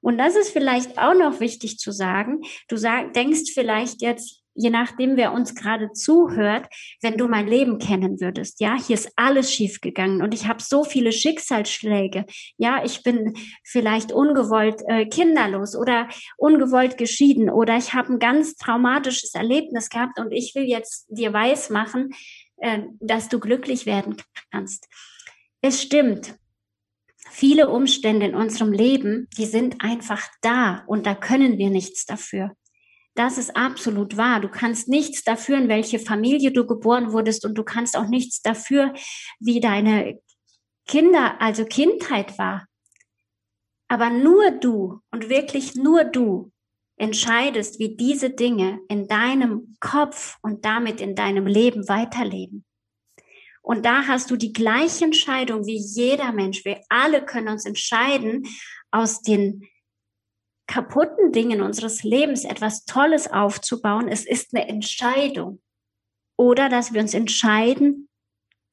Und 0.00 0.18
das 0.18 0.36
ist 0.36 0.50
vielleicht 0.50 0.98
auch 0.98 1.14
noch 1.14 1.40
wichtig 1.40 1.78
zu 1.78 1.90
sagen. 1.90 2.42
Du 2.68 2.76
sag, 2.76 3.12
denkst 3.12 3.52
vielleicht 3.52 4.00
jetzt, 4.02 4.45
je 4.56 4.70
nachdem, 4.70 5.16
wer 5.16 5.32
uns 5.32 5.54
gerade 5.54 5.92
zuhört, 5.92 6.66
wenn 7.02 7.16
du 7.16 7.28
mein 7.28 7.46
Leben 7.46 7.78
kennen 7.78 8.20
würdest. 8.20 8.60
Ja, 8.60 8.76
hier 8.76 8.94
ist 8.94 9.12
alles 9.16 9.52
schiefgegangen 9.52 10.22
und 10.22 10.34
ich 10.34 10.48
habe 10.48 10.62
so 10.62 10.84
viele 10.84 11.12
Schicksalsschläge. 11.12 12.24
Ja, 12.56 12.84
ich 12.84 13.02
bin 13.02 13.34
vielleicht 13.64 14.12
ungewollt 14.12 14.82
äh, 14.88 15.06
kinderlos 15.06 15.76
oder 15.76 16.08
ungewollt 16.36 16.96
geschieden 16.96 17.50
oder 17.50 17.76
ich 17.76 17.94
habe 17.94 18.14
ein 18.14 18.18
ganz 18.18 18.56
traumatisches 18.56 19.34
Erlebnis 19.34 19.90
gehabt 19.90 20.18
und 20.18 20.32
ich 20.32 20.54
will 20.54 20.64
jetzt 20.64 21.06
dir 21.08 21.32
weismachen, 21.32 22.10
äh, 22.58 22.80
dass 23.00 23.28
du 23.28 23.38
glücklich 23.38 23.86
werden 23.86 24.16
kannst. 24.50 24.88
Es 25.60 25.82
stimmt 25.82 26.34
viele 27.30 27.68
Umstände 27.68 28.26
in 28.26 28.34
unserem 28.34 28.72
Leben, 28.72 29.28
die 29.36 29.46
sind 29.46 29.82
einfach 29.82 30.22
da 30.40 30.84
und 30.86 31.06
da 31.06 31.14
können 31.14 31.58
wir 31.58 31.70
nichts 31.70 32.06
dafür. 32.06 32.52
Das 33.16 33.38
ist 33.38 33.56
absolut 33.56 34.18
wahr. 34.18 34.40
Du 34.40 34.48
kannst 34.48 34.88
nichts 34.88 35.24
dafür, 35.24 35.56
in 35.56 35.68
welche 35.68 35.98
Familie 35.98 36.52
du 36.52 36.66
geboren 36.66 37.12
wurdest 37.12 37.46
und 37.46 37.54
du 37.54 37.64
kannst 37.64 37.96
auch 37.96 38.08
nichts 38.08 38.42
dafür, 38.42 38.92
wie 39.40 39.58
deine 39.58 40.20
Kinder, 40.86 41.40
also 41.40 41.64
Kindheit 41.64 42.38
war. 42.38 42.66
Aber 43.88 44.10
nur 44.10 44.50
du 44.50 45.00
und 45.10 45.30
wirklich 45.30 45.74
nur 45.74 46.04
du 46.04 46.52
entscheidest, 46.98 47.78
wie 47.78 47.96
diese 47.96 48.30
Dinge 48.30 48.80
in 48.88 49.08
deinem 49.08 49.76
Kopf 49.80 50.36
und 50.42 50.66
damit 50.66 51.00
in 51.00 51.14
deinem 51.14 51.46
Leben 51.46 51.88
weiterleben. 51.88 52.66
Und 53.62 53.86
da 53.86 54.06
hast 54.06 54.30
du 54.30 54.36
die 54.36 54.52
gleiche 54.52 55.06
Entscheidung 55.06 55.64
wie 55.66 55.78
jeder 55.78 56.32
Mensch. 56.32 56.66
Wir 56.66 56.82
alle 56.90 57.24
können 57.24 57.48
uns 57.48 57.64
entscheiden, 57.64 58.46
aus 58.90 59.22
den 59.22 59.66
kaputten 60.66 61.32
Dingen 61.32 61.62
unseres 61.62 62.02
Lebens 62.02 62.44
etwas 62.44 62.84
Tolles 62.84 63.30
aufzubauen. 63.30 64.08
Es 64.08 64.26
ist 64.26 64.54
eine 64.54 64.68
Entscheidung. 64.68 65.60
Oder 66.36 66.68
dass 66.68 66.92
wir 66.92 67.00
uns 67.00 67.14
entscheiden, 67.14 68.08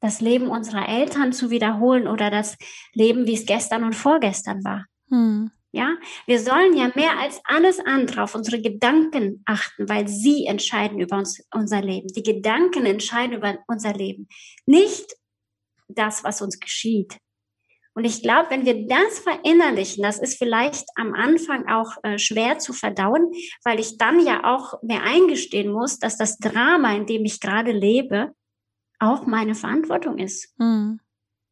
das 0.01 0.19
Leben 0.19 0.47
unserer 0.47 0.89
Eltern 0.89 1.31
zu 1.31 1.49
wiederholen 1.49 2.07
oder 2.07 2.29
das 2.29 2.57
Leben, 2.93 3.25
wie 3.25 3.35
es 3.35 3.45
gestern 3.45 3.85
und 3.85 3.95
vorgestern 3.95 4.63
war. 4.63 4.85
Hm. 5.09 5.49
Ja, 5.75 5.95
wir 6.27 6.39
sollen 6.39 6.77
ja 6.77 6.91
mehr 6.93 7.17
als 7.17 7.41
alles 7.45 7.79
andere 7.79 8.21
auf 8.21 8.35
unsere 8.35 8.61
Gedanken 8.61 9.41
achten, 9.45 9.89
weil 9.89 10.07
sie 10.07 10.45
entscheiden 10.45 10.99
über 10.99 11.17
uns, 11.17 11.43
unser 11.51 11.81
Leben. 11.81 12.09
Die 12.09 12.21
Gedanken 12.21 12.85
entscheiden 12.85 13.37
über 13.37 13.57
unser 13.65 13.93
Leben, 13.93 14.27
nicht 14.67 15.15
das, 15.87 16.23
was 16.23 16.43
uns 16.43 16.59
geschieht. 16.59 17.17
Und 17.95 18.05
ich 18.05 18.23
glaube, 18.23 18.49
wenn 18.49 18.65
wir 18.65 18.87
das 18.87 19.19
verinnerlichen, 19.19 20.03
das 20.03 20.19
ist 20.19 20.37
vielleicht 20.37 20.85
am 20.95 21.13
Anfang 21.13 21.67
auch 21.67 21.97
äh, 22.03 22.17
schwer 22.17 22.57
zu 22.57 22.73
verdauen, 22.73 23.31
weil 23.63 23.79
ich 23.79 23.97
dann 23.97 24.19
ja 24.25 24.43
auch 24.43 24.81
mir 24.81 25.03
eingestehen 25.03 25.71
muss, 25.71 25.99
dass 25.99 26.17
das 26.17 26.37
Drama, 26.37 26.95
in 26.95 27.05
dem 27.05 27.23
ich 27.23 27.39
gerade 27.39 27.71
lebe, 27.71 28.33
auch 28.99 29.27
meine 29.27 29.53
Verantwortung 29.53 30.17
ist. 30.17 30.53
Mhm. 30.57 30.99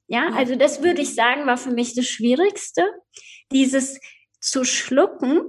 Ja, 0.08 0.30
also 0.34 0.56
das 0.56 0.84
würde 0.84 1.02
ich 1.02 1.16
sagen, 1.16 1.46
war 1.46 1.58
für 1.58 1.72
mich 1.72 1.96
das 1.96 2.08
Schwierigste, 2.08 2.84
dieses 3.52 4.00
zu 4.40 4.66
schlucken. 4.66 5.42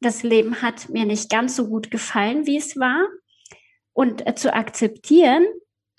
Das 0.00 0.22
Leben 0.22 0.60
hat 0.62 0.90
mir 0.90 1.06
nicht 1.06 1.30
ganz 1.30 1.56
so 1.56 1.66
gut 1.68 1.90
gefallen, 1.90 2.46
wie 2.46 2.58
es 2.58 2.78
war. 2.78 3.08
Und 3.92 4.26
äh, 4.26 4.34
zu 4.34 4.52
akzeptieren, 4.52 5.46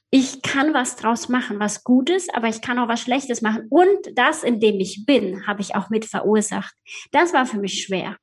ich 0.09 0.41
kann 0.41 0.73
was 0.73 0.95
draus 0.95 1.27
machen, 1.27 1.59
was 1.59 1.83
Gutes, 1.83 2.29
aber 2.29 2.47
ich 2.47 2.61
kann 2.61 2.79
auch 2.79 2.87
was 2.87 3.01
Schlechtes 3.01 3.41
machen. 3.41 3.67
Und 3.69 3.97
das, 4.15 4.43
in 4.43 4.59
dem 4.59 4.79
ich 4.79 5.05
bin, 5.05 5.45
habe 5.45 5.61
ich 5.61 5.75
auch 5.75 5.89
mit 5.89 6.05
verursacht. 6.05 6.73
Das 7.11 7.33
war 7.33 7.45
für 7.45 7.59
mich 7.59 7.83
schwer. 7.83 8.17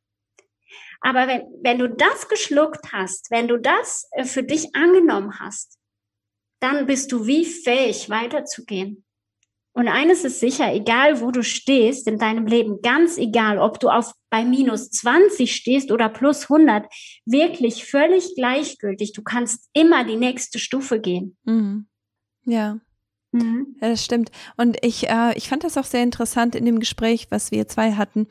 Aber 1.01 1.29
wenn, 1.29 1.43
wenn 1.63 1.79
du 1.79 1.89
das 1.89 2.29
geschluckt 2.29 2.93
hast, 2.93 3.31
wenn 3.31 3.47
du 3.47 3.59
das 3.59 4.09
äh, 4.13 4.25
für 4.25 4.43
dich 4.43 4.75
angenommen 4.75 5.39
hast, 5.39 5.79
dann 6.61 6.87
bist 6.87 7.13
du 7.13 7.27
wie 7.27 7.45
fähig 7.45 8.09
weiterzugehen. 8.09 9.05
Und 9.75 9.89
eines 9.89 10.25
ist 10.25 10.41
sicher, 10.41 10.73
egal 10.73 11.21
wo 11.21 11.31
du 11.31 11.43
stehst 11.43 12.07
in 12.07 12.19
deinem 12.19 12.47
Leben, 12.47 12.81
ganz 12.81 13.19
egal, 13.19 13.59
ob 13.59 13.81
du 13.81 13.91
auf 13.91 14.13
bei 14.35 14.45
minus 14.45 14.91
20 14.91 15.55
stehst 15.55 15.93
oder 15.93 16.09
plus 16.09 16.51
100, 16.51 16.93
wirklich 17.25 17.85
völlig 17.85 18.35
gleichgültig. 18.35 19.13
Du 19.13 19.23
kannst 19.23 19.71
immer 19.75 20.03
die 20.03 20.17
nächste 20.17 20.59
Stufe 20.59 20.99
gehen. 20.99 21.37
Mhm. 21.45 21.87
Ja. 22.45 22.81
Mhm. 23.31 23.77
Ja, 23.81 23.91
das 23.91 24.05
stimmt. 24.05 24.33
Und 24.57 24.77
ich, 24.85 25.09
äh, 25.09 25.39
ich 25.39 25.49
fand 25.49 25.63
das 25.63 25.79
auch 25.79 25.85
sehr 25.85 26.03
interessant 26.03 26.57
in 26.57 26.65
dem 26.65 26.81
Gespräch, 26.81 27.29
was 27.31 27.53
wir 27.53 27.69
zwei 27.69 27.93
hatten. 27.93 28.27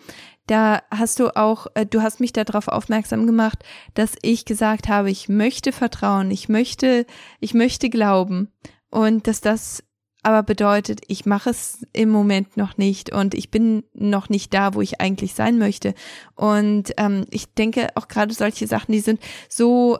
Da 0.46 0.84
hast 0.92 1.22
du 1.22 1.38
auch, 1.38 1.68
äh, 1.74 1.86
du 1.86 2.02
hast 2.02 2.20
mich 2.20 2.34
darauf 2.34 2.68
aufmerksam 2.68 3.26
gemacht, 3.26 3.64
dass 3.94 4.18
ich 4.24 4.44
gesagt 4.44 4.90
habe, 4.90 5.10
ich 5.10 5.30
möchte 5.30 5.72
vertrauen, 5.72 6.32
ich 6.32 6.50
möchte, 6.50 7.06
ich 7.40 7.54
möchte 7.54 7.90
glauben. 7.90 8.52
Und 8.90 9.28
dass 9.28 9.40
das 9.40 9.86
aber 10.24 10.42
bedeutet, 10.42 11.02
ich 11.08 11.26
mache 11.26 11.50
es 11.50 11.86
im 11.92 12.10
Moment 12.10 12.56
noch 12.58 12.78
nicht 12.78 13.12
und 13.12 13.34
ich 13.34 13.52
bin 13.52 13.84
noch 13.94 14.30
nicht 14.30 14.54
da, 14.54 14.74
wo 14.74 14.82
ich 14.82 15.02
eigentlich 15.02 15.34
sein 15.34 15.58
möchte. 15.58 15.94
Und 16.36 16.94
ähm, 16.98 17.26
ich 17.30 17.54
denke 17.54 17.90
auch 17.96 18.08
gerade 18.08 18.34
solche 18.34 18.66
Sachen, 18.66 18.94
die 18.94 19.02
sind 19.02 19.20
so 19.50 19.98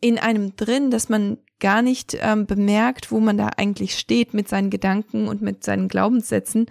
in 0.00 0.18
einem 0.18 0.54
drin, 0.54 0.90
dass 0.90 1.08
man 1.08 1.38
gar 1.58 1.82
nicht 1.82 2.16
ähm, 2.20 2.46
bemerkt, 2.46 3.10
wo 3.10 3.18
man 3.18 3.36
da 3.36 3.48
eigentlich 3.56 3.98
steht 3.98 4.34
mit 4.34 4.48
seinen 4.48 4.70
Gedanken 4.70 5.26
und 5.26 5.42
mit 5.42 5.64
seinen 5.64 5.88
Glaubenssätzen. 5.88 6.66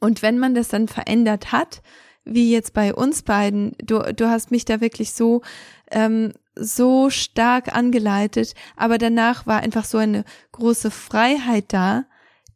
Und 0.00 0.20
wenn 0.20 0.38
man 0.38 0.54
das 0.54 0.68
dann 0.68 0.86
verändert 0.86 1.52
hat, 1.52 1.82
wie 2.24 2.52
jetzt 2.52 2.74
bei 2.74 2.94
uns 2.94 3.22
beiden, 3.22 3.74
du, 3.78 4.00
du 4.14 4.28
hast 4.28 4.50
mich 4.50 4.64
da 4.64 4.80
wirklich 4.80 5.12
so 5.12 5.42
ähm, 5.90 6.32
so 6.56 7.10
stark 7.10 7.74
angeleitet, 7.74 8.54
aber 8.76 8.98
danach 8.98 9.46
war 9.46 9.60
einfach 9.60 9.84
so 9.84 9.98
eine 9.98 10.24
große 10.52 10.90
Freiheit 10.90 11.66
da, 11.68 12.04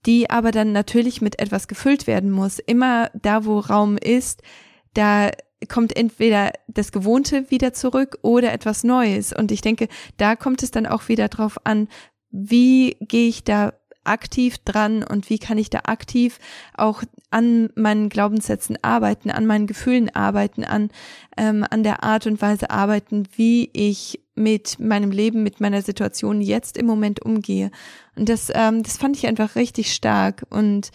die 0.07 0.31
aber 0.31 0.53
dann 0.53 0.73
natürlich 0.73 1.21
mit 1.21 1.39
etwas 1.41 1.69
gefüllt 1.69 2.07
werden 2.07 2.31
muss. 2.31 2.59
Immer 2.59 3.11
da, 3.15 3.45
wo 3.45 3.59
Raum 3.59 3.97
ist, 3.97 4.43
da 4.95 5.31
kommt 5.69 5.97
entweder 5.97 6.53
das 6.69 6.93
Gewohnte 6.93 7.51
wieder 7.51 7.73
zurück 7.73 8.19
oder 8.23 8.53
etwas 8.53 8.85
Neues. 8.85 9.33
Und 9.33 9.51
ich 9.51 9.61
denke, 9.61 9.89
da 10.17 10.37
kommt 10.37 10.63
es 10.63 10.71
dann 10.71 10.87
auch 10.87 11.09
wieder 11.09 11.29
drauf 11.29 11.59
an, 11.65 11.89
wie 12.31 12.97
gehe 13.01 13.29
ich 13.29 13.43
da 13.43 13.73
aktiv 14.09 14.59
dran 14.59 15.05
und 15.05 15.31
wie 15.31 15.39
kann 15.39 15.59
ich 15.59 15.71
da 15.71 15.81
aktiv 15.85 16.39
auch 16.77 17.03
an 17.31 17.71
meinen 17.75 18.09
Glaubenssätzen 18.09 18.79
arbeiten, 18.83 19.31
an 19.31 19.47
meinen 19.47 19.67
Gefühlen 19.67 20.15
arbeiten, 20.15 20.65
an, 20.65 20.91
ähm, 21.37 21.65
an 21.69 21.83
der 21.83 22.03
Art 22.03 22.27
und 22.27 22.41
Weise 22.43 22.71
arbeiten, 22.71 23.25
wie 23.37 23.71
ich 23.73 24.21
mit 24.35 24.79
meinem 24.81 25.11
Leben, 25.11 25.43
mit 25.43 25.61
meiner 25.61 25.83
Situation 25.83 26.41
jetzt 26.41 26.77
im 26.77 26.87
Moment 26.87 27.23
umgehe. 27.23 27.71
Und 28.17 28.29
das, 28.29 28.51
ähm, 28.55 28.83
das 28.83 28.97
fand 28.97 29.17
ich 29.17 29.27
einfach 29.27 29.57
richtig 29.57 29.93
stark. 29.93 30.47
Und 30.51 30.91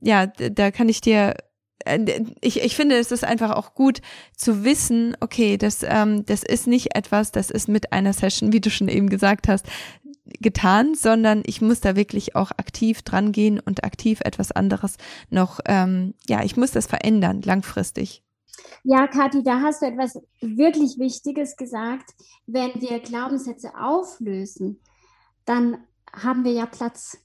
ja, 0.00 0.26
da 0.26 0.70
kann 0.70 0.88
ich 0.88 1.00
dir 1.00 1.36
äh, 1.84 2.22
ich, 2.40 2.62
ich 2.62 2.76
finde, 2.76 2.96
es 2.96 3.12
ist 3.12 3.24
einfach 3.24 3.52
auch 3.52 3.74
gut 3.74 4.00
zu 4.36 4.64
wissen, 4.64 5.16
okay, 5.20 5.56
das, 5.56 5.82
ähm, 5.82 6.24
das 6.26 6.42
ist 6.42 6.66
nicht 6.66 6.94
etwas, 6.94 7.32
das 7.32 7.50
ist 7.50 7.68
mit 7.68 7.92
einer 7.92 8.12
Session, 8.12 8.52
wie 8.52 8.60
du 8.60 8.70
schon 8.70 8.88
eben 8.88 9.08
gesagt 9.08 9.48
hast, 9.48 9.66
getan, 10.40 10.94
sondern 10.94 11.42
ich 11.46 11.60
muss 11.60 11.80
da 11.80 11.96
wirklich 11.96 12.36
auch 12.36 12.50
aktiv 12.52 13.02
dran 13.02 13.32
gehen 13.32 13.60
und 13.60 13.84
aktiv 13.84 14.20
etwas 14.24 14.52
anderes 14.52 14.96
noch, 15.30 15.60
ähm, 15.66 16.14
ja, 16.28 16.42
ich 16.44 16.56
muss 16.56 16.70
das 16.70 16.86
verändern, 16.86 17.42
langfristig. 17.42 18.22
Ja, 18.84 19.06
Kathi, 19.06 19.42
da 19.42 19.60
hast 19.60 19.82
du 19.82 19.86
etwas 19.86 20.18
wirklich 20.40 20.98
Wichtiges 20.98 21.56
gesagt. 21.56 22.10
Wenn 22.46 22.80
wir 22.80 23.00
Glaubenssätze 23.00 23.72
auflösen, 23.74 24.80
dann 25.44 25.78
haben 26.12 26.44
wir 26.44 26.52
ja 26.52 26.66
Platz. 26.66 27.18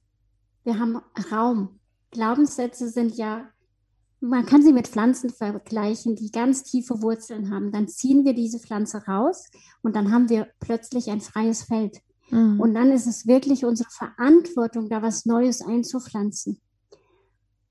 Wir 0.63 0.79
haben 0.79 1.01
Raum. 1.31 1.79
Glaubenssätze 2.11 2.89
sind 2.89 3.17
ja 3.17 3.49
man 4.21 4.45
kann 4.45 4.63
sie 4.63 4.73
mit 4.73 4.87
Pflanzen 4.87 5.29
vergleichen, 5.29 6.15
die 6.15 6.31
ganz 6.31 6.63
tiefe 6.63 7.01
Wurzeln 7.01 7.51
haben. 7.51 7.71
Dann 7.71 7.87
ziehen 7.87 8.25
wir 8.25 8.33
diese 8.33 8.59
Pflanze 8.59 9.05
raus 9.05 9.49
und 9.81 9.95
dann 9.95 10.11
haben 10.11 10.29
wir 10.29 10.47
plötzlich 10.59 11.09
ein 11.09 11.21
freies 11.21 11.63
Feld. 11.63 11.99
Mhm. 12.29 12.59
Und 12.59 12.73
dann 12.73 12.91
ist 12.91 13.07
es 13.07 13.27
wirklich 13.27 13.65
unsere 13.65 13.89
Verantwortung, 13.89 14.89
da 14.89 15.01
was 15.01 15.25
Neues 15.25 15.61
einzupflanzen. 15.61 16.59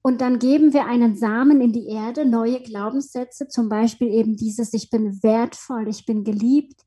Und 0.03 0.21
dann 0.21 0.39
geben 0.39 0.75
wir 0.75 0.85
einen 0.85 1.17
Samen 1.17 1.63
in 1.63 1.73
die 1.73 1.87
Erde, 1.87 2.27
neue 2.27 2.61
Glaubenssätze, 2.61 3.49
zum 3.49 3.71
Beispiel 3.71 4.09
eben 4.09 4.37
dieses, 4.37 4.75
ich 4.75 4.91
bin 4.91 5.23
wertvoll, 5.23 5.89
ich 5.89 6.05
bin 6.05 6.25
geliebt, 6.25 6.83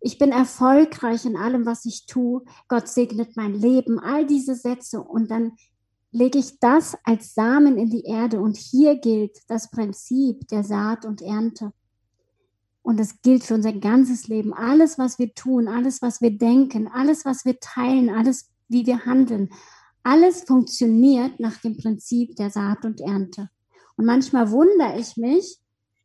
ich 0.00 0.18
bin 0.18 0.30
erfolgreich 0.30 1.24
in 1.26 1.36
allem, 1.36 1.66
was 1.66 1.84
ich 1.84 2.06
tue, 2.06 2.42
Gott 2.68 2.88
segnet 2.88 3.36
mein 3.36 3.54
Leben, 3.54 3.98
all 3.98 4.24
diese 4.24 4.54
Sätze. 4.54 5.00
Und 5.02 5.30
dann 5.30 5.52
lege 6.12 6.38
ich 6.38 6.58
das 6.60 6.96
als 7.04 7.34
Samen 7.34 7.76
in 7.76 7.90
die 7.90 8.04
Erde. 8.04 8.40
Und 8.40 8.56
hier 8.56 8.96
gilt 8.96 9.38
das 9.48 9.70
Prinzip 9.70 10.48
der 10.48 10.64
Saat 10.64 11.04
und 11.04 11.22
Ernte. 11.22 11.72
Und 12.82 12.98
das 12.98 13.20
gilt 13.22 13.44
für 13.44 13.54
unser 13.54 13.72
ganzes 13.72 14.28
Leben. 14.28 14.54
Alles, 14.54 14.98
was 14.98 15.18
wir 15.18 15.34
tun, 15.34 15.68
alles, 15.68 16.00
was 16.02 16.20
wir 16.20 16.36
denken, 16.36 16.88
alles, 16.88 17.24
was 17.24 17.44
wir 17.44 17.60
teilen, 17.60 18.10
alles, 18.10 18.50
wie 18.68 18.86
wir 18.86 19.04
handeln, 19.04 19.50
alles 20.02 20.44
funktioniert 20.44 21.40
nach 21.40 21.58
dem 21.58 21.76
Prinzip 21.76 22.36
der 22.36 22.50
Saat 22.50 22.84
und 22.84 23.00
Ernte. 23.00 23.50
Und 23.96 24.06
manchmal 24.06 24.50
wundere 24.50 24.98
ich 24.98 25.16
mich 25.16 25.58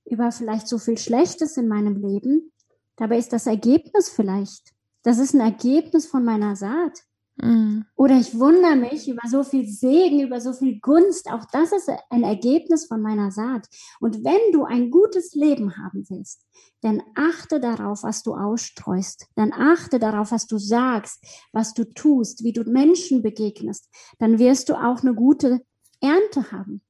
über 0.04 0.32
vielleicht 0.32 0.68
so 0.68 0.78
viel 0.78 0.98
Schlechtes 0.98 1.58
in 1.58 1.68
meinem 1.68 1.96
Leben. 1.96 2.52
Dabei 2.98 3.18
ist 3.18 3.32
das 3.32 3.48
Ergebnis 3.48 4.10
vielleicht. 4.10 4.74
Das 5.04 5.18
ist 5.18 5.34
ein 5.34 5.40
Ergebnis 5.40 6.06
von 6.06 6.26
meiner 6.26 6.56
Saat. 6.56 7.04
Mhm. 7.38 7.86
Oder 7.96 8.18
ich 8.18 8.40
wundere 8.40 8.76
mich 8.76 9.10
über 9.10 9.28
so 9.28 9.44
viel 9.44 9.68
Segen, 9.68 10.22
über 10.22 10.40
so 10.40 10.54
viel 10.54 10.80
Gunst. 10.80 11.30
Auch 11.30 11.46
das 11.52 11.72
ist 11.72 11.90
ein 12.10 12.24
Ergebnis 12.24 12.88
von 12.88 13.02
meiner 13.02 13.32
Saat. 13.32 13.68
Und 14.00 14.24
wenn 14.24 14.54
du 14.54 14.64
ein 14.64 14.90
gutes 14.90 15.36
Leben 15.36 15.78
haben 15.78 16.06
willst, 16.10 16.46
dann 16.82 17.04
achte 17.16 17.60
darauf, 17.60 18.04
was 18.04 18.24
du 18.24 18.36
ausstreust. 18.36 19.28
Dann 19.36 19.52
achte 19.54 20.00
darauf, 20.00 20.32
was 20.32 20.48
du 20.48 20.58
sagst, 20.58 21.26
was 21.52 21.74
du 21.74 21.84
tust, 21.84 22.44
wie 22.44 22.54
du 22.54 22.64
Menschen 22.64 23.22
begegnest. 23.22 23.90
Dann 24.20 24.40
wirst 24.40 24.70
du 24.70 24.76
auch 24.76 25.02
eine 25.02 25.14
gute 25.14 25.62
Ernte 26.00 26.52
haben. 26.52 26.82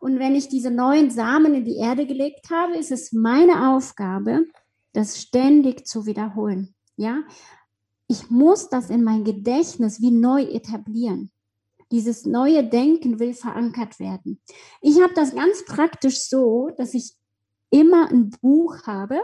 Und 0.00 0.18
wenn 0.18 0.34
ich 0.34 0.48
diese 0.48 0.70
neuen 0.70 1.10
Samen 1.10 1.54
in 1.54 1.64
die 1.64 1.76
Erde 1.76 2.06
gelegt 2.06 2.50
habe, 2.50 2.76
ist 2.76 2.92
es 2.92 3.12
meine 3.12 3.74
Aufgabe, 3.74 4.46
das 4.92 5.20
ständig 5.20 5.86
zu 5.86 6.06
wiederholen. 6.06 6.74
Ja, 6.96 7.22
ich 8.08 8.30
muss 8.30 8.68
das 8.68 8.90
in 8.90 9.02
mein 9.02 9.24
Gedächtnis 9.24 10.00
wie 10.00 10.10
neu 10.10 10.42
etablieren. 10.42 11.30
Dieses 11.90 12.26
neue 12.26 12.68
Denken 12.68 13.18
will 13.18 13.34
verankert 13.34 13.98
werden. 14.00 14.40
Ich 14.80 15.00
habe 15.00 15.14
das 15.14 15.34
ganz 15.34 15.64
praktisch 15.64 16.20
so, 16.20 16.70
dass 16.76 16.94
ich 16.94 17.14
immer 17.70 18.10
ein 18.10 18.30
Buch 18.40 18.86
habe, 18.86 19.22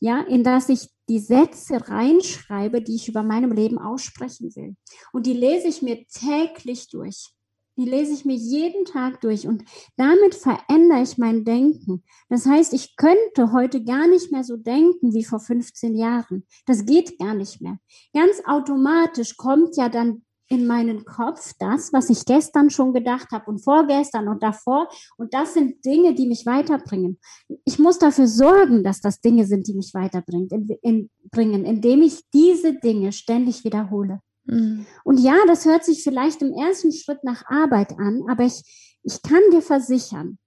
ja, 0.00 0.20
in 0.22 0.44
das 0.44 0.68
ich 0.68 0.88
die 1.08 1.18
Sätze 1.18 1.88
reinschreibe, 1.88 2.82
die 2.82 2.94
ich 2.96 3.08
über 3.08 3.22
meinem 3.22 3.52
Leben 3.52 3.78
aussprechen 3.78 4.54
will. 4.54 4.76
Und 5.12 5.26
die 5.26 5.32
lese 5.32 5.68
ich 5.68 5.82
mir 5.82 6.06
täglich 6.06 6.88
durch. 6.90 7.30
Die 7.78 7.84
lese 7.84 8.12
ich 8.12 8.24
mir 8.24 8.34
jeden 8.34 8.84
Tag 8.84 9.20
durch 9.20 9.46
und 9.46 9.62
damit 9.96 10.34
verändere 10.34 11.00
ich 11.00 11.16
mein 11.16 11.44
Denken. 11.44 12.02
Das 12.28 12.44
heißt, 12.44 12.74
ich 12.74 12.96
könnte 12.96 13.52
heute 13.52 13.84
gar 13.84 14.08
nicht 14.08 14.32
mehr 14.32 14.42
so 14.42 14.56
denken 14.56 15.14
wie 15.14 15.24
vor 15.24 15.38
15 15.38 15.94
Jahren. 15.94 16.44
Das 16.66 16.84
geht 16.84 17.18
gar 17.18 17.34
nicht 17.34 17.60
mehr. 17.62 17.78
Ganz 18.12 18.42
automatisch 18.44 19.36
kommt 19.36 19.76
ja 19.76 19.88
dann 19.88 20.22
in 20.48 20.66
meinen 20.66 21.04
Kopf 21.04 21.52
das, 21.58 21.92
was 21.92 22.10
ich 22.10 22.24
gestern 22.24 22.70
schon 22.70 22.92
gedacht 22.92 23.28
habe 23.32 23.50
und 23.50 23.62
vorgestern 23.62 24.28
und 24.28 24.42
davor. 24.42 24.88
Und 25.16 25.34
das 25.34 25.54
sind 25.54 25.84
Dinge, 25.84 26.14
die 26.14 26.26
mich 26.26 26.46
weiterbringen. 26.46 27.18
Ich 27.64 27.78
muss 27.78 27.98
dafür 27.98 28.26
sorgen, 28.26 28.82
dass 28.82 29.00
das 29.00 29.20
Dinge 29.20 29.46
sind, 29.46 29.68
die 29.68 29.74
mich 29.74 29.92
weiterbringen, 29.94 30.48
in, 30.50 30.68
in, 30.82 31.10
bringen, 31.30 31.64
indem 31.64 32.02
ich 32.02 32.22
diese 32.32 32.74
Dinge 32.74 33.12
ständig 33.12 33.62
wiederhole. 33.64 34.20
Mhm. 34.48 34.86
Und 35.04 35.18
ja, 35.18 35.36
das 35.46 35.64
hört 35.66 35.84
sich 35.84 36.02
vielleicht 36.02 36.42
im 36.42 36.52
ersten 36.52 36.92
Schritt 36.92 37.22
nach 37.22 37.44
Arbeit 37.46 37.92
an, 37.98 38.22
aber 38.28 38.44
ich, 38.44 38.98
ich 39.02 39.22
kann 39.22 39.42
dir 39.52 39.62
versichern, 39.62 40.38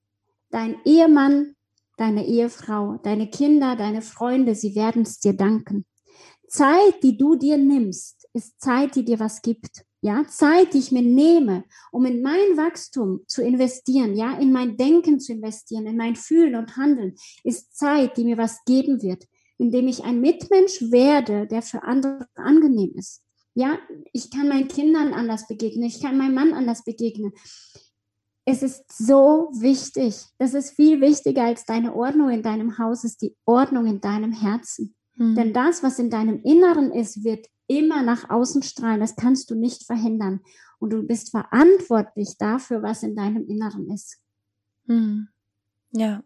dein 0.49 0.75
Ehemann, 0.85 1.55
deine 1.97 2.25
Ehefrau, 2.25 2.99
deine 3.03 3.29
Kinder, 3.29 3.75
deine 3.75 4.01
Freunde, 4.01 4.55
sie 4.55 4.75
werden 4.75 5.03
es 5.03 5.19
dir 5.19 5.33
danken. 5.33 5.85
Zeit, 6.47 7.03
die 7.03 7.15
du 7.15 7.35
dir 7.35 7.57
nimmst, 7.57 8.27
ist 8.33 8.59
Zeit, 8.59 8.95
die 8.95 9.05
dir 9.05 9.19
was 9.19 9.41
gibt. 9.41 9.85
Ja, 10.01 10.25
Zeit, 10.27 10.73
die 10.73 10.79
ich 10.79 10.91
mir 10.91 11.03
nehme, 11.03 11.63
um 11.91 12.05
in 12.05 12.23
mein 12.23 12.57
Wachstum 12.57 13.21
zu 13.27 13.43
investieren, 13.43 14.15
ja, 14.15 14.35
in 14.39 14.51
mein 14.51 14.75
Denken 14.75 15.19
zu 15.19 15.31
investieren, 15.31 15.85
in 15.85 15.95
mein 15.95 16.15
Fühlen 16.15 16.55
und 16.55 16.75
Handeln, 16.75 17.13
ist 17.43 17.77
Zeit, 17.77 18.17
die 18.17 18.23
mir 18.23 18.37
was 18.39 18.65
geben 18.65 19.03
wird, 19.03 19.27
indem 19.59 19.87
ich 19.87 20.03
ein 20.03 20.19
Mitmensch 20.19 20.81
werde, 20.89 21.45
der 21.45 21.61
für 21.61 21.83
andere 21.83 22.25
angenehm 22.33 22.93
ist. 22.95 23.21
Ja, 23.53 23.77
ich 24.13 24.31
kann 24.31 24.47
meinen 24.47 24.67
Kindern 24.67 25.13
anders 25.13 25.47
begegnen, 25.47 25.83
ich 25.83 26.01
kann 26.01 26.17
meinem 26.17 26.35
Mann 26.35 26.53
anders 26.53 26.83
begegnen. 26.83 27.33
Es 28.45 28.63
ist 28.63 28.85
so 28.91 29.49
wichtig. 29.53 30.25
Das 30.37 30.53
ist 30.53 30.75
viel 30.75 30.99
wichtiger 30.99 31.43
als 31.43 31.65
deine 31.65 31.95
Ordnung 31.95 32.29
in 32.29 32.41
deinem 32.41 32.77
Haus, 32.77 33.03
ist 33.03 33.21
die 33.21 33.35
Ordnung 33.45 33.85
in 33.85 34.01
deinem 34.01 34.31
Herzen. 34.31 34.95
Hm. 35.17 35.35
Denn 35.35 35.53
das, 35.53 35.83
was 35.83 35.99
in 35.99 36.09
deinem 36.09 36.41
Inneren 36.41 36.91
ist, 36.91 37.23
wird 37.23 37.47
immer 37.67 38.01
nach 38.01 38.29
außen 38.29 38.63
strahlen. 38.63 38.99
Das 38.99 39.15
kannst 39.15 39.51
du 39.51 39.55
nicht 39.55 39.85
verhindern. 39.85 40.41
Und 40.79 40.91
du 40.91 41.03
bist 41.03 41.29
verantwortlich 41.29 42.37
dafür, 42.39 42.81
was 42.81 43.03
in 43.03 43.15
deinem 43.15 43.47
Inneren 43.47 43.91
ist. 43.91 44.17
Hm. 44.87 45.27
Ja. 45.91 46.23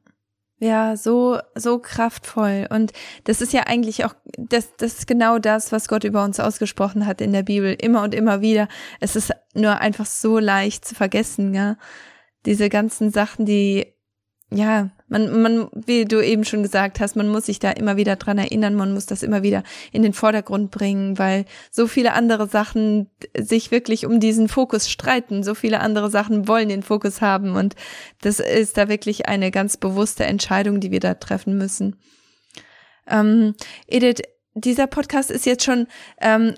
Ja, 0.66 0.97
so, 0.97 1.38
so 1.53 1.78
kraftvoll. 1.78 2.66
Und 2.72 2.91
das 3.26 3.39
ist 3.39 3.53
ja 3.53 3.68
eigentlich 3.68 4.03
auch, 4.03 4.16
das, 4.36 4.76
das 4.78 4.93
ist 4.99 5.07
genau 5.07 5.38
das, 5.38 5.72
was 5.72 5.88
Gott 5.88 6.03
über 6.03 6.24
uns 6.24 6.39
ausgesprochen 6.39 7.05
hat 7.05 7.22
in 7.22 7.34
der 7.34 7.43
Bibel, 7.43 7.76
immer 7.80 8.01
und 8.01 8.16
immer 8.16 8.41
wieder. 8.41 8.68
Es 8.99 9.16
ist 9.16 9.32
nur 9.53 9.80
einfach 9.80 10.07
so 10.07 10.39
leicht 10.39 10.84
zu 10.84 10.95
vergessen, 10.95 11.53
ja. 11.53 11.78
Diese 12.47 12.70
ganzen 12.70 13.11
Sachen, 13.11 13.45
die 13.45 13.93
ja, 14.51 14.89
man, 15.08 15.41
man, 15.41 15.70
wie 15.74 16.06
du 16.06 16.24
eben 16.24 16.45
schon 16.45 16.64
gesagt 16.64 16.99
hast, 16.99 17.16
man 17.16 17.28
muss 17.28 17.45
sich 17.45 17.60
da 17.60 17.72
immer 17.72 17.95
wieder 17.95 18.16
dran 18.16 18.38
erinnern, 18.38 18.74
man 18.76 18.93
muss 18.93 19.06
das 19.06 19.24
immer 19.24 19.43
wieder 19.43 19.64
in 19.91 20.01
den 20.01 20.14
Vordergrund 20.14 20.72
bringen, 20.72 21.20
weil 21.20 21.45
so 21.70 21.88
viele 21.88 22.14
andere 22.14 22.47
Sachen 22.47 23.10
sich 23.38 23.72
wirklich 23.72 24.06
um 24.06 24.20
diesen 24.20 24.47
Fokus 24.47 24.89
streiten, 24.89 25.43
so 25.43 25.53
viele 25.53 25.80
andere 25.80 26.10
Sachen 26.10 26.47
wollen 26.47 26.70
den 26.70 26.84
Fokus 26.84 27.22
haben 27.22 27.56
und 27.56 27.76
das 28.22 28.39
ist 28.39 28.78
da 28.78 28.89
wirklich 28.89 29.28
eine 29.28 29.51
ganz 29.51 29.78
bewusste 29.78 30.26
Entscheidung, 30.26 30.80
die 30.80 30.91
wir 30.91 30.99
da 30.99 31.14
treffen 31.14 31.58
müssen. 31.58 31.97
Ähm, 33.08 33.53
Edith, 33.88 34.24
dieser 34.56 34.88
Podcast 34.88 35.30
ist 35.30 35.45
jetzt 35.45 35.64
schon 35.64 35.88
ähm, 36.20 36.56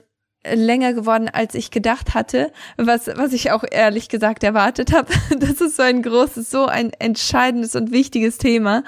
länger 0.56 0.93
geworden, 0.93 1.30
als 1.32 1.56
ich 1.56 1.72
gedacht 1.72 2.14
hatte, 2.14 2.52
was, 2.78 3.08
was 3.08 3.34
ich 3.34 3.52
auch 3.52 3.64
ehrlich 3.70 4.10
gesagt 4.10 4.43
erwartet 4.43 4.93
habe. 4.93 5.08
Das 5.38 5.62
ist 5.62 5.76
so 5.76 5.84
ein 5.84 6.02
großes, 6.02 6.50
so 6.50 6.66
ein 6.66 6.91
entscheidendes 6.93 7.76
und 7.76 7.91
wichtiges 7.91 8.38
Thema. 8.38 8.84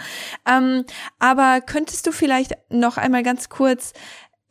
Ähm, 0.47 0.85
aber 1.19 1.61
könntest 1.61 2.07
du 2.07 2.11
vielleicht 2.11 2.53
noch 2.69 2.97
einmal 2.97 3.23
ganz 3.23 3.49
kurz 3.49 3.93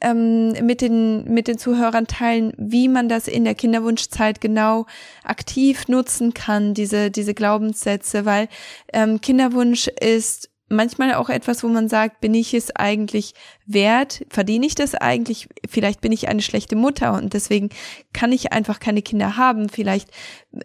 ähm, 0.01 0.53
mit 0.65 0.81
den 0.81 1.25
mit 1.33 1.49
den 1.49 1.59
Zuhörern 1.59 2.07
teilen, 2.07 2.53
wie 2.57 2.89
man 2.89 3.09
das 3.09 3.27
in 3.27 3.45
der 3.45 3.55
Kinderwunschzeit 3.55 4.41
genau 4.41 4.87
aktiv 5.25 5.89
nutzen 5.89 6.35
kann, 6.35 6.75
diese 6.75 7.11
diese 7.11 7.35
Glaubenssätze, 7.35 8.25
weil 8.25 8.49
ähm, 8.93 9.21
Kinderwunsch 9.21 9.89
ist 9.89 10.51
manchmal 10.69 11.15
auch 11.15 11.31
etwas, 11.31 11.63
wo 11.63 11.69
man 11.69 11.89
sagt, 11.89 12.21
bin 12.21 12.35
ich 12.35 12.55
es 12.55 12.75
eigentlich 12.75 13.35
wert? 13.67 14.25
Verdiene 14.29 14.67
ich 14.67 14.75
das 14.75 14.95
eigentlich? 14.95 15.49
Vielleicht 15.69 16.01
bin 16.01 16.13
ich 16.13 16.29
eine 16.29 16.43
schlechte 16.43 16.77
Mutter 16.77 17.15
und 17.15 17.35
deswegen 17.35 17.71
kann 18.13 18.33
ich 18.33 18.53
einfach 18.53 18.81
keine 18.81 19.03
Kinder 19.03 19.37
haben. 19.37 19.69
Vielleicht 19.69 20.11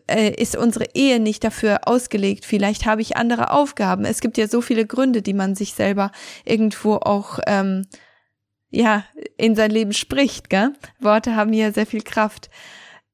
äh, 0.08 0.32
ist 0.32 0.56
unsere 0.56 0.86
Ehe 0.94 1.20
nicht 1.20 1.44
dafür 1.44 1.88
ausgelegt. 1.88 2.46
Vielleicht 2.46 2.86
habe 2.86 3.02
ich 3.02 3.18
andere 3.18 3.52
Aufgaben. 3.52 4.06
Es 4.06 4.22
gibt 4.22 4.38
ja 4.38 4.48
so 4.48 4.62
viele 4.62 4.86
Gründe, 4.86 5.22
die 5.22 5.34
man 5.34 5.56
sich 5.56 5.74
selber 5.74 6.12
irgendwo 6.46 6.96
auch 6.96 7.40
ähm, 7.48 7.88
ja 8.70 9.06
in 9.38 9.56
sein 9.56 9.72
Leben 9.72 9.94
spricht. 9.94 10.50
Gell? 10.50 10.74
Worte 11.00 11.36
haben 11.36 11.54
ja 11.54 11.72
sehr 11.72 11.86
viel 11.86 12.04
Kraft. 12.04 12.50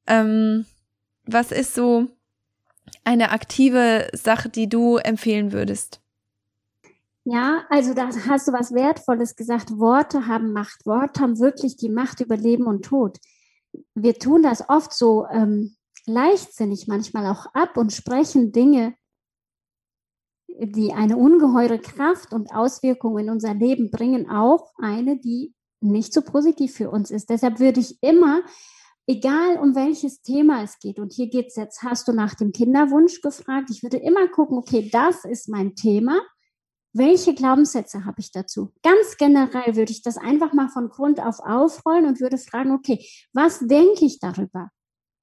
Ähm, 0.08 0.66
was 1.26 1.52
ist 1.52 1.76
so 1.76 2.08
eine 3.04 3.32
aktive 3.32 4.08
Sache, 4.14 4.50
die 4.50 4.68
du 4.68 4.98
empfehlen 4.98 5.52
würdest? 5.52 6.02
Ja, 7.32 7.64
also 7.70 7.94
da 7.94 8.08
hast 8.08 8.48
du 8.48 8.54
was 8.54 8.74
Wertvolles 8.74 9.36
gesagt. 9.36 9.78
Worte 9.78 10.26
haben 10.26 10.52
Macht. 10.52 10.88
Worte 10.88 11.22
haben 11.22 11.38
wirklich 11.38 11.78
die 11.78 11.90
Macht 11.90 12.22
über 12.22 12.36
Leben 12.36 12.66
und 12.66 12.84
Tod. 12.84 13.20
Wir 13.94 14.16
tun 14.16 14.42
das 14.42 14.68
oft 14.68 14.92
so 14.92 15.28
ähm, 15.32 15.76
leichtsinnig 16.08 16.88
manchmal 16.88 17.28
auch 17.28 17.46
ab 17.54 17.78
und 17.78 17.94
sprechen 17.94 18.52
Dinge, 18.52 18.96
die 20.48 20.92
eine 20.92 21.18
ungeheure 21.18 21.78
Kraft 21.78 22.34
und 22.34 22.52
Auswirkung 22.52 23.20
in 23.20 23.30
unser 23.30 23.54
Leben 23.54 23.92
bringen, 23.92 24.28
auch 24.28 24.72
eine, 24.80 25.20
die 25.20 25.54
nicht 25.82 26.14
so 26.14 26.24
positiv 26.24 26.74
für 26.74 26.90
uns 26.90 27.12
ist. 27.12 27.30
Deshalb 27.30 27.60
würde 27.60 27.80
ich 27.80 28.02
immer, 28.02 28.42
egal 29.06 29.58
um 29.58 29.76
welches 29.76 30.24
Thema 30.24 30.64
es 30.64 30.80
geht, 30.80 30.98
und 30.98 31.14
hier 31.14 31.30
geht 31.30 31.50
es 31.50 31.58
jetzt, 31.58 31.84
hast 31.84 32.08
du 32.08 32.12
nach 32.12 32.34
dem 32.34 32.54
Kinderwunsch 32.54 33.22
gefragt, 33.22 33.70
ich 33.70 33.84
würde 33.84 33.98
immer 33.98 34.28
gucken, 34.30 34.58
okay, 34.58 34.90
das 34.92 35.26
ist 35.26 35.48
mein 35.48 35.76
Thema 35.76 36.20
welche 36.94 37.36
Glaubenssätze 37.36 38.06
habe 38.06 38.20
ich 38.20 38.32
dazu? 38.32 38.74
Ganz 38.82 39.18
generell 39.18 39.76
würde 39.76 39.92
ich 39.92 40.02
das 40.02 40.18
einfach 40.18 40.54
mal 40.54 40.70
von 40.70 40.90
Grund 40.90 41.20
auf 41.20 41.40
aufrollen 41.40 42.06
und 42.06 42.20
würde 42.20 42.38
fragen, 42.38 42.72
okay, 42.72 43.06
was 43.34 43.60
denke 43.60 44.06
ich 44.06 44.20
darüber? 44.20 44.70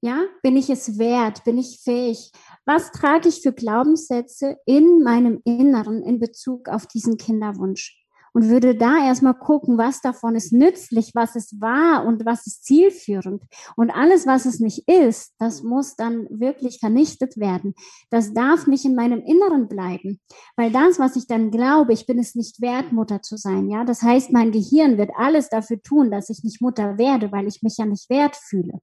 Ja, 0.02 0.22
bin 0.42 0.56
ich 0.56 0.70
es 0.70 0.98
wert? 0.98 1.42
Bin 1.44 1.58
ich 1.58 1.80
fähig? 1.82 2.30
Was 2.64 2.92
trage 2.92 3.28
ich 3.28 3.42
für 3.42 3.52
Glaubenssätze 3.52 4.56
in 4.66 5.02
meinem 5.02 5.40
Inneren 5.44 6.02
in 6.02 6.20
Bezug 6.20 6.68
auf 6.68 6.86
diesen 6.86 7.16
Kinderwunsch? 7.16 8.05
Und 8.36 8.50
würde 8.50 8.74
da 8.74 9.02
erstmal 9.02 9.32
gucken, 9.32 9.78
was 9.78 10.02
davon 10.02 10.34
ist 10.34 10.52
nützlich, 10.52 11.12
was 11.14 11.36
es 11.36 11.58
war 11.58 12.04
und 12.04 12.26
was 12.26 12.46
ist 12.46 12.66
zielführend. 12.66 13.42
Und 13.76 13.90
alles, 13.90 14.26
was 14.26 14.44
es 14.44 14.60
nicht 14.60 14.86
ist, 14.86 15.32
das 15.38 15.62
muss 15.62 15.96
dann 15.96 16.26
wirklich 16.28 16.78
vernichtet 16.78 17.38
werden. 17.38 17.72
Das 18.10 18.34
darf 18.34 18.66
nicht 18.66 18.84
in 18.84 18.94
meinem 18.94 19.22
Inneren 19.22 19.68
bleiben, 19.68 20.20
weil 20.54 20.70
das, 20.70 20.98
was 20.98 21.16
ich 21.16 21.26
dann 21.26 21.50
glaube, 21.50 21.94
ich 21.94 22.04
bin 22.04 22.18
es 22.18 22.34
nicht 22.34 22.60
wert, 22.60 22.92
Mutter 22.92 23.22
zu 23.22 23.38
sein. 23.38 23.70
Ja, 23.70 23.84
das 23.84 24.02
heißt, 24.02 24.30
mein 24.32 24.52
Gehirn 24.52 24.98
wird 24.98 25.12
alles 25.16 25.48
dafür 25.48 25.80
tun, 25.80 26.10
dass 26.10 26.28
ich 26.28 26.44
nicht 26.44 26.60
Mutter 26.60 26.98
werde, 26.98 27.32
weil 27.32 27.46
ich 27.46 27.62
mich 27.62 27.78
ja 27.78 27.86
nicht 27.86 28.10
wert 28.10 28.36
fühle. 28.36 28.82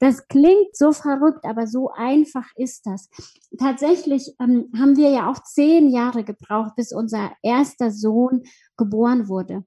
Das 0.00 0.26
klingt 0.28 0.76
so 0.76 0.92
verrückt, 0.92 1.44
aber 1.44 1.66
so 1.66 1.90
einfach 1.90 2.46
ist 2.56 2.86
das. 2.86 3.08
Tatsächlich 3.58 4.34
ähm, 4.40 4.70
haben 4.76 4.96
wir 4.96 5.10
ja 5.10 5.30
auch 5.30 5.42
zehn 5.42 5.88
Jahre 5.88 6.24
gebraucht, 6.24 6.74
bis 6.76 6.92
unser 6.92 7.32
erster 7.42 7.90
Sohn 7.90 8.42
geboren 8.76 9.28
wurde. 9.28 9.64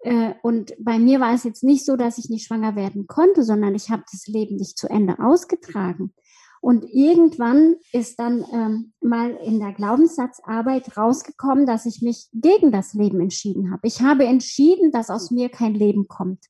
Äh, 0.00 0.34
und 0.42 0.74
bei 0.78 0.98
mir 0.98 1.20
war 1.20 1.34
es 1.34 1.44
jetzt 1.44 1.64
nicht 1.64 1.84
so, 1.84 1.96
dass 1.96 2.18
ich 2.18 2.30
nicht 2.30 2.46
schwanger 2.46 2.76
werden 2.76 3.06
konnte, 3.06 3.42
sondern 3.42 3.74
ich 3.74 3.90
habe 3.90 4.04
das 4.10 4.26
Leben 4.26 4.56
nicht 4.56 4.78
zu 4.78 4.88
Ende 4.88 5.18
ausgetragen. 5.18 6.14
Und 6.60 6.84
irgendwann 6.92 7.76
ist 7.92 8.18
dann 8.18 8.44
ähm, 8.52 8.92
mal 9.00 9.30
in 9.44 9.60
der 9.60 9.72
Glaubenssatzarbeit 9.72 10.96
rausgekommen, 10.96 11.66
dass 11.66 11.86
ich 11.86 12.02
mich 12.02 12.28
gegen 12.32 12.72
das 12.72 12.94
Leben 12.94 13.20
entschieden 13.20 13.70
habe. 13.70 13.86
Ich 13.86 14.02
habe 14.02 14.24
entschieden, 14.24 14.90
dass 14.90 15.10
aus 15.10 15.30
mir 15.30 15.50
kein 15.50 15.74
Leben 15.74 16.08
kommt. 16.08 16.44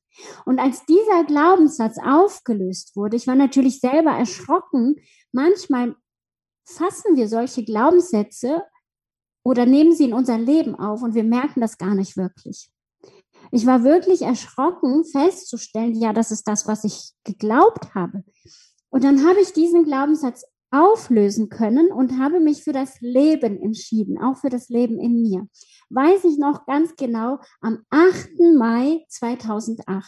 Und 0.46 0.58
als 0.58 0.84
dieser 0.86 1.24
Glaubenssatz 1.24 1.98
aufgelöst 2.02 2.96
wurde, 2.96 3.16
ich 3.16 3.26
war 3.26 3.34
natürlich 3.34 3.80
selber 3.80 4.12
erschrocken, 4.12 4.96
manchmal 5.30 5.94
fassen 6.64 7.16
wir 7.16 7.28
solche 7.28 7.64
Glaubenssätze 7.64 8.62
oder 9.48 9.64
nehmen 9.64 9.94
sie 9.94 10.04
in 10.04 10.12
unser 10.12 10.36
Leben 10.36 10.74
auf 10.74 11.00
und 11.02 11.14
wir 11.14 11.24
merken 11.24 11.62
das 11.62 11.78
gar 11.78 11.94
nicht 11.94 12.18
wirklich. 12.18 12.68
Ich 13.50 13.64
war 13.64 13.82
wirklich 13.82 14.20
erschrocken 14.20 15.06
festzustellen, 15.06 15.94
ja, 15.94 16.12
das 16.12 16.30
ist 16.30 16.46
das, 16.46 16.66
was 16.66 16.84
ich 16.84 17.12
geglaubt 17.24 17.94
habe. 17.94 18.24
Und 18.90 19.04
dann 19.04 19.26
habe 19.26 19.40
ich 19.40 19.54
diesen 19.54 19.84
Glaubenssatz 19.84 20.44
auflösen 20.70 21.48
können 21.48 21.90
und 21.90 22.18
habe 22.18 22.40
mich 22.40 22.62
für 22.62 22.74
das 22.74 23.00
Leben 23.00 23.58
entschieden, 23.62 24.20
auch 24.22 24.36
für 24.36 24.50
das 24.50 24.68
Leben 24.68 25.00
in 25.00 25.22
mir. 25.22 25.48
Weiß 25.88 26.24
ich 26.24 26.36
noch 26.36 26.66
ganz 26.66 26.94
genau, 26.96 27.38
am 27.62 27.78
8. 27.88 28.28
Mai 28.54 29.02
2008. 29.08 30.04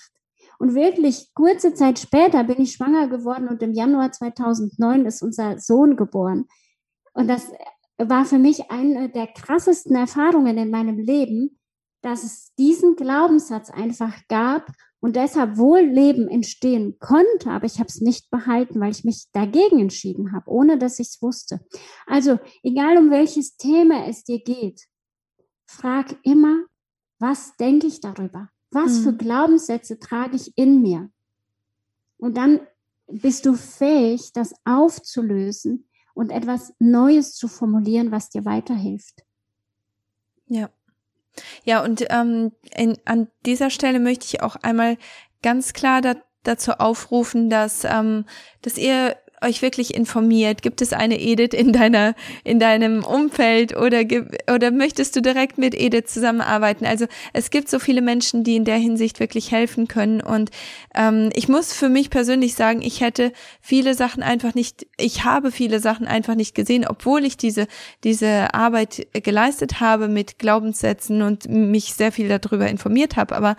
Und 0.59 0.75
wirklich 0.75 1.33
kurze 1.33 1.73
Zeit 1.73 1.99
später 1.99 2.45
bin 2.45 2.61
ich 2.61 2.73
schwanger 2.73 3.09
geworden 3.09 3.49
und 3.49 3.63
im 3.63 3.73
Januar 3.73 4.13
2009 4.13 5.07
ist 5.07 5.23
unser 5.23 5.59
Sohn 5.59 5.97
geboren. 5.97 6.45
Und 7.15 7.27
das 7.29 7.51
war 8.09 8.25
für 8.25 8.39
mich 8.39 8.71
eine 8.71 9.11
der 9.11 9.27
krassesten 9.27 9.97
Erfahrungen 9.97 10.57
in 10.57 10.71
meinem 10.71 10.99
Leben, 10.99 11.59
dass 12.03 12.25
es 12.25 12.55
diesen 12.55 12.97
Glaubenssatz 12.97 13.71
einfach 13.71 14.17
gab 14.29 14.73
und 15.01 15.17
deshalb 15.17 15.57
wohl 15.57 15.81
Leben 15.81 16.29
entstehen 16.29 16.99
konnte, 16.99 17.51
aber 17.51 17.67
ich 17.67 17.79
habe 17.79 17.89
es 17.89 18.01
nicht 18.01 18.31
behalten, 18.31 18.81
weil 18.81 18.93
ich 18.93 19.05
mich 19.05 19.27
dagegen 19.33 19.81
entschieden 19.81 20.33
habe, 20.33 20.51
ohne 20.51 20.79
dass 20.79 20.99
ich 20.99 21.09
es 21.09 21.23
wusste. 21.23 21.61
Also 22.07 22.39
egal 22.63 22.97
um 22.97 23.11
welches 23.11 23.57
Thema 23.57 24.07
es 24.07 24.25
dir 24.25 24.41
geht, 24.41 24.87
frag 25.67 26.17
immer, 26.23 26.65
was 27.19 27.57
denke 27.57 27.87
ich 27.87 28.01
darüber? 28.01 28.49
Was 28.71 28.99
hm. 28.99 29.03
für 29.03 29.17
Glaubenssätze 29.17 29.99
trage 29.99 30.37
ich 30.37 30.57
in 30.57 30.81
mir? 30.81 31.11
Und 32.19 32.37
dann 32.37 32.61
bist 33.09 33.47
du 33.47 33.55
fähig, 33.55 34.33
das 34.33 34.55
aufzulösen 34.65 35.90
und 36.15 36.31
etwas 36.31 36.75
Neues 36.79 37.35
zu 37.35 37.49
formulieren, 37.49 38.11
was 38.11 38.31
dir 38.31 38.45
weiterhilft. 38.45 39.25
Ja. 40.47 40.71
Ja, 41.65 41.83
und 41.85 42.05
ähm, 42.11 42.53
in, 42.75 42.99
an 43.05 43.29
dieser 43.47 43.71
Stelle 43.71 44.01
möchte 44.01 44.27
ich 44.27 44.43
auch 44.43 44.57
einmal 44.57 44.99
ganz 45.43 45.73
klar 45.73 46.01
da, 46.01 46.17
dazu 46.43 46.73
aufrufen, 46.73 47.51
dass, 47.51 47.85
ähm, 47.85 48.25
dass 48.63 48.77
ihr 48.77 49.17
euch 49.43 49.63
wirklich 49.63 49.95
informiert? 49.95 50.63
Gibt 50.63 50.83
es 50.83 50.93
eine 50.93 51.21
Edith 51.21 51.55
in 51.55 51.73
deiner, 51.73 52.15
in 52.45 52.59
deinem 52.59 53.05
Umfeld 53.05 53.77
oder, 53.77 54.03
oder 54.53 54.71
möchtest 54.71 55.17
du 55.17 55.23
direkt 55.23 55.59
mit 55.59 55.75
Edith 55.75 56.07
zusammenarbeiten? 56.07 56.85
Also 56.85 57.07
es 57.33 57.51
gibt 57.51 57.69
so 57.69 57.79
viele 57.79 58.03
Menschen, 58.03 58.45
die 58.45 58.57
in 58.57 58.65
der 58.65 58.77
Hinsicht 58.77 59.21
wirklich 59.21 59.51
helfen 59.51 59.89
können 59.89 60.21
und 60.21 60.51
ähm, 60.95 61.31
ich 61.35 61.49
muss 61.49 61.73
für 61.73 61.89
mich 61.89 62.11
persönlich 62.11 62.55
sagen, 62.55 62.83
ich 62.83 63.01
hätte 63.01 63.33
viele 63.61 63.95
Sachen 63.95 64.23
einfach 64.23 64.55
nicht, 64.55 64.87
ich 64.99 65.25
habe 65.25 65.53
viele 65.53 65.81
Sachen 65.81 66.07
einfach 66.07 66.35
nicht 66.35 66.55
gesehen, 66.55 66.87
obwohl 66.87 67.25
ich 67.25 67.37
diese, 67.37 67.67
diese 68.05 68.55
Arbeit 68.55 69.07
geleistet 69.13 69.81
habe 69.81 70.09
mit 70.09 70.39
Glaubenssätzen 70.39 71.23
und 71.23 71.49
mich 71.49 71.95
sehr 71.95 72.13
viel 72.13 72.29
darüber 72.29 72.69
informiert 72.69 73.17
habe, 73.17 73.37
aber 73.37 73.57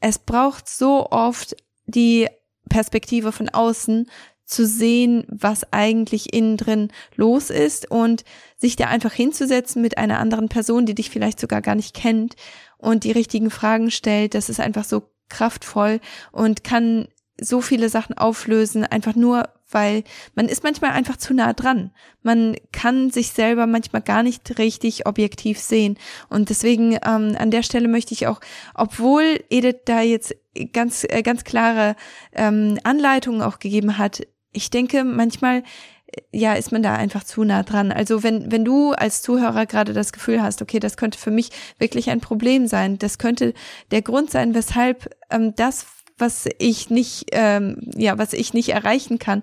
es 0.00 0.18
braucht 0.18 0.68
so 0.68 1.06
oft 1.10 1.56
die 1.86 2.28
Perspektive 2.68 3.32
von 3.32 3.48
außen, 3.48 4.08
zu 4.52 4.66
sehen, 4.66 5.24
was 5.28 5.72
eigentlich 5.72 6.32
innen 6.34 6.56
drin 6.56 6.88
los 7.16 7.50
ist 7.50 7.90
und 7.90 8.24
sich 8.56 8.76
da 8.76 8.86
einfach 8.86 9.12
hinzusetzen 9.12 9.82
mit 9.82 9.98
einer 9.98 10.20
anderen 10.20 10.48
Person, 10.48 10.86
die 10.86 10.94
dich 10.94 11.10
vielleicht 11.10 11.40
sogar 11.40 11.62
gar 11.62 11.74
nicht 11.74 11.94
kennt 11.94 12.36
und 12.78 13.04
die 13.04 13.12
richtigen 13.12 13.50
Fragen 13.50 13.90
stellt. 13.90 14.34
Das 14.34 14.48
ist 14.48 14.60
einfach 14.60 14.84
so 14.84 15.10
kraftvoll 15.28 16.00
und 16.30 16.62
kann 16.64 17.08
so 17.40 17.60
viele 17.60 17.88
Sachen 17.88 18.16
auflösen, 18.16 18.84
einfach 18.84 19.14
nur, 19.14 19.48
weil 19.70 20.04
man 20.34 20.48
ist 20.48 20.62
manchmal 20.62 20.90
einfach 20.90 21.16
zu 21.16 21.32
nah 21.32 21.54
dran. 21.54 21.90
Man 22.22 22.56
kann 22.72 23.10
sich 23.10 23.30
selber 23.30 23.66
manchmal 23.66 24.02
gar 24.02 24.22
nicht 24.22 24.58
richtig 24.58 25.06
objektiv 25.06 25.58
sehen. 25.58 25.98
Und 26.28 26.50
deswegen 26.50 26.92
ähm, 26.92 27.34
an 27.38 27.50
der 27.50 27.62
Stelle 27.62 27.88
möchte 27.88 28.12
ich 28.12 28.26
auch, 28.26 28.40
obwohl 28.74 29.42
Edith 29.48 29.80
da 29.86 30.02
jetzt 30.02 30.36
ganz, 30.72 31.04
äh, 31.08 31.22
ganz 31.22 31.44
klare 31.44 31.96
ähm, 32.32 32.78
Anleitungen 32.84 33.40
auch 33.40 33.58
gegeben 33.58 33.96
hat, 33.96 34.22
ich 34.52 34.70
denke, 34.70 35.04
manchmal 35.04 35.62
äh, 36.06 36.20
ja, 36.32 36.54
ist 36.54 36.72
man 36.72 36.82
da 36.82 36.94
einfach 36.94 37.24
zu 37.24 37.44
nah 37.44 37.62
dran. 37.62 37.92
Also 37.92 38.22
wenn, 38.22 38.50
wenn 38.52 38.64
du 38.64 38.92
als 38.92 39.22
Zuhörer 39.22 39.66
gerade 39.66 39.92
das 39.92 40.12
Gefühl 40.12 40.42
hast, 40.42 40.62
okay, 40.62 40.78
das 40.78 40.96
könnte 40.96 41.18
für 41.18 41.30
mich 41.30 41.50
wirklich 41.78 42.10
ein 42.10 42.20
Problem 42.20 42.66
sein, 42.66 42.98
das 42.98 43.18
könnte 43.18 43.54
der 43.90 44.02
Grund 44.02 44.30
sein, 44.30 44.54
weshalb 44.54 45.14
ähm, 45.30 45.54
das, 45.56 45.86
was 46.18 46.48
ich 46.58 46.90
nicht, 46.90 47.26
ähm, 47.32 47.76
ja, 47.96 48.18
was 48.18 48.32
ich 48.32 48.54
nicht 48.54 48.70
erreichen 48.70 49.18
kann, 49.18 49.42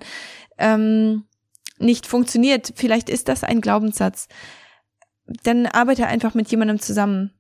ähm, 0.58 1.26
nicht 1.80 2.06
funktioniert. 2.06 2.74
Vielleicht 2.76 3.10
ist 3.10 3.30
das 3.30 3.44
ein 3.44 3.62
Glaubenssatz. 3.62 4.28
Dann 5.44 5.66
arbeite 5.66 6.08
einfach 6.08 6.34
mit 6.34 6.50
jemandem 6.50 6.80
zusammen 6.80 7.39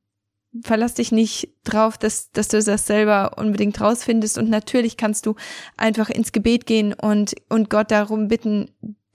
verlass 0.64 0.96
dich 0.96 1.12
nicht 1.12 1.50
drauf, 1.64 1.98
dass, 1.98 2.32
dass 2.32 2.48
du 2.48 2.62
das 2.62 2.88
selber 2.88 3.38
unbedingt 3.38 3.80
rausfindest. 3.80 4.38
Und 4.38 4.50
natürlich 4.50 4.98
kannst 4.98 5.26
du 5.26 5.36
einfach 5.78 6.10
ins 6.10 6.32
Gebet 6.32 6.66
gehen 6.66 6.94
und, 6.94 7.36
und 7.50 7.70
Gott 7.70 7.92
darum 7.92 8.28
bitten, 8.28 8.70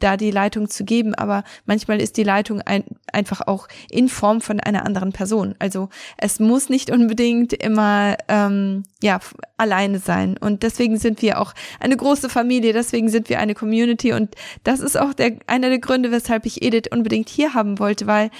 da 0.04 0.16
die 0.16 0.30
Leitung 0.30 0.68
zu 0.68 0.84
geben, 0.84 1.14
aber 1.14 1.44
manchmal 1.64 2.00
ist 2.00 2.16
die 2.18 2.24
Leitung 2.24 2.60
ein, 2.60 2.84
einfach 3.10 3.46
auch 3.46 3.68
in 3.88 4.08
Form 4.08 4.42
von 4.42 4.60
einer 4.60 4.84
anderen 4.84 5.12
Person. 5.12 5.54
Also 5.58 5.88
es 6.18 6.40
muss 6.40 6.68
nicht 6.68 6.90
unbedingt 6.90 7.54
immer 7.54 8.16
ähm, 8.28 8.82
ja 9.02 9.20
alleine 9.56 10.00
sein. 10.00 10.36
Und 10.36 10.62
deswegen 10.62 10.98
sind 10.98 11.22
wir 11.22 11.40
auch 11.40 11.54
eine 11.80 11.96
große 11.96 12.28
Familie, 12.28 12.74
deswegen 12.74 13.08
sind 13.08 13.30
wir 13.30 13.38
eine 13.38 13.54
Community 13.54 14.12
und 14.12 14.34
das 14.62 14.80
ist 14.80 14.98
auch 14.98 15.14
der 15.14 15.38
einer 15.46 15.70
der 15.70 15.78
Gründe, 15.78 16.10
weshalb 16.10 16.44
ich 16.44 16.62
Edith 16.62 16.90
unbedingt 16.92 17.30
hier 17.30 17.54
haben 17.54 17.78
wollte, 17.78 18.06
weil 18.06 18.30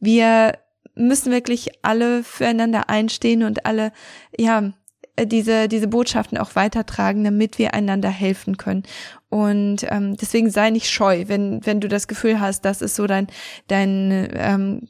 wir 0.00 0.54
müssen 0.94 1.32
wirklich 1.32 1.70
alle 1.82 2.22
füreinander 2.22 2.88
einstehen 2.88 3.42
und 3.42 3.66
alle 3.66 3.92
ja 4.36 4.72
diese, 5.20 5.68
diese 5.68 5.88
Botschaften 5.88 6.38
auch 6.38 6.54
weitertragen, 6.54 7.24
damit 7.24 7.58
wir 7.58 7.74
einander 7.74 8.08
helfen 8.08 8.56
können. 8.56 8.84
Und 9.28 9.86
ähm, 9.88 10.16
deswegen 10.16 10.50
sei 10.50 10.70
nicht 10.70 10.90
scheu, 10.90 11.24
wenn, 11.28 11.64
wenn 11.66 11.80
du 11.80 11.88
das 11.88 12.08
Gefühl 12.08 12.40
hast, 12.40 12.64
das 12.64 12.82
ist 12.82 12.96
so 12.96 13.06
dein, 13.06 13.26
dein, 13.68 14.28
ähm, 14.34 14.88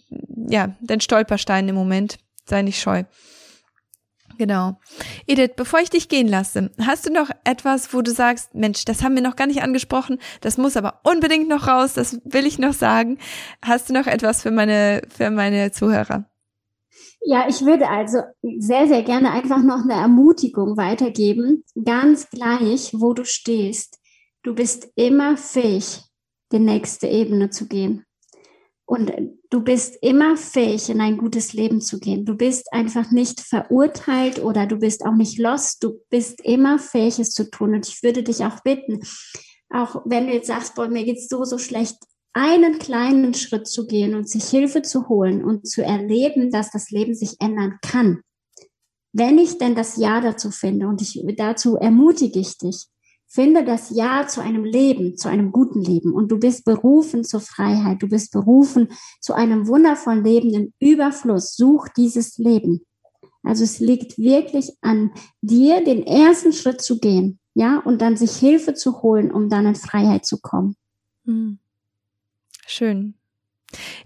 ja, 0.49 0.75
dein 0.81 1.01
Stolperstein 1.01 1.69
im 1.69 1.75
Moment. 1.75 2.19
Sei 2.45 2.63
nicht 2.63 2.81
scheu. 2.81 3.05
Genau. 4.39 4.79
Edith, 5.27 5.53
bevor 5.57 5.81
ich 5.81 5.91
dich 5.91 6.09
gehen 6.09 6.29
lasse, 6.29 6.71
hast 6.81 7.07
du 7.07 7.13
noch 7.13 7.31
etwas, 7.45 7.93
wo 7.95 8.03
du 8.03 8.11
sagst, 8.11 8.55
Mensch, 8.55 8.85
das 8.85 9.03
haben 9.03 9.15
wir 9.15 9.23
noch 9.23 9.37
gar 9.37 9.47
nicht 9.47 9.63
angesprochen, 9.63 10.19
das 10.41 10.59
muss 10.59 10.77
aber 10.77 11.01
unbedingt 11.05 11.49
noch 11.49 11.67
raus, 11.67 11.95
das 11.95 12.21
will 12.25 12.47
ich 12.47 12.59
noch 12.59 12.73
sagen. 12.73 13.19
Hast 13.65 13.89
du 13.89 13.93
noch 13.93 14.07
etwas 14.07 14.43
für 14.43 14.51
meine, 14.51 15.03
für 15.09 15.31
meine 15.31 15.73
Zuhörer? 15.73 16.25
Ja, 17.25 17.47
ich 17.49 17.65
würde 17.65 17.89
also 17.89 18.19
sehr, 18.59 18.89
sehr 18.89 19.03
gerne 19.03 19.31
einfach 19.31 19.63
noch 19.63 19.85
eine 19.85 19.95
Ermutigung 19.95 20.77
weitergeben, 20.77 21.65
ganz 21.85 22.29
gleich, 22.31 22.93
wo 22.95 23.13
du 23.13 23.25
stehst. 23.25 24.01
Du 24.43 24.55
bist 24.55 24.91
immer 24.97 25.37
fähig, 25.37 26.03
die 26.51 26.59
nächste 26.59 27.07
Ebene 27.07 27.51
zu 27.51 27.69
gehen. 27.69 28.05
Und 28.85 29.13
du 29.53 29.61
bist 29.61 29.99
immer 30.01 30.37
fähig, 30.39 30.89
in 30.89 31.01
ein 31.03 31.19
gutes 31.19 31.53
Leben 31.53 31.83
zu 31.83 32.01
gehen. 32.01 32.25
Du 32.25 32.35
bist 32.35 32.73
einfach 32.73 33.11
nicht 33.11 33.41
verurteilt 33.41 34.43
oder 34.43 34.67
du 34.67 34.77
bist 34.77 35.05
auch 35.05 35.15
nicht 35.15 35.39
lost. 35.39 35.85
Du 35.85 36.01
bist 36.09 36.41
immer 36.41 36.79
fähig, 36.79 37.19
es 37.19 37.33
zu 37.33 37.51
tun. 37.51 37.75
Und 37.75 37.87
ich 37.87 38.03
würde 38.03 38.23
dich 38.23 38.45
auch 38.45 38.61
bitten, 38.63 39.01
auch 39.69 40.03
wenn 40.07 40.27
du 40.27 40.33
jetzt 40.33 40.47
sagst, 40.47 40.75
boah, 40.75 40.89
mir 40.89 41.05
geht's 41.05 41.29
so, 41.29 41.45
so 41.45 41.59
schlecht, 41.59 41.97
einen 42.33 42.79
kleinen 42.79 43.35
Schritt 43.35 43.69
zu 43.69 43.87
gehen 43.87 44.15
und 44.15 44.27
sich 44.27 44.45
Hilfe 44.45 44.81
zu 44.81 45.09
holen 45.11 45.45
und 45.45 45.69
zu 45.69 45.85
erleben, 45.85 46.51
dass 46.51 46.71
das 46.71 46.91
Leben 46.91 47.15
sich 47.15 47.37
ändern 47.39 47.79
kann. 47.83 48.23
Wenn 49.13 49.39
ich 49.39 49.59
denn 49.59 49.75
das 49.75 49.99
Ja 49.99 50.23
dazu 50.23 50.51
finde 50.51 50.89
und 50.89 51.03
ich, 51.03 51.23
dazu 51.37 51.77
ermutige 51.77 52.41
ich 52.41 52.57
dich, 52.57 52.87
finde 53.33 53.65
das 53.65 53.91
Ja 53.91 54.27
zu 54.27 54.43
einem 54.43 54.65
Leben, 54.65 55.17
zu 55.17 55.29
einem 55.29 55.53
guten 55.53 55.81
Leben 55.81 56.13
und 56.13 56.31
du 56.31 56.39
bist 56.39 56.67
berufen 56.67 57.25
zur 57.25 57.41
Freiheit, 57.41 58.03
du 58.03 58.09
bist 58.09 58.31
berufen 58.33 58.89
zu 59.21 59.33
einem 59.33 59.67
wundervollen 59.67 60.23
Leben 60.23 60.53
im 60.53 60.73
Überfluss. 60.79 61.57
Such 61.57 61.89
dieses 61.97 62.37
Leben. 62.37 62.85
Also 63.43 63.65
es 63.65 63.81
liegt 63.81 64.19
wirklich 64.19 64.77
an 64.83 65.13
dir, 65.41 65.83
den 65.83 66.07
ersten 66.07 66.53
Schritt 66.53 66.83
zu 66.83 67.01
gehen, 67.01 67.41
ja, 67.55 67.79
und 67.79 68.03
dann 68.03 68.17
sich 68.17 68.37
Hilfe 68.37 68.75
zu 68.75 69.03
holen, 69.03 69.33
um 69.33 69.49
dann 69.49 69.67
in 69.67 69.75
Freiheit 69.75 70.27
zu 70.27 70.39
kommen. 70.39 70.77
Mhm. 71.25 71.59
Schön. 72.67 73.15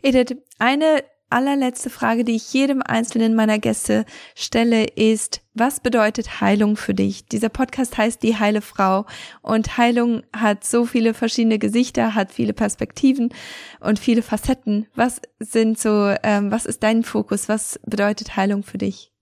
Edith, 0.02 0.36
eine 0.58 1.04
allerletzte 1.30 1.90
Frage, 1.90 2.24
die 2.24 2.36
ich 2.36 2.52
jedem 2.52 2.82
einzelnen 2.82 3.34
meiner 3.34 3.58
Gäste 3.58 4.04
stelle, 4.34 4.84
ist, 4.84 5.42
was 5.54 5.80
bedeutet 5.80 6.40
Heilung 6.40 6.76
für 6.76 6.94
dich? 6.94 7.26
Dieser 7.26 7.48
Podcast 7.48 7.98
heißt 7.98 8.22
Die 8.22 8.38
heile 8.38 8.60
Frau 8.60 9.06
und 9.42 9.76
Heilung 9.76 10.22
hat 10.34 10.64
so 10.64 10.84
viele 10.84 11.14
verschiedene 11.14 11.58
Gesichter, 11.58 12.14
hat 12.14 12.32
viele 12.32 12.52
Perspektiven 12.52 13.32
und 13.80 13.98
viele 13.98 14.22
Facetten. 14.22 14.86
Was 14.94 15.20
sind 15.38 15.78
so, 15.78 16.14
ähm, 16.22 16.50
was 16.50 16.66
ist 16.66 16.82
dein 16.82 17.02
Fokus? 17.02 17.48
Was 17.48 17.80
bedeutet 17.84 18.36
Heilung 18.36 18.62
für 18.62 18.78
dich? 18.78 19.12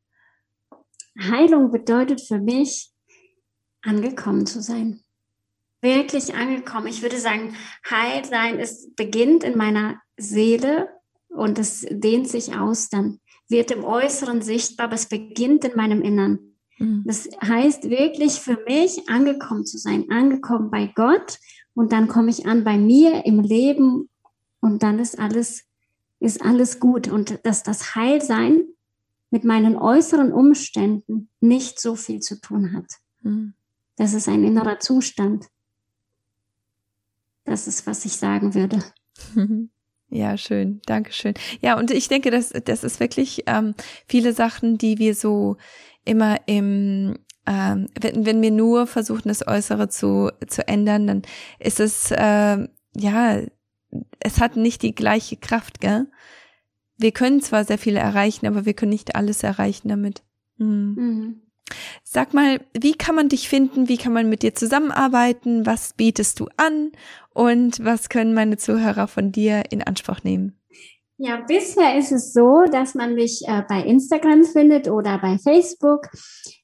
Heilung 1.19 1.71
bedeutet 1.71 2.21
für 2.21 2.41
mich, 2.41 2.91
angekommen 3.83 4.47
zu 4.47 4.61
sein 4.61 5.05
wirklich 5.85 6.35
angekommen. 6.35 6.89
Ich 6.89 7.03
würde 7.03 7.19
sagen, 7.19 7.55
Heil 7.89 8.25
sein 8.25 8.59
ist, 8.59 8.97
beginnt 8.97 9.45
in 9.45 9.57
meiner 9.57 10.01
Seele 10.17 10.89
und 11.35 11.59
es 11.59 11.85
dehnt 11.91 12.29
sich 12.29 12.57
aus, 12.57 12.89
dann 12.89 13.21
wird 13.49 13.71
im 13.71 13.85
Äußeren 13.85 14.41
sichtbar, 14.41 14.87
aber 14.87 14.95
es 14.95 15.07
beginnt 15.07 15.65
in 15.65 15.77
meinem 15.77 16.01
Innern. 16.01 16.55
Mhm. 16.79 17.05
Das 17.07 17.29
heißt 17.43 17.91
wirklich 17.91 18.41
für 18.41 18.59
mich 18.67 19.09
angekommen 19.09 19.67
zu 19.67 19.79
sein, 19.79 20.11
angekommen 20.11 20.71
bei 20.71 20.93
Gott 20.95 21.39
und 21.75 21.93
dann 21.93 22.09
komme 22.09 22.31
ich 22.31 22.47
an 22.47 22.65
bei 22.65 22.79
mir 22.79 23.27
im 23.27 23.41
Leben 23.41 24.09
und 24.61 24.83
dann 24.83 24.99
ist 24.99 25.19
alles, 25.19 25.65
ist 26.21 26.43
alles 26.43 26.81
gut 26.81 27.09
und 27.09 27.41
dass 27.45 27.63
das 27.63 27.95
Heilsein 27.95 28.65
mit 29.31 29.45
meinen 29.45 29.77
äußeren 29.77 30.33
Umständen 30.33 31.29
nicht 31.41 31.81
so 31.81 31.97
viel 31.97 32.21
zu 32.21 32.41
tun 32.41 32.73
hat. 32.73 32.87
Mhm. 33.23 33.55
Das 33.97 34.15
ist 34.15 34.29
ein 34.29 34.45
innerer 34.45 34.79
Zustand. 34.79 35.49
Das 37.45 37.67
ist, 37.67 37.87
was 37.87 38.05
ich 38.05 38.17
sagen 38.17 38.55
würde. 38.55 38.83
Ja, 40.15 40.37
schön. 40.37 40.81
Dankeschön. 40.87 41.35
Ja, 41.61 41.77
und 41.77 41.91
ich 41.91 42.07
denke, 42.07 42.31
das, 42.31 42.51
das 42.51 42.85
ist 42.85 43.01
wirklich 43.01 43.43
ähm, 43.47 43.75
viele 44.07 44.33
Sachen, 44.33 44.79
die 44.79 44.99
wir 44.99 45.17
so 45.17 45.57
immer 46.05 46.39
im 46.47 47.19
ähm, 47.47 47.89
wenn, 48.01 48.25
wenn 48.25 48.41
wir 48.41 48.53
nur 48.53 48.87
versuchen, 48.87 49.29
das 49.29 49.47
Äußere 49.47 49.89
zu, 49.89 50.31
zu 50.47 50.67
ändern, 50.67 51.07
dann 51.09 51.23
ist 51.59 51.81
es, 51.81 52.11
äh, 52.13 52.69
ja, 52.97 53.41
es 54.21 54.41
hat 54.41 54.57
nicht 54.57 54.83
die 54.83 54.95
gleiche 54.95 55.37
Kraft, 55.37 55.81
gell? 55.81 56.07
Wir 56.97 57.11
können 57.11 57.43
zwar 57.43 57.65
sehr 57.65 57.77
viel 57.77 57.97
erreichen, 57.97 58.47
aber 58.47 58.65
wir 58.65 58.73
können 58.73 58.93
nicht 58.93 59.17
alles 59.17 59.43
erreichen 59.43 59.89
damit. 59.89 60.23
Mhm. 60.57 60.95
Mhm. 60.97 61.41
Sag 62.03 62.35
mal, 62.35 62.61
wie 62.79 62.95
kann 62.95 63.15
man 63.15 63.29
dich 63.29 63.49
finden? 63.49 63.89
Wie 63.89 63.97
kann 63.97 64.13
man 64.13 64.29
mit 64.29 64.43
dir 64.43 64.55
zusammenarbeiten? 64.55 65.67
Was 65.67 65.95
bietest 65.95 66.41
du 66.41 66.49
an? 66.57 66.93
Und 67.33 67.85
was 67.85 68.09
können 68.09 68.35
meine 68.35 68.57
Zuhörer 68.57 69.09
von 69.09 69.33
dir 69.33 69.65
in 69.71 69.83
Anspruch 69.83 70.23
nehmen? 70.23 70.57
Ja, 71.17 71.41
bisher 71.47 71.97
ist 71.97 72.11
es 72.11 72.33
so, 72.33 72.65
dass 72.71 72.95
man 72.95 73.15
mich 73.15 73.43
äh, 73.47 73.63
bei 73.69 73.83
Instagram 73.83 74.45
findet 74.45 74.89
oder 74.89 75.19
bei 75.19 75.39
Facebook 75.39 76.09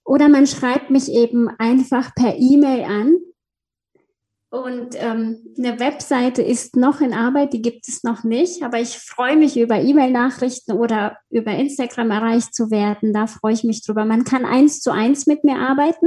oder 0.04 0.28
man 0.28 0.46
schreibt 0.46 0.90
mich 0.90 1.08
eben 1.08 1.48
einfach 1.58 2.14
per 2.16 2.36
E-Mail 2.36 2.82
an. 2.82 3.16
Und 4.50 4.96
ähm, 4.96 5.54
eine 5.56 5.78
Webseite 5.78 6.42
ist 6.42 6.74
noch 6.74 7.00
in 7.00 7.14
Arbeit, 7.14 7.52
die 7.52 7.62
gibt 7.62 7.86
es 7.86 8.02
noch 8.02 8.24
nicht, 8.24 8.64
aber 8.64 8.80
ich 8.80 8.98
freue 8.98 9.36
mich 9.36 9.56
über 9.56 9.80
E-Mail-Nachrichten 9.80 10.72
oder 10.72 11.18
über 11.30 11.52
Instagram 11.52 12.10
erreicht 12.10 12.52
zu 12.52 12.72
werden. 12.72 13.12
Da 13.12 13.28
freue 13.28 13.52
ich 13.52 13.62
mich 13.62 13.84
drüber. 13.84 14.04
Man 14.04 14.24
kann 14.24 14.44
eins 14.44 14.80
zu 14.80 14.90
eins 14.90 15.28
mit 15.28 15.44
mir 15.44 15.56
arbeiten 15.56 16.06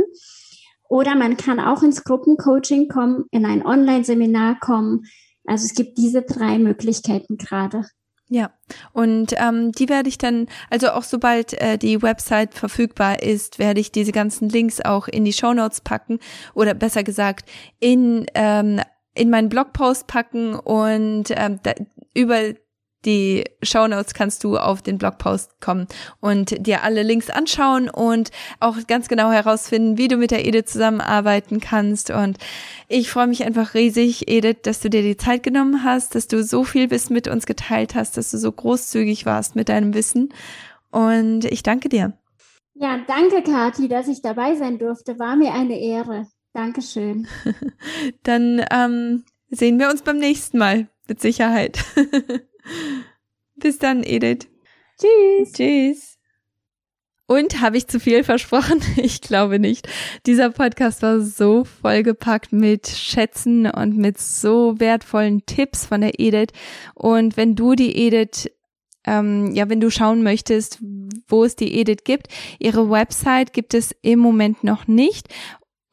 oder 0.89 1.15
man 1.15 1.37
kann 1.37 1.61
auch 1.61 1.83
ins 1.83 2.03
Gruppencoaching 2.03 2.89
kommen, 2.89 3.23
in 3.31 3.45
ein 3.45 3.65
Online-Seminar 3.65 4.59
kommen. 4.59 5.05
Also 5.45 5.65
es 5.65 5.73
gibt 5.73 5.97
diese 5.97 6.23
drei 6.23 6.59
Möglichkeiten 6.59 7.37
gerade. 7.37 7.85
Ja, 8.33 8.49
und 8.93 9.35
ähm, 9.37 9.73
die 9.73 9.89
werde 9.89 10.09
ich 10.09 10.17
dann, 10.17 10.47
also 10.71 10.89
auch 10.89 11.03
sobald 11.03 11.53
äh, 11.61 11.77
die 11.77 12.01
Website 12.01 12.55
verfügbar 12.55 13.21
ist, 13.21 13.59
werde 13.59 13.79
ich 13.79 13.91
diese 13.91 14.11
ganzen 14.11 14.49
Links 14.49 14.81
auch 14.81 15.07
in 15.07 15.23
die 15.23 15.33
Show 15.33 15.53
Notes 15.53 15.81
packen 15.81 16.17
oder 16.55 16.73
besser 16.73 17.03
gesagt 17.03 17.47
in 17.79 18.25
ähm, 18.33 18.81
in 19.13 19.29
meinen 19.29 19.49
Blogpost 19.49 20.07
packen 20.07 20.55
und 20.55 21.25
ähm, 21.29 21.59
da, 21.61 21.73
über 22.15 22.55
die 23.05 23.43
Show 23.61 23.87
Notes 23.87 24.13
kannst 24.13 24.43
du 24.43 24.57
auf 24.57 24.81
den 24.81 24.97
Blogpost 24.97 25.59
kommen 25.59 25.87
und 26.19 26.65
dir 26.65 26.83
alle 26.83 27.03
Links 27.03 27.29
anschauen 27.29 27.89
und 27.89 28.31
auch 28.59 28.75
ganz 28.87 29.07
genau 29.07 29.31
herausfinden, 29.31 29.97
wie 29.97 30.07
du 30.07 30.17
mit 30.17 30.31
der 30.31 30.45
Edith 30.45 30.65
zusammenarbeiten 30.67 31.59
kannst. 31.59 32.09
Und 32.09 32.37
ich 32.87 33.09
freue 33.09 33.27
mich 33.27 33.43
einfach 33.43 33.73
riesig, 33.73 34.29
Edith, 34.29 34.61
dass 34.63 34.79
du 34.79 34.89
dir 34.89 35.01
die 35.01 35.17
Zeit 35.17 35.43
genommen 35.43 35.83
hast, 35.83 36.15
dass 36.15 36.27
du 36.27 36.43
so 36.43 36.63
viel 36.63 36.91
Wissen 36.91 37.13
mit 37.13 37.27
uns 37.27 37.45
geteilt 37.45 37.95
hast, 37.95 38.17
dass 38.17 38.31
du 38.31 38.37
so 38.37 38.51
großzügig 38.51 39.25
warst 39.25 39.55
mit 39.55 39.69
deinem 39.69 39.93
Wissen. 39.93 40.33
Und 40.91 41.45
ich 41.45 41.63
danke 41.63 41.89
dir. 41.89 42.13
Ja, 42.75 42.99
danke, 43.07 43.43
Kathi, 43.43 43.87
dass 43.87 44.07
ich 44.07 44.21
dabei 44.21 44.55
sein 44.55 44.79
durfte. 44.79 45.19
War 45.19 45.35
mir 45.35 45.53
eine 45.53 45.79
Ehre. 45.79 46.27
Dankeschön. 46.53 47.27
Dann 48.23 48.63
ähm, 48.71 49.23
sehen 49.49 49.79
wir 49.79 49.89
uns 49.89 50.01
beim 50.01 50.17
nächsten 50.17 50.57
Mal. 50.57 50.87
Mit 51.07 51.19
Sicherheit. 51.19 51.83
Bis 53.55 53.79
dann, 53.79 54.03
Edith. 54.03 54.47
Tschüss. 54.99 55.53
Tschüss. 55.53 56.17
Und 57.25 57.61
habe 57.61 57.77
ich 57.77 57.87
zu 57.87 57.99
viel 57.99 58.23
versprochen? 58.23 58.81
Ich 58.97 59.21
glaube 59.21 59.59
nicht. 59.59 59.87
Dieser 60.25 60.49
Podcast 60.49 61.01
war 61.01 61.21
so 61.21 61.63
vollgepackt 61.63 62.51
mit 62.51 62.87
Schätzen 62.87 63.65
und 63.65 63.97
mit 63.97 64.19
so 64.19 64.79
wertvollen 64.79 65.45
Tipps 65.45 65.85
von 65.85 66.01
der 66.01 66.19
Edith. 66.19 66.51
Und 66.93 67.37
wenn 67.37 67.55
du 67.55 67.75
die 67.75 67.95
Edith 67.95 68.49
ähm, 69.05 69.53
ja, 69.53 69.69
wenn 69.69 69.81
du 69.81 69.89
schauen 69.89 70.23
möchtest, 70.23 70.79
wo 71.27 71.43
es 71.43 71.55
die 71.55 71.77
Edith 71.79 72.03
gibt, 72.05 72.27
ihre 72.59 72.89
Website 72.89 73.53
gibt 73.53 73.73
es 73.73 73.93
im 74.01 74.19
Moment 74.19 74.63
noch 74.63 74.87
nicht. 74.87 75.27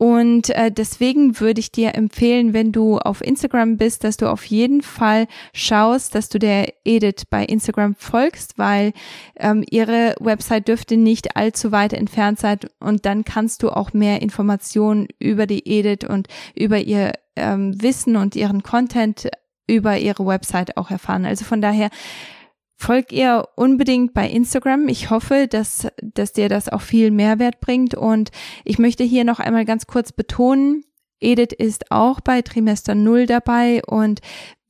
Und 0.01 0.49
äh, 0.49 0.73
deswegen 0.73 1.41
würde 1.41 1.61
ich 1.61 1.73
dir 1.73 1.95
empfehlen, 1.95 2.55
wenn 2.55 2.73
du 2.73 2.97
auf 2.97 3.21
Instagram 3.21 3.77
bist, 3.77 4.03
dass 4.03 4.17
du 4.17 4.31
auf 4.31 4.47
jeden 4.47 4.81
Fall 4.81 5.27
schaust, 5.53 6.15
dass 6.15 6.31
du 6.31 6.39
der 6.39 6.73
Edith 6.87 7.27
bei 7.29 7.45
Instagram 7.45 7.95
folgst, 7.97 8.57
weil 8.57 8.95
ähm, 9.39 9.63
ihre 9.69 10.15
Website 10.19 10.69
dürfte 10.69 10.97
nicht 10.97 11.37
allzu 11.37 11.71
weit 11.71 11.93
entfernt 11.93 12.39
sein 12.41 12.61
und 12.79 13.05
dann 13.05 13.25
kannst 13.25 13.63
du 13.63 13.69
auch 13.69 13.93
mehr 13.93 14.23
Informationen 14.23 15.07
über 15.19 15.47
die 15.47 15.69
Edith 15.69 16.09
und 16.09 16.29
über 16.55 16.79
ihr 16.79 17.13
ähm, 17.37 17.75
Wissen 17.83 18.17
und 18.17 18.35
ihren 18.37 18.63
Content 18.63 19.29
über 19.67 19.99
ihre 19.99 20.25
Website 20.25 20.79
auch 20.79 20.91
erfahren. 20.91 21.27
Also 21.27 21.45
von 21.45 21.61
daher 21.61 21.91
Folg 22.83 23.13
ihr 23.13 23.47
unbedingt 23.57 24.15
bei 24.15 24.27
Instagram. 24.27 24.89
Ich 24.89 25.11
hoffe, 25.11 25.47
dass, 25.47 25.89
dass 26.01 26.33
dir 26.33 26.49
das 26.49 26.71
auch 26.71 26.81
viel 26.81 27.11
Mehrwert 27.11 27.61
bringt. 27.61 27.95
Und 27.95 28.31
ich 28.65 28.79
möchte 28.79 29.05
hier 29.05 29.25
noch 29.25 29.39
einmal 29.39 29.67
ganz 29.67 29.87
kurz 29.87 30.13
betonen, 30.13 30.85
Edith 31.21 31.53
ist 31.53 31.91
auch 31.91 32.21
bei 32.21 32.41
Trimester 32.41 32.95
Null 32.95 33.27
dabei 33.27 33.83
und 33.87 34.21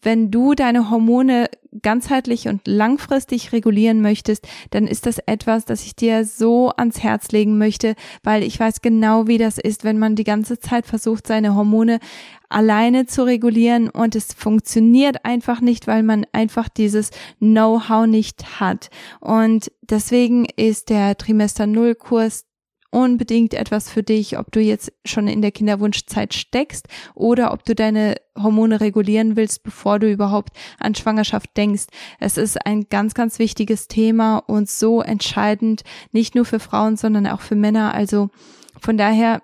wenn 0.02 0.30
du 0.30 0.54
deine 0.54 0.90
Hormone 0.90 1.48
ganzheitlich 1.82 2.48
und 2.48 2.66
langfristig 2.66 3.52
regulieren 3.52 4.00
möchtest, 4.00 4.48
dann 4.70 4.86
ist 4.86 5.06
das 5.06 5.18
etwas, 5.18 5.64
das 5.64 5.84
ich 5.84 5.94
dir 5.94 6.24
so 6.24 6.72
ans 6.76 7.02
Herz 7.02 7.30
legen 7.30 7.58
möchte, 7.58 7.94
weil 8.22 8.42
ich 8.42 8.58
weiß 8.58 8.80
genau, 8.80 9.26
wie 9.28 9.38
das 9.38 9.58
ist, 9.58 9.84
wenn 9.84 9.98
man 9.98 10.16
die 10.16 10.24
ganze 10.24 10.58
Zeit 10.58 10.86
versucht, 10.86 11.26
seine 11.26 11.54
Hormone 11.54 12.00
alleine 12.48 13.06
zu 13.06 13.24
regulieren 13.24 13.88
und 13.88 14.16
es 14.16 14.34
funktioniert 14.34 15.24
einfach 15.24 15.60
nicht, 15.60 15.86
weil 15.86 16.02
man 16.02 16.26
einfach 16.32 16.68
dieses 16.68 17.10
Know-how 17.38 18.06
nicht 18.06 18.60
hat. 18.60 18.90
Und 19.20 19.70
deswegen 19.82 20.46
ist 20.56 20.90
der 20.90 21.16
Trimester 21.16 21.66
Null 21.66 21.94
Kurs 21.94 22.46
unbedingt 22.90 23.54
etwas 23.54 23.88
für 23.88 24.02
dich, 24.02 24.38
ob 24.38 24.50
du 24.52 24.60
jetzt 24.60 24.92
schon 25.04 25.28
in 25.28 25.42
der 25.42 25.52
Kinderwunschzeit 25.52 26.34
steckst 26.34 26.88
oder 27.14 27.52
ob 27.52 27.64
du 27.64 27.74
deine 27.74 28.16
Hormone 28.36 28.80
regulieren 28.80 29.36
willst, 29.36 29.62
bevor 29.62 29.98
du 29.98 30.10
überhaupt 30.10 30.56
an 30.78 30.94
Schwangerschaft 30.94 31.56
denkst. 31.56 31.86
Es 32.18 32.36
ist 32.36 32.66
ein 32.66 32.86
ganz, 32.88 33.14
ganz 33.14 33.38
wichtiges 33.38 33.88
Thema 33.88 34.38
und 34.38 34.68
so 34.68 35.00
entscheidend, 35.02 35.82
nicht 36.12 36.34
nur 36.34 36.44
für 36.44 36.60
Frauen, 36.60 36.96
sondern 36.96 37.26
auch 37.26 37.40
für 37.40 37.56
Männer. 37.56 37.94
Also 37.94 38.30
von 38.80 38.96
daher 38.96 39.42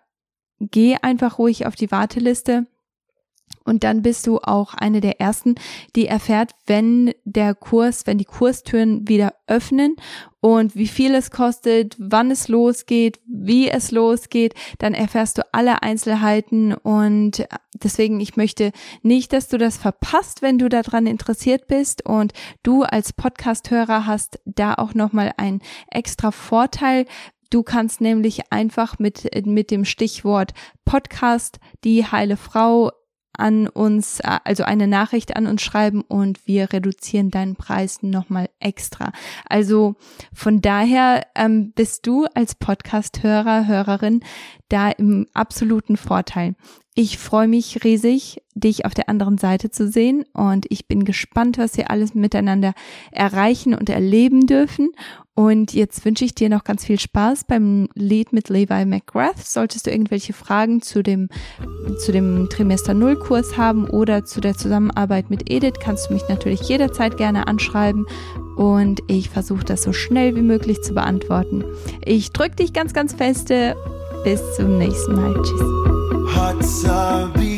geh 0.59 0.97
einfach 1.01 1.38
ruhig 1.38 1.66
auf 1.66 1.76
die 1.76 1.90
Warteliste 1.90 2.66
und 3.67 3.85
dann 3.85 4.03
bist 4.03 4.27
du 4.27 4.39
auch 4.39 4.75
eine 4.75 5.01
der 5.01 5.21
ersten, 5.21 5.57
die 5.95 6.07
erfährt, 6.07 6.53
wenn 6.67 7.12
der 7.25 7.55
Kurs, 7.55 8.07
wenn 8.07 8.19
die 8.19 8.25
Kurstüren 8.25 9.09
wieder 9.09 9.35
öffnen 9.47 9.97
und 10.41 10.77
wie 10.77 10.87
viel 10.87 11.14
es 11.14 11.31
kostet, 11.33 11.97
wann 11.99 12.31
es 12.31 12.47
losgeht, 12.47 13.19
wie 13.27 13.69
es 13.69 13.91
losgeht, 13.91 14.55
dann 14.79 14.95
erfährst 14.95 15.39
du 15.39 15.43
alle 15.53 15.83
Einzelheiten. 15.83 16.73
Und 16.73 17.47
deswegen 17.83 18.21
ich 18.21 18.37
möchte 18.37 18.71
nicht, 19.03 19.33
dass 19.33 19.49
du 19.49 19.59
das 19.59 19.77
verpasst, 19.77 20.43
wenn 20.43 20.59
du 20.59 20.69
daran 20.69 21.09
interessiert 21.09 21.67
bist. 21.67 22.07
Und 22.07 22.33
du 22.62 22.85
als 22.85 23.12
Podcasthörer 23.12 24.07
hast 24.07 24.39
da 24.45 24.75
auch 24.75 24.95
nochmal 24.95 25.33
einen 25.37 25.62
extra 25.91 26.31
Vorteil, 26.31 27.07
Du 27.51 27.62
kannst 27.62 28.01
nämlich 28.01 28.53
einfach 28.53 28.99
mit, 28.99 29.31
mit 29.47 29.71
dem 29.71 29.85
Stichwort 29.85 30.53
Podcast 30.85 31.61
die 31.85 32.05
heile 32.05 32.37
Frau 32.37 32.91
an 33.39 33.68
uns, 33.68 34.20
äh, 34.20 34.39
also 34.45 34.64
eine 34.64 34.87
Nachricht 34.87 35.37
an 35.37 35.47
uns 35.47 35.62
schreiben 35.62 36.03
und 36.03 36.47
wir 36.47 36.72
reduzieren 36.72 37.30
deinen 37.30 37.57
Preis 37.57 38.03
nochmal 38.03 38.49
extra. 38.61 39.12
Also 39.49 39.97
von 40.32 40.61
daher 40.61 41.26
ähm, 41.34 41.72
bist 41.72 42.07
du 42.07 42.26
als 42.34 42.55
Podcast-Hörer, 42.55 43.66
Hörerin 43.66 44.20
da 44.68 44.91
im 44.91 45.26
absoluten 45.32 45.97
Vorteil. 45.97 46.55
Ich 46.99 47.18
freue 47.18 47.47
mich 47.47 47.84
riesig, 47.84 48.42
dich 48.55 48.86
auf 48.86 48.94
der 48.94 49.11
anderen 49.11 49.36
Seite 49.36 49.70
zu 49.70 49.86
sehen 49.86 50.24
und 50.32 50.64
ich 50.70 50.88
bin 50.88 51.05
gespannt, 51.05 51.59
was 51.59 51.76
wir 51.76 51.90
alles 51.90 52.14
miteinander 52.14 52.72
erreichen 53.12 53.74
und 53.74 53.90
erleben 53.90 54.47
dürfen. 54.47 54.92
Und 55.34 55.74
jetzt 55.74 56.07
wünsche 56.07 56.24
ich 56.24 56.34
dir 56.34 56.49
noch 56.49 56.64
ganz 56.64 56.86
viel 56.86 56.99
Spaß 56.99 57.44
beim 57.44 57.90
Lied 57.92 58.32
mit 58.32 58.49
Levi 58.49 58.86
McGrath. 58.86 59.47
Solltest 59.47 59.86
du 59.86 59.90
irgendwelche 59.90 60.32
Fragen 60.32 60.80
zu 60.80 61.03
dem, 61.03 61.28
zu 62.03 62.12
dem 62.12 62.49
Trimester 62.49 62.94
Null 62.94 63.16
Kurs 63.16 63.59
haben 63.59 63.90
oder 63.90 64.24
zu 64.24 64.40
der 64.40 64.55
Zusammenarbeit 64.55 65.28
mit 65.28 65.51
Edith, 65.51 65.74
kannst 65.78 66.09
du 66.09 66.14
mich 66.14 66.26
natürlich 66.30 66.62
jederzeit 66.62 67.18
gerne 67.18 67.47
anschreiben 67.47 68.07
und 68.57 69.03
ich 69.07 69.28
versuche 69.28 69.66
das 69.66 69.82
so 69.82 69.92
schnell 69.92 70.34
wie 70.34 70.40
möglich 70.40 70.80
zu 70.80 70.94
beantworten. 70.94 71.62
Ich 72.03 72.30
drücke 72.30 72.57
dich 72.57 72.72
ganz, 72.72 72.94
ganz 72.94 73.12
feste. 73.12 73.76
Bis 74.24 74.40
zum 74.57 74.78
nächsten 74.78 75.14
Mal. 75.14 75.34
Tschüss. 75.42 75.95
Hearts 76.37 76.84
are 76.84 77.28
beating. 77.28 77.55